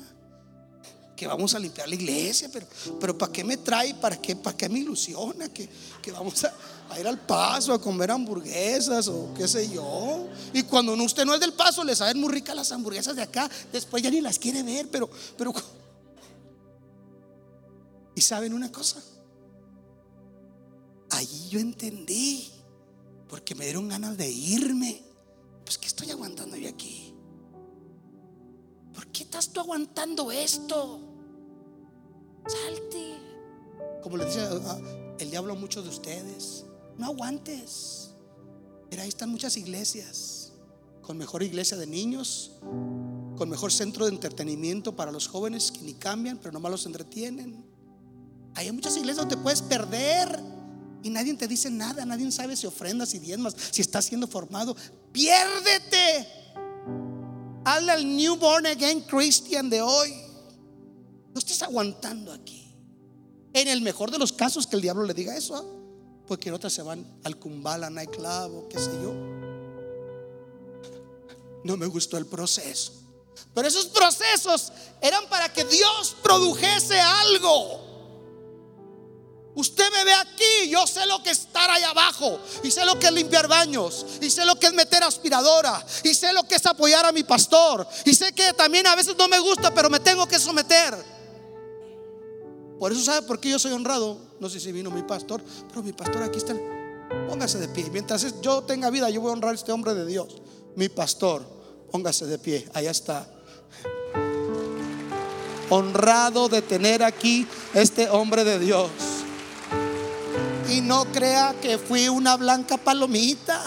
Que 1.16 1.28
vamos 1.28 1.56
a 1.56 1.60
limpiar 1.60 1.88
la 1.88 1.96
iglesia, 1.96 2.50
pero, 2.52 2.68
pero 3.00 3.18
¿para 3.18 3.32
qué 3.32 3.44
me 3.44 3.56
trae? 3.56 3.94
¿Para 3.96 4.20
qué, 4.20 4.36
para 4.36 4.58
qué 4.58 4.68
me 4.68 4.80
ilusiona? 4.80 5.48
Que, 5.48 5.70
que 6.02 6.12
vamos 6.12 6.44
a, 6.44 6.54
a 6.90 7.00
ir 7.00 7.08
al 7.08 7.18
paso 7.20 7.74
a 7.74 7.82
comer 7.82 8.12
hamburguesas 8.12 9.08
o 9.08 9.34
qué 9.34 9.48
sé 9.48 9.70
yo. 9.70 10.28
Y 10.54 10.64
cuando 10.64 10.94
usted 10.94 11.24
no 11.24 11.34
es 11.34 11.40
del 11.40 11.54
paso, 11.54 11.86
le 11.86 11.96
saben 11.96 12.20
muy 12.20 12.34
ricas 12.34 12.54
las 12.54 12.70
hamburguesas 12.74 13.16
de 13.16 13.22
acá. 13.22 13.50
Después 13.72 14.04
ya 14.04 14.12
ni 14.12 14.20
las 14.20 14.38
quiere 14.38 14.62
ver, 14.62 14.90
pero, 14.90 15.10
pero. 15.38 15.54
Y 18.14 18.22
saben 18.22 18.54
una 18.54 18.70
cosa. 18.70 19.02
Allí 21.16 21.48
yo 21.50 21.60
entendí, 21.62 22.52
porque 23.30 23.56
me 23.56 23.64
dieron 23.64 23.88
ganas 23.88 24.18
de 24.18 24.30
irme. 24.30 25.02
Pues, 25.64 25.78
¿qué 25.78 25.88
estoy 25.88 26.12
aguantando 26.12 26.58
yo 26.58 26.68
aquí? 26.68 27.14
¿Por 28.94 29.08
qué 29.08 29.24
estás 29.24 29.50
tú 29.50 29.62
aguantando 29.62 30.30
esto? 30.30 31.00
Salte. 32.46 33.16
Como 34.04 34.18
le 34.18 34.26
dice 34.26 34.42
ah, 34.42 35.16
el 35.18 35.32
diablo 35.32 35.54
a 35.54 35.56
muchos 35.56 35.86
de 35.86 35.90
ustedes. 35.90 36.66
No 36.98 37.06
aguantes. 37.06 38.12
Mira, 38.92 39.04
ahí 39.04 39.10
están 39.10 39.30
muchas 39.30 39.56
iglesias, 39.56 40.52
con 41.02 41.18
mejor 41.18 41.44
iglesia 41.44 41.78
de 41.78 41.88
niños, 41.88 42.60
con 43.38 43.50
mejor 43.50 43.72
centro 43.72 44.06
de 44.06 44.12
entretenimiento 44.12 44.98
para 44.98 45.14
los 45.14 45.30
jóvenes 45.30 45.72
que 45.72 45.82
ni 45.82 45.94
cambian, 45.94 46.38
pero 46.40 46.52
nomás 46.52 46.72
los 46.72 46.86
entretienen. 46.86 47.66
Hay 48.54 48.70
muchas 48.74 48.98
iglesias 48.98 49.18
donde 49.18 49.38
puedes 49.38 49.62
perder 49.62 50.55
y 51.06 51.12
nadie 51.12 51.36
te 51.36 51.48
dice 51.48 51.70
nada, 51.70 52.04
nadie 52.04 52.32
sabe 52.32 52.58
si 52.58 52.66
ofrendas, 52.66 53.10
si 53.10 53.20
diezmas, 53.20 53.56
si 53.70 53.80
estás 53.80 54.06
siendo 54.06 54.26
formado. 54.26 54.76
Piérdete. 55.12 56.28
Hazle 57.64 57.92
al 57.92 58.18
newborn 58.18 58.66
again 58.66 59.02
Christian 59.02 59.70
de 59.70 59.84
hoy. 59.84 60.12
No 61.32 61.38
estés 61.38 61.62
aguantando 61.62 62.34
aquí. 62.34 62.76
En 63.54 63.68
el 63.68 63.82
mejor 63.82 64.10
de 64.10 64.18
los 64.18 64.34
casos 64.34 64.66
que 64.66 64.78
el 64.78 64.82
diablo 64.82 65.04
le 65.04 65.14
diga 65.14 65.38
eso. 65.38 65.56
¿ah? 65.56 65.64
Porque 66.28 66.50
en 66.50 66.56
otras 66.56 66.74
se 66.74 66.82
van 66.82 67.06
al 67.24 67.38
Kumbala, 67.38 67.92
Nightclub 67.92 68.56
o 68.56 68.68
qué 68.68 68.80
sé 68.80 68.90
yo. 69.04 69.14
No 71.64 71.78
me 71.78 71.86
gustó 71.86 72.18
el 72.18 72.26
proceso. 72.26 72.94
Pero 73.54 73.68
esos 73.68 73.86
procesos 73.86 74.72
eran 75.02 75.30
para 75.30 75.54
que 75.54 75.66
Dios 75.66 76.16
produjese 76.24 77.00
algo. 77.00 77.85
Usted 79.56 79.90
me 79.92 80.04
ve 80.04 80.14
aquí, 80.14 80.70
yo 80.70 80.86
sé 80.86 81.06
lo 81.06 81.24
que 81.24 81.32
es 81.32 81.40
estar 81.40 81.70
ahí 81.70 81.84
abajo, 81.84 82.40
y 82.62 82.70
sé 82.70 82.86
lo 82.86 83.00
que 83.00 83.08
es 83.08 83.14
limpiar 83.14 83.48
baños, 83.48 84.06
y 84.22 84.30
sé 84.30 84.46
lo 84.46 84.60
que 84.60 84.68
es 84.68 84.74
meter 84.74 85.02
aspiradora, 85.02 85.84
y 86.04 86.14
sé 86.14 86.34
lo 86.34 86.44
que 86.44 86.56
es 86.56 86.66
apoyar 86.66 87.06
a 87.06 87.14
mi 87.14 87.24
pastor, 87.24 87.88
y 88.04 88.14
sé 88.14 88.34
que 88.34 88.52
también 88.54 88.86
a 88.86 88.96
veces 88.96 89.16
no 89.18 89.30
me 89.30 89.40
gusta, 89.40 89.74
pero 89.74 89.90
me 89.90 90.02
tengo 90.02 90.28
que 90.28 90.38
someter. 90.38 91.16
Por 92.80 92.92
eso 92.92 93.02
sabe 93.02 93.26
por 93.26 93.40
qué 93.40 93.50
yo 93.50 93.60
soy 93.60 93.72
honrado. 93.72 94.18
No 94.40 94.50
sé 94.50 94.60
si 94.60 94.72
vino 94.72 94.92
mi 94.92 95.04
pastor, 95.04 95.42
pero 95.70 95.82
mi 95.82 95.94
pastor 95.94 96.24
aquí 96.24 96.38
está. 96.38 96.54
Póngase 97.30 97.58
de 97.58 97.70
pie. 97.70 97.90
Mientras 97.92 98.42
yo 98.42 98.64
tenga 98.64 98.90
vida, 98.90 99.10
yo 99.10 99.22
voy 99.22 99.30
a 99.30 99.34
honrar 99.34 99.54
a 99.54 99.56
este 99.56 99.72
hombre 99.72 99.94
de 99.94 100.06
Dios. 100.06 100.42
Mi 100.76 100.90
pastor, 100.90 101.46
póngase 101.90 102.26
de 102.26 102.38
pie. 102.38 102.68
Allá 102.74 102.92
está. 102.92 103.28
Honrado 105.70 106.50
de 106.50 106.62
tener 106.62 107.02
aquí 107.02 107.48
este 107.74 108.10
hombre 108.10 108.44
de 108.44 108.60
Dios. 108.60 108.90
Y 110.70 110.82
no 110.82 111.06
crea 111.06 111.56
que 111.62 111.78
fui 111.78 112.10
una 112.10 112.36
blanca 112.38 112.78
palomita. 112.78 113.62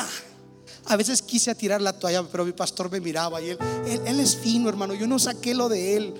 A 0.86 0.96
veces 0.96 1.22
quise 1.22 1.54
tirar 1.54 1.80
la 1.80 1.98
toalla, 1.98 2.22
pero 2.24 2.44
mi 2.44 2.52
pastor 2.52 2.90
me 2.90 3.00
miraba 3.00 3.40
y 3.40 3.50
él, 3.50 3.58
él, 4.06 4.20
es 4.20 4.36
fino, 4.36 4.68
hermano. 4.68 4.94
Yo 4.94 5.06
no 5.06 5.18
saqué 5.18 5.54
lo 5.54 5.68
de 5.68 5.96
él. 5.96 6.14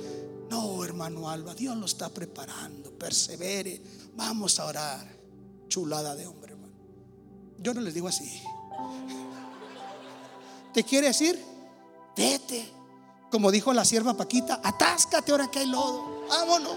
No, 0.51 0.85
hermano 0.85 1.29
Alba, 1.29 1.55
Dios 1.55 1.76
lo 1.76 1.87
está 1.87 2.09
preparando. 2.09 2.91
Persevere. 2.93 3.83
Vamos 4.14 4.59
a 4.61 4.66
orar. 4.66 5.18
Chulada 5.68 6.14
de 6.14 6.26
hombre, 6.26 6.53
hermano. 6.53 6.74
Yo 7.59 7.74
no 7.74 7.81
les 7.81 7.95
digo 7.95 8.09
así. 8.09 8.43
¿Te 10.72 10.85
quiere 10.85 11.09
decir? 11.09 11.43
Vete. 12.16 12.68
Como 13.31 13.51
dijo 13.51 13.72
la 13.72 13.85
sierva 13.85 14.14
Paquita, 14.14 14.61
atáscate 14.62 15.33
ahora 15.33 15.51
que 15.51 15.61
hay 15.61 15.66
lodo. 15.66 16.26
Vámonos. 16.29 16.76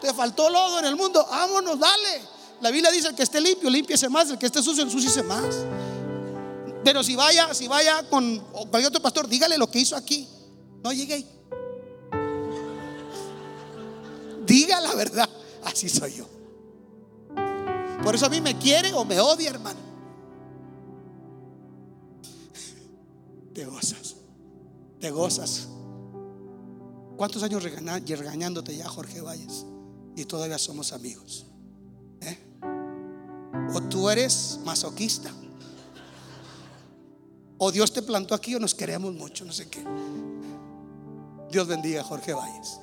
Te 0.00 0.12
faltó 0.14 0.48
lodo 0.48 0.78
en 0.78 0.86
el 0.86 0.96
mundo. 0.96 1.26
Vámonos, 1.28 1.78
dale. 1.78 2.31
La 2.62 2.70
Biblia 2.70 2.92
dice 2.92 3.08
el 3.08 3.16
que 3.16 3.24
esté 3.24 3.40
limpio, 3.40 3.68
limpiese 3.68 4.08
más. 4.08 4.30
El 4.30 4.38
que 4.38 4.46
esté 4.46 4.62
sucio, 4.62 4.84
ensúciese 4.84 5.22
más. 5.24 5.64
Pero 6.84 7.02
si 7.02 7.16
vaya, 7.16 7.52
si 7.54 7.66
vaya 7.66 8.08
con 8.08 8.38
cualquier 8.70 8.86
otro 8.86 9.02
pastor, 9.02 9.28
dígale 9.28 9.58
lo 9.58 9.68
que 9.68 9.80
hizo 9.80 9.96
aquí. 9.96 10.28
No 10.82 10.92
llegué 10.92 11.26
Diga 14.46 14.80
la 14.80 14.94
verdad. 14.94 15.28
Así 15.64 15.88
soy 15.88 16.14
yo. 16.14 16.26
Por 18.02 18.14
eso 18.14 18.26
a 18.26 18.28
mí 18.28 18.40
me 18.40 18.56
quiere 18.58 18.92
o 18.92 19.04
me 19.04 19.20
odia, 19.20 19.50
hermano. 19.50 19.80
Te 23.52 23.64
gozas. 23.64 24.16
Te 25.00 25.10
gozas. 25.10 25.68
¿Cuántos 27.16 27.42
años 27.42 27.62
regañándote 27.62 28.76
ya, 28.76 28.88
Jorge 28.88 29.20
Valles? 29.20 29.66
Y 30.16 30.24
todavía 30.24 30.58
somos 30.58 30.92
amigos. 30.92 31.46
O 33.74 33.80
tú 33.88 34.10
eres 34.10 34.58
masoquista. 34.64 35.30
O 37.58 37.70
Dios 37.70 37.92
te 37.92 38.02
plantó 38.02 38.34
aquí 38.34 38.54
o 38.54 38.58
nos 38.58 38.74
queremos 38.74 39.14
mucho, 39.14 39.44
no 39.44 39.52
sé 39.52 39.68
qué. 39.68 39.84
Dios 41.50 41.66
bendiga 41.66 42.02
Jorge 42.02 42.32
Valles. 42.32 42.80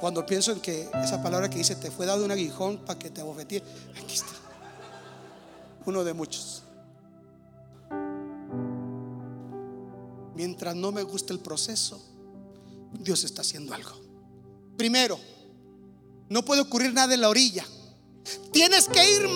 Cuando 0.00 0.24
pienso 0.24 0.52
en 0.52 0.60
que 0.60 0.88
esa 1.02 1.22
palabra 1.22 1.50
que 1.50 1.58
dice, 1.58 1.74
te 1.74 1.90
fue 1.90 2.06
dado 2.06 2.24
un 2.24 2.30
aguijón 2.30 2.78
para 2.84 2.98
que 2.98 3.10
te 3.10 3.20
abofetee, 3.20 3.62
aquí 4.00 4.14
está. 4.14 4.32
Uno 5.86 6.04
de 6.04 6.12
muchos. 6.14 6.62
Mientras 10.36 10.76
no 10.76 10.92
me 10.92 11.02
guste 11.02 11.32
el 11.32 11.40
proceso, 11.40 12.00
Dios 12.92 13.24
está 13.24 13.40
haciendo 13.40 13.74
algo. 13.74 13.90
Primero, 14.76 15.18
no 16.28 16.44
puede 16.44 16.60
ocurrir 16.60 16.92
nada 16.92 17.14
en 17.14 17.22
la 17.22 17.28
orilla. 17.28 17.66
Tienes 18.52 18.88
que 18.88 19.10
ir 19.10 19.28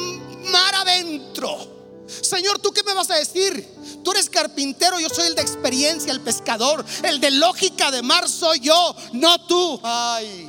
mar 0.51 0.75
adentro. 0.75 2.05
Señor, 2.07 2.59
¿tú 2.59 2.73
qué 2.73 2.83
me 2.83 2.95
vas 2.95 3.11
a 3.11 3.15
decir? 3.15 3.67
Tú 4.05 4.11
eres 4.13 4.29
carpintero, 4.29 5.01
yo 5.01 5.09
soy 5.09 5.29
el 5.29 5.35
de 5.35 5.43
experiencia, 5.43 6.13
el 6.13 6.21
pescador, 6.21 6.85
el 7.05 7.21
de 7.21 7.31
lógica 7.31 7.91
de 7.91 8.03
mar 8.03 8.29
soy 8.29 8.61
yo, 8.61 8.97
no 9.13 9.47
tú. 9.47 9.81
Ay, 9.83 10.47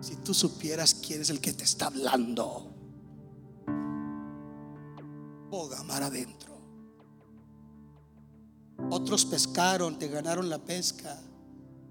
si 0.00 0.16
tú 0.16 0.32
supieras 0.32 0.94
quién 0.94 1.22
es 1.22 1.30
el 1.30 1.40
que 1.40 1.52
te 1.52 1.64
está 1.64 1.86
hablando. 1.86 2.70
Boga 5.50 5.82
mar 5.82 6.02
adentro. 6.02 6.54
Otros 8.90 9.24
pescaron, 9.24 9.98
te 9.98 10.08
ganaron 10.08 10.48
la 10.48 10.58
pesca. 10.58 11.20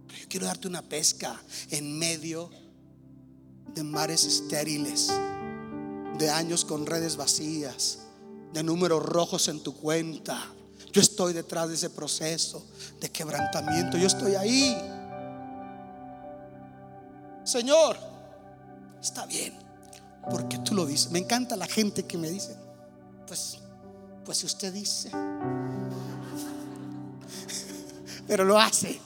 Pero 0.07 0.19
yo 0.19 0.27
quiero 0.27 0.45
darte 0.45 0.67
una 0.67 0.81
pesca 0.81 1.41
en 1.69 1.97
medio 1.97 2.49
de 3.75 3.83
mares 3.83 4.25
estériles, 4.25 5.11
de 6.17 6.29
años 6.29 6.65
con 6.65 6.85
redes 6.85 7.15
vacías, 7.15 7.99
de 8.53 8.63
números 8.63 9.03
rojos 9.03 9.47
en 9.47 9.61
tu 9.61 9.75
cuenta. 9.75 10.47
Yo 10.91 11.01
estoy 11.01 11.33
detrás 11.33 11.69
de 11.69 11.75
ese 11.75 11.89
proceso 11.89 12.65
de 12.99 13.09
quebrantamiento. 13.09 13.97
Yo 13.97 14.07
estoy 14.07 14.35
ahí. 14.35 14.77
Señor, 17.43 17.97
está 19.01 19.25
bien, 19.25 19.53
porque 20.29 20.59
tú 20.59 20.75
lo 20.75 20.85
dices. 20.85 21.11
Me 21.11 21.19
encanta 21.19 21.55
la 21.55 21.67
gente 21.67 22.03
que 22.03 22.17
me 22.17 22.29
dice, 22.29 22.55
pues, 23.27 23.57
pues 24.23 24.37
si 24.37 24.45
usted 24.45 24.71
dice, 24.71 25.09
pero 28.27 28.45
lo 28.45 28.59
hace. 28.59 28.99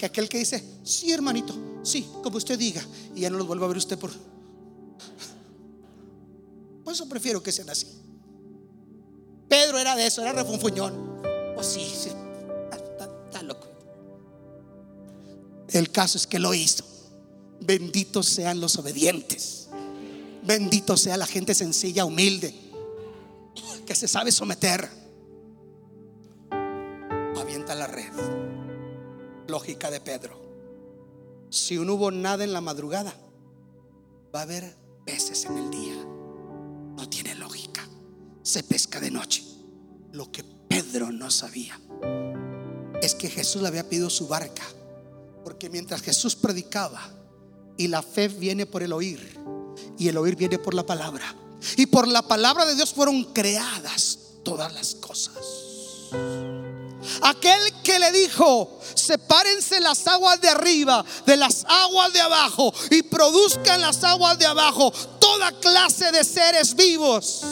Que 0.00 0.06
aquel 0.06 0.30
que 0.30 0.38
dice, 0.38 0.64
sí 0.82 1.12
hermanito, 1.12 1.54
sí, 1.82 2.08
como 2.22 2.38
usted 2.38 2.58
diga, 2.58 2.82
y 3.14 3.20
ya 3.20 3.28
no 3.28 3.36
los 3.36 3.46
vuelvo 3.46 3.66
a 3.66 3.68
ver 3.68 3.76
usted 3.76 3.98
por... 3.98 4.10
Por 6.82 6.94
eso 6.94 7.06
prefiero 7.06 7.42
que 7.42 7.52
sean 7.52 7.68
así. 7.68 7.86
Pedro 9.46 9.78
era 9.78 9.94
de 9.96 10.06
eso, 10.06 10.22
era 10.22 10.32
refunfuñón. 10.32 11.20
Pues 11.54 11.66
sí, 11.66 11.80
sí, 11.80 12.08
está, 12.72 13.42
loco. 13.42 13.68
El 15.68 15.90
caso 15.90 16.16
es 16.16 16.26
que 16.26 16.38
lo 16.38 16.54
hizo. 16.54 16.82
Benditos 17.60 18.26
sean 18.26 18.58
los 18.58 18.78
obedientes. 18.78 19.68
Bendito 20.42 20.96
sea 20.96 21.18
la 21.18 21.26
gente 21.26 21.54
sencilla, 21.54 22.06
humilde, 22.06 22.54
que 23.84 23.94
se 23.94 24.08
sabe 24.08 24.32
someter. 24.32 24.88
Avienta 27.36 27.74
la 27.74 27.86
red. 27.86 28.09
Lógica 29.50 29.90
de 29.90 30.00
Pedro. 30.00 30.40
Si 31.50 31.76
no 31.76 31.94
hubo 31.94 32.10
nada 32.10 32.44
en 32.44 32.52
la 32.52 32.60
madrugada, 32.60 33.12
va 34.34 34.40
a 34.40 34.42
haber 34.42 34.76
peces 35.04 35.44
en 35.44 35.58
el 35.58 35.70
día. 35.70 35.94
No 36.96 37.08
tiene 37.08 37.34
lógica. 37.34 37.86
Se 38.42 38.62
pesca 38.62 39.00
de 39.00 39.10
noche. 39.10 39.44
Lo 40.12 40.30
que 40.30 40.44
Pedro 40.44 41.10
no 41.12 41.30
sabía 41.30 41.80
es 43.02 43.14
que 43.14 43.28
Jesús 43.28 43.62
le 43.62 43.68
había 43.68 43.88
pedido 43.88 44.08
su 44.10 44.28
barca. 44.28 44.62
Porque 45.44 45.68
mientras 45.68 46.02
Jesús 46.02 46.36
predicaba 46.36 47.10
y 47.76 47.88
la 47.88 48.02
fe 48.02 48.28
viene 48.28 48.66
por 48.66 48.82
el 48.82 48.92
oír 48.92 49.38
y 49.98 50.08
el 50.08 50.16
oír 50.16 50.36
viene 50.36 50.58
por 50.58 50.74
la 50.74 50.86
palabra. 50.86 51.34
Y 51.76 51.86
por 51.86 52.08
la 52.08 52.22
palabra 52.22 52.64
de 52.64 52.74
Dios 52.74 52.92
fueron 52.92 53.24
creadas 53.32 54.18
todas 54.44 54.72
las 54.72 54.94
cosas. 54.94 55.36
Aquel 57.22 57.60
que 57.69 57.69
le 58.00 58.10
dijo, 58.10 58.80
sepárense 58.94 59.78
las 59.80 60.06
aguas 60.06 60.40
de 60.40 60.48
arriba 60.48 61.04
de 61.26 61.36
las 61.36 61.64
aguas 61.68 62.12
de 62.12 62.20
abajo 62.20 62.72
y 62.90 63.02
produzcan 63.02 63.80
las 63.80 64.02
aguas 64.04 64.38
de 64.38 64.46
abajo 64.46 64.90
toda 65.18 65.52
clase 65.60 66.10
de 66.12 66.24
seres 66.24 66.74
vivos, 66.74 67.42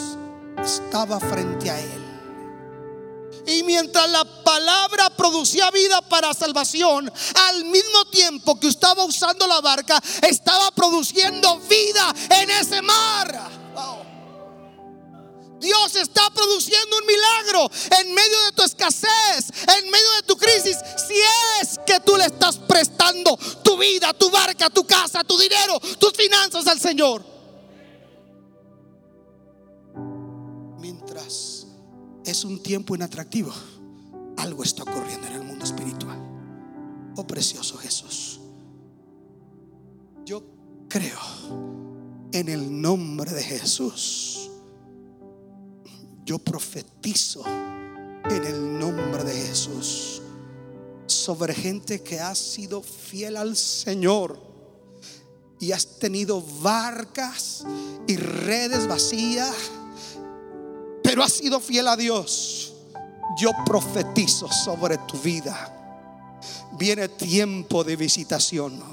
estaba 0.63 1.19
frente 1.19 1.69
a 1.69 1.79
él. 1.79 1.99
Y 3.47 3.63
mientras 3.63 4.07
la 4.09 4.25
palabra 4.43 5.09
producía 5.11 5.71
vida 5.71 6.01
para 6.01 6.33
salvación, 6.33 7.11
al 7.47 7.65
mismo 7.65 8.05
tiempo 8.11 8.59
que 8.59 8.67
estaba 8.67 9.03
usando 9.05 9.47
la 9.47 9.59
barca, 9.61 9.99
estaba 10.21 10.69
produciendo 10.71 11.59
vida 11.61 12.13
en 12.41 12.49
ese 12.51 12.81
mar. 12.81 13.58
Dios 15.59 15.95
está 15.95 16.29
produciendo 16.29 16.97
un 16.97 17.05
milagro 17.05 17.69
en 17.99 18.13
medio 18.13 18.41
de 18.45 18.51
tu 18.53 18.63
escasez, 18.63 19.51
en 19.77 19.91
medio 19.91 20.11
de 20.15 20.23
tu 20.25 20.37
crisis, 20.37 20.77
si 21.07 21.15
es 21.61 21.79
que 21.85 21.99
tú 21.99 22.15
le 22.15 22.25
estás 22.25 22.57
prestando 22.57 23.37
tu 23.63 23.77
vida, 23.77 24.13
tu 24.13 24.29
barca, 24.29 24.69
tu 24.69 24.85
casa, 24.85 25.23
tu 25.23 25.37
dinero, 25.37 25.79
tus 25.99 26.13
finanzas 26.13 26.67
al 26.67 26.79
Señor. 26.79 27.23
Mientras 30.79 31.67
es 32.25 32.43
un 32.43 32.61
tiempo 32.63 32.95
inatractivo, 32.95 33.53
algo 34.37 34.63
está 34.63 34.83
ocurriendo 34.83 35.27
en 35.27 35.33
el 35.33 35.43
mundo 35.43 35.65
espiritual. 35.65 36.19
Oh 37.17 37.27
precioso 37.27 37.77
Jesús, 37.77 38.39
yo 40.25 40.41
creo 40.87 41.19
en 42.31 42.47
el 42.47 42.81
nombre 42.81 43.31
de 43.33 43.43
Jesús 43.43 44.38
yo 46.29 46.37
profetizo 46.37 47.43
en 47.47 48.43
el 48.45 48.77
nombre 48.77 49.23
de 49.23 49.33
Jesús 49.33 50.21
sobre 51.07 51.55
gente 51.55 52.03
que 52.03 52.19
ha 52.19 52.35
sido 52.35 52.83
fiel 52.83 53.35
al 53.35 53.57
Señor 53.57 54.39
y 55.59 55.71
has 55.71 55.97
tenido 55.97 56.39
barcas 56.61 57.65
y 58.05 58.15
redes 58.15 58.85
vacías, 58.85 59.55
pero 61.01 61.23
has 61.23 61.33
sido 61.33 61.59
fiel 61.59 61.87
a 61.87 61.95
Dios. 61.95 62.75
Yo 63.41 63.49
profetizo 63.65 64.47
sobre 64.51 64.99
tu 64.99 65.17
vida. 65.21 65.75
Viene 66.77 67.09
tiempo 67.09 67.83
de 67.83 67.95
visitación. 67.95 68.83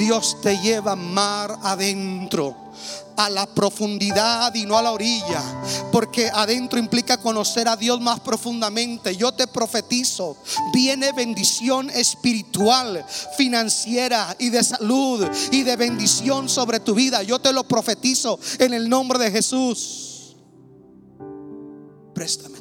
Dios 0.00 0.38
te 0.40 0.58
lleva 0.58 0.96
mar 0.96 1.58
adentro 1.62 2.56
a 3.18 3.28
la 3.28 3.44
profundidad 3.46 4.54
y 4.54 4.64
no 4.64 4.78
a 4.78 4.82
la 4.82 4.92
orilla, 4.92 5.42
porque 5.92 6.30
adentro 6.32 6.78
implica 6.78 7.18
conocer 7.18 7.68
a 7.68 7.76
Dios 7.76 8.00
más 8.00 8.18
profundamente. 8.20 9.14
Yo 9.14 9.32
te 9.32 9.46
profetizo, 9.46 10.38
viene 10.72 11.12
bendición 11.12 11.90
espiritual, 11.90 13.04
financiera 13.36 14.34
y 14.38 14.48
de 14.48 14.64
salud 14.64 15.28
y 15.52 15.64
de 15.64 15.76
bendición 15.76 16.48
sobre 16.48 16.80
tu 16.80 16.94
vida. 16.94 17.22
Yo 17.22 17.38
te 17.38 17.52
lo 17.52 17.64
profetizo 17.64 18.40
en 18.58 18.72
el 18.72 18.88
nombre 18.88 19.18
de 19.18 19.30
Jesús. 19.30 20.34
Préstame 22.14 22.59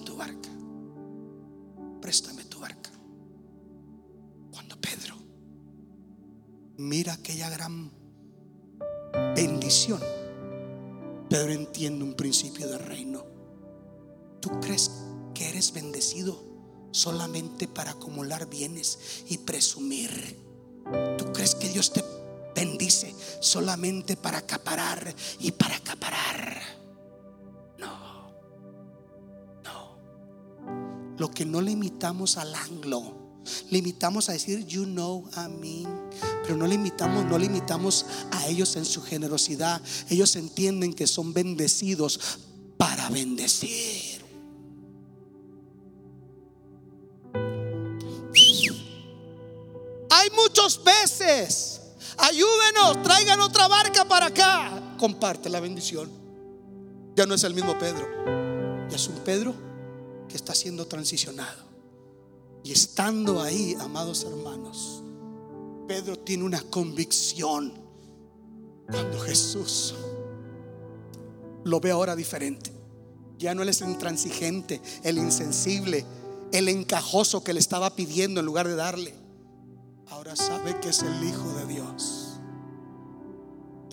mira 6.80 7.14
aquella 7.14 7.50
gran 7.50 7.92
bendición 9.36 10.00
Pedro 11.30 11.52
entiende 11.52 12.04
un 12.04 12.16
principio 12.16 12.68
de 12.68 12.80
reino. 12.80 13.24
¿Tú 14.40 14.50
crees 14.60 14.90
que 15.36 15.48
eres 15.48 15.72
bendecido 15.74 16.42
solamente 16.92 17.68
para 17.68 17.92
acumular 17.92 18.50
bienes 18.50 19.24
y 19.28 19.38
presumir? 19.38 20.40
¿Tú 21.20 21.32
crees 21.32 21.54
que 21.54 21.70
Dios 21.70 21.94
te 21.94 22.04
bendice 22.56 23.14
solamente 23.42 24.18
para 24.18 24.40
acaparar 24.40 25.14
y 25.40 25.52
para 25.52 25.76
acaparar? 25.76 26.62
No, 27.78 28.32
no. 29.64 31.16
Lo 31.20 31.30
que 31.30 31.46
no 31.46 31.62
limitamos 31.62 32.38
al 32.38 32.56
anglo 32.56 33.19
limitamos 33.70 34.30
a 34.30 34.34
decir 34.34 34.66
you 34.66 34.86
know, 34.86 35.30
a 35.34 35.48
mí 35.48 35.86
pero 36.50 36.58
no 36.58 36.66
limitamos, 36.66 37.26
no 37.26 37.38
limitamos 37.38 38.08
a 38.32 38.48
ellos 38.48 38.76
en 38.76 38.84
su 38.84 39.04
generosidad. 39.04 39.80
Ellos 40.10 40.36
entienden 40.36 40.96
que 40.96 41.06
son 41.06 41.32
bendecidos 41.32 42.20
para 42.76 43.08
bendecir. 43.12 44.20
Hay 50.10 50.30
muchos 50.36 50.80
peces. 50.80 51.82
Ayúdenos, 52.18 53.04
traigan 53.04 53.40
otra 53.42 53.68
barca 53.68 54.06
para 54.06 54.26
acá. 54.26 54.96
Comparte 54.98 55.50
la 55.50 55.60
bendición. 55.60 56.10
Ya 57.16 57.28
no 57.28 57.36
es 57.36 57.44
el 57.44 57.54
mismo 57.54 57.78
Pedro. 57.78 58.08
Ya 58.90 58.96
es 58.96 59.08
un 59.08 59.20
Pedro 59.20 59.54
que 60.28 60.36
está 60.36 60.56
siendo 60.56 60.88
transicionado. 60.88 61.69
Y 62.64 62.72
estando 62.72 63.42
ahí, 63.42 63.76
amados 63.80 64.24
hermanos, 64.24 65.04
Pedro 65.88 66.18
tiene 66.18 66.44
una 66.44 66.62
convicción 66.62 67.74
cuando 68.92 69.20
Jesús 69.20 69.96
lo 71.64 71.80
ve 71.80 71.92
ahora 71.92 72.16
diferente. 72.16 72.72
Ya 73.38 73.56
no 73.56 73.64
él 73.64 73.70
es 73.70 73.82
intransigente, 73.82 74.82
el 75.04 75.18
insensible, 75.18 76.06
el 76.52 76.68
encajoso 76.68 77.44
que 77.44 77.54
le 77.54 77.60
estaba 77.60 77.96
pidiendo 77.96 78.40
en 78.40 78.46
lugar 78.46 78.68
de 78.68 78.76
darle. 78.76 79.16
Ahora 80.10 80.36
sabe 80.36 80.80
que 80.80 80.90
es 80.90 81.02
el 81.04 81.24
Hijo 81.24 81.54
de 81.54 81.66
Dios 81.68 82.40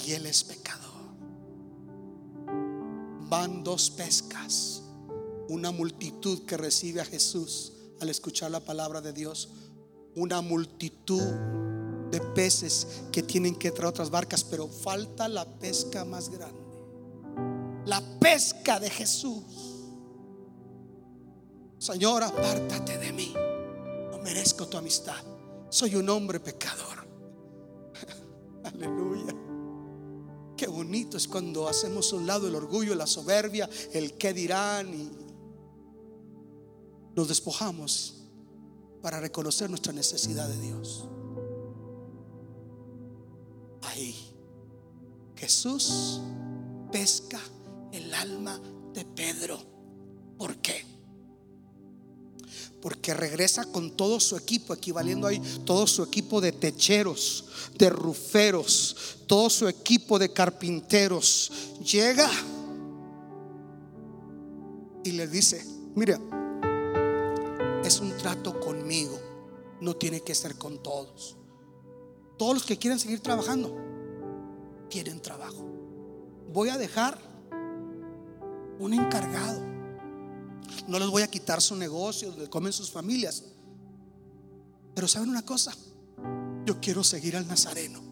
y 0.04 0.12
él 0.12 0.26
es 0.26 0.44
pecador. 0.44 0.86
Van 3.28 3.62
dos 3.62 3.90
pescas 3.90 4.82
una 5.48 5.70
multitud 5.70 6.42
que 6.44 6.56
recibe 6.56 7.00
a 7.00 7.04
Jesús 7.04 7.72
al 8.00 8.08
escuchar 8.08 8.50
la 8.50 8.60
palabra 8.60 9.00
de 9.00 9.12
Dios, 9.12 9.48
una 10.14 10.40
multitud 10.40 11.22
de 12.10 12.20
peces 12.20 12.86
que 13.12 13.22
tienen 13.22 13.54
que 13.54 13.70
traer 13.70 13.88
otras 13.88 14.10
barcas, 14.10 14.44
pero 14.44 14.68
falta 14.68 15.28
la 15.28 15.44
pesca 15.44 16.04
más 16.04 16.28
grande, 16.28 16.60
la 17.84 18.02
pesca 18.18 18.78
de 18.80 18.90
Jesús. 18.90 19.44
Señor, 21.78 22.22
apártate 22.22 22.98
de 22.98 23.12
mí, 23.12 23.34
no 24.10 24.18
merezco 24.18 24.66
tu 24.66 24.76
amistad, 24.76 25.22
soy 25.68 25.94
un 25.96 26.08
hombre 26.08 26.40
pecador. 26.40 27.06
Aleluya. 28.64 29.34
Qué 30.56 30.66
bonito 30.66 31.18
es 31.18 31.28
cuando 31.28 31.68
hacemos 31.68 32.12
a 32.12 32.16
un 32.16 32.26
lado 32.26 32.48
el 32.48 32.54
orgullo, 32.54 32.94
la 32.94 33.06
soberbia, 33.06 33.68
el 33.92 34.14
qué 34.14 34.32
dirán 34.32 34.94
y 34.94 35.25
nos 37.16 37.28
despojamos 37.28 38.14
para 39.00 39.18
reconocer 39.18 39.70
nuestra 39.70 39.92
necesidad 39.92 40.46
de 40.48 40.60
Dios. 40.60 41.08
Ahí 43.82 44.14
Jesús 45.34 46.20
pesca 46.92 47.40
el 47.92 48.12
alma 48.12 48.60
de 48.92 49.04
Pedro. 49.06 49.58
¿Por 50.36 50.56
qué? 50.58 50.84
Porque 52.82 53.14
regresa 53.14 53.64
con 53.64 53.96
todo 53.96 54.20
su 54.20 54.36
equipo, 54.36 54.74
equivaliendo 54.74 55.26
ahí 55.26 55.40
todo 55.64 55.86
su 55.86 56.02
equipo 56.02 56.42
de 56.42 56.52
techeros, 56.52 57.46
de 57.78 57.88
ruferos, 57.88 59.18
todo 59.26 59.48
su 59.48 59.66
equipo 59.66 60.18
de 60.18 60.32
carpinteros. 60.32 61.50
Llega 61.80 62.30
y 65.02 65.12
le 65.12 65.26
dice, 65.26 65.64
mira, 65.94 66.20
trato 68.26 68.58
conmigo, 68.58 69.16
no 69.80 69.94
tiene 69.94 70.20
que 70.20 70.34
ser 70.34 70.58
con 70.58 70.82
todos. 70.82 71.36
Todos 72.36 72.54
los 72.54 72.64
que 72.64 72.76
quieren 72.76 72.98
seguir 72.98 73.20
trabajando, 73.20 73.72
quieren 74.90 75.22
trabajo. 75.22 75.64
Voy 76.52 76.70
a 76.70 76.76
dejar 76.76 77.20
un 78.80 78.94
encargado. 78.94 79.60
No 80.88 80.98
les 80.98 81.08
voy 81.08 81.22
a 81.22 81.30
quitar 81.30 81.62
su 81.62 81.76
negocio 81.76 82.30
donde 82.32 82.50
comen 82.50 82.72
sus 82.72 82.90
familias. 82.90 83.44
Pero 84.92 85.06
saben 85.06 85.28
una 85.28 85.46
cosa, 85.46 85.72
yo 86.64 86.80
quiero 86.80 87.04
seguir 87.04 87.36
al 87.36 87.46
Nazareno. 87.46 88.05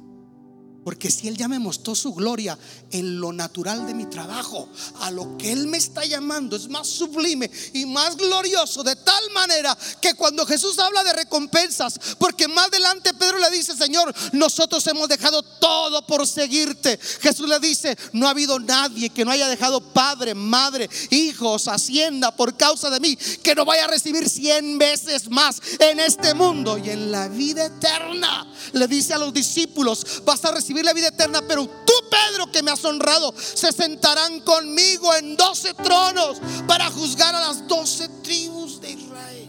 Porque 0.85 1.11
si 1.11 1.29
Él 1.29 1.37
ya 1.37 1.49
me 1.49 1.59
mostró 1.59 1.95
su 1.95 2.13
gloria 2.13 2.59
en 2.91 3.19
lo 3.19 3.33
natural 3.33 3.87
de 3.87 3.95
mi 3.95 4.05
trabajo, 4.05 4.69
a 5.01 5.11
lo 5.11 5.39
que 5.39 5.51
Él 5.51 5.67
me 5.67 5.79
está 5.79 6.05
llamando 6.05 6.57
es 6.57 6.69
más 6.69 6.87
sublime 6.87 7.51
y 7.73 7.87
más 7.87 8.17
glorioso, 8.17 8.83
de 8.83 8.95
tal 8.97 9.31
manera 9.33 9.77
que 10.03 10.15
cuando 10.15 10.45
Jesús 10.45 10.79
habla 10.79 11.03
de 11.03 11.15
recompensas, 11.15 11.99
porque 12.19 12.49
más 12.49 12.69
adelante 12.69 13.15
Pedro 13.15 13.39
le 13.39 13.51
dice, 13.51 13.75
Señor, 13.75 14.15
nosotros 14.33 14.87
hemos 14.87 15.09
dejado 15.09 15.43
todo 15.43 16.07
por 16.07 16.27
seguirte. 16.27 16.99
Jesús 17.21 17.49
le 17.49 17.59
dice, 17.61 17.97
no 18.13 18.27
ha 18.27 18.31
habido 18.31 18.59
nadie 18.59 19.09
que 19.09 19.25
no 19.25 19.31
haya 19.31 19.49
dejado 19.49 19.81
padre, 19.81 20.35
madre, 20.35 20.91
hijos, 21.11 21.67
hacienda 21.67 22.37
por 22.37 22.57
causa 22.57 22.91
de 22.91 23.01
mí, 23.01 23.17
que 23.43 23.55
no 23.55 23.65
vaya 23.65 23.85
a 23.85 23.89
recibir 23.89 24.29
cien 24.29 24.77
veces 24.77 25.31
más 25.31 25.63
en 25.79 26.01
este 26.01 26.35
mundo 26.35 26.77
y 26.77 26.91
en 26.91 27.11
la 27.11 27.29
vida 27.29 27.67
eterna. 27.67 28.47
Le 28.73 28.87
dice 28.87 29.15
a 29.15 29.19
los 29.19 29.33
discípulos, 29.33 30.23
vas 30.25 30.45
a 30.45 30.53
recibir 30.53 30.74
la 30.83 30.93
vida 30.93 31.09
eterna, 31.09 31.43
pero 31.47 31.67
tú, 31.67 31.93
Pedro, 32.11 32.51
que 32.51 32.63
me 32.63 32.71
has 32.71 32.85
honrado, 32.85 33.35
se 33.37 33.73
sentarán 33.73 34.41
conmigo 34.41 35.15
en 35.15 35.37
doce 35.37 35.75
tronos 35.75 36.41
para 36.67 36.91
juzgar 36.91 37.35
a 37.35 37.41
las 37.41 37.67
doce 37.69 38.09
tribus 38.23 38.81
de 38.81 38.91
Israel. 38.91 39.49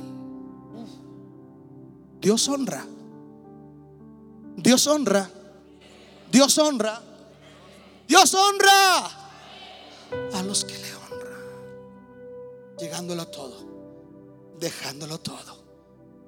Dios 2.19 2.47
honra. 2.47 2.86
Dios 4.57 4.88
honra. 4.88 5.30
Dios 6.32 6.57
honra. 6.57 7.01
Dios 8.07 8.34
honra 8.34 9.05
a 10.34 10.43
los 10.43 10.65
que 10.65 10.78
le 10.78 10.95
honran. 10.95 11.43
Llegándolo 12.78 13.28
todo, 13.28 14.55
dejándolo 14.59 15.19
todo. 15.19 15.63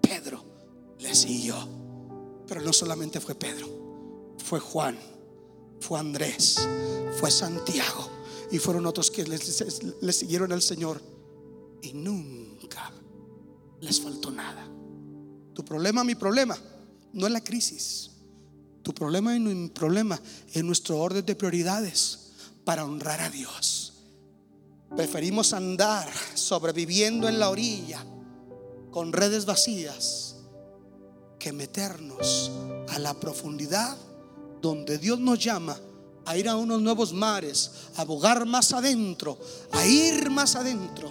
Pedro 0.02 0.44
le 1.00 1.14
siguió. 1.14 1.56
Pero 2.48 2.62
no 2.62 2.72
solamente 2.72 3.20
fue 3.20 3.36
Pedro 3.36 3.87
fue 4.48 4.62
Juan, 4.62 4.98
fue 5.82 6.00
Andrés, 6.00 6.56
fue 7.20 7.30
Santiago 7.30 8.10
y 8.50 8.60
fueron 8.60 8.86
otros 8.86 9.12
que 9.12 9.26
le 9.26 10.14
siguieron 10.14 10.54
al 10.54 10.62
Señor 10.62 11.02
y 11.82 11.92
nunca 11.92 12.94
les 13.82 14.00
faltó 14.00 14.32
nada. 14.32 14.66
Tu 15.54 15.66
problema, 15.66 16.06
mi 16.06 16.16
problema, 16.16 16.58
no 17.12 17.28
es 17.28 17.34
la 17.34 17.44
crisis. 17.44 18.12
Tu 18.84 18.94
problema 18.94 19.36
y 19.36 19.40
mi 19.42 19.68
problema 19.68 20.18
es 20.54 20.64
nuestro 20.64 20.98
orden 20.98 21.26
de 21.26 21.36
prioridades 21.36 22.32
para 22.64 22.86
honrar 22.86 23.20
a 23.20 23.30
Dios. 23.30 23.96
Preferimos 24.96 25.52
andar 25.52 26.10
sobreviviendo 26.36 27.28
en 27.28 27.38
la 27.38 27.50
orilla 27.50 28.06
con 28.92 29.12
redes 29.12 29.46
vacías 29.46 30.38
que 31.38 31.52
meternos 31.52 32.50
a 32.88 33.00
la 33.00 33.14
profundidad 33.20 34.07
donde 34.62 34.98
Dios 34.98 35.20
nos 35.20 35.40
llama 35.40 35.78
a 36.26 36.38
ir 36.38 36.50
a 36.50 36.58
unos 36.58 36.82
nuevos 36.82 37.14
mares, 37.14 37.72
a 37.96 38.04
bogar 38.04 38.46
más 38.46 38.74
adentro, 38.74 39.40
a 39.72 39.86
ir 39.86 40.30
más 40.30 40.56
adentro. 40.56 41.10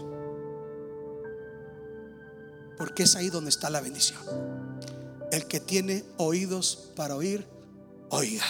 Porque 2.76 3.04
es 3.04 3.16
ahí 3.16 3.30
donde 3.30 3.48
está 3.48 3.70
la 3.70 3.80
bendición. 3.80 4.20
El 5.32 5.46
que 5.46 5.58
tiene 5.58 6.04
oídos 6.18 6.90
para 6.94 7.16
oír, 7.16 7.46
oiga. 8.10 8.44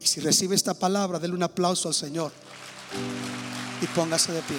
Y 0.00 0.06
si 0.06 0.20
recibe 0.20 0.56
esta 0.56 0.74
palabra, 0.74 1.20
denle 1.20 1.36
un 1.36 1.44
aplauso 1.44 1.88
al 1.88 1.94
Señor 1.94 2.32
y 3.80 3.86
póngase 3.86 4.32
de 4.32 4.42
pie. 4.42 4.58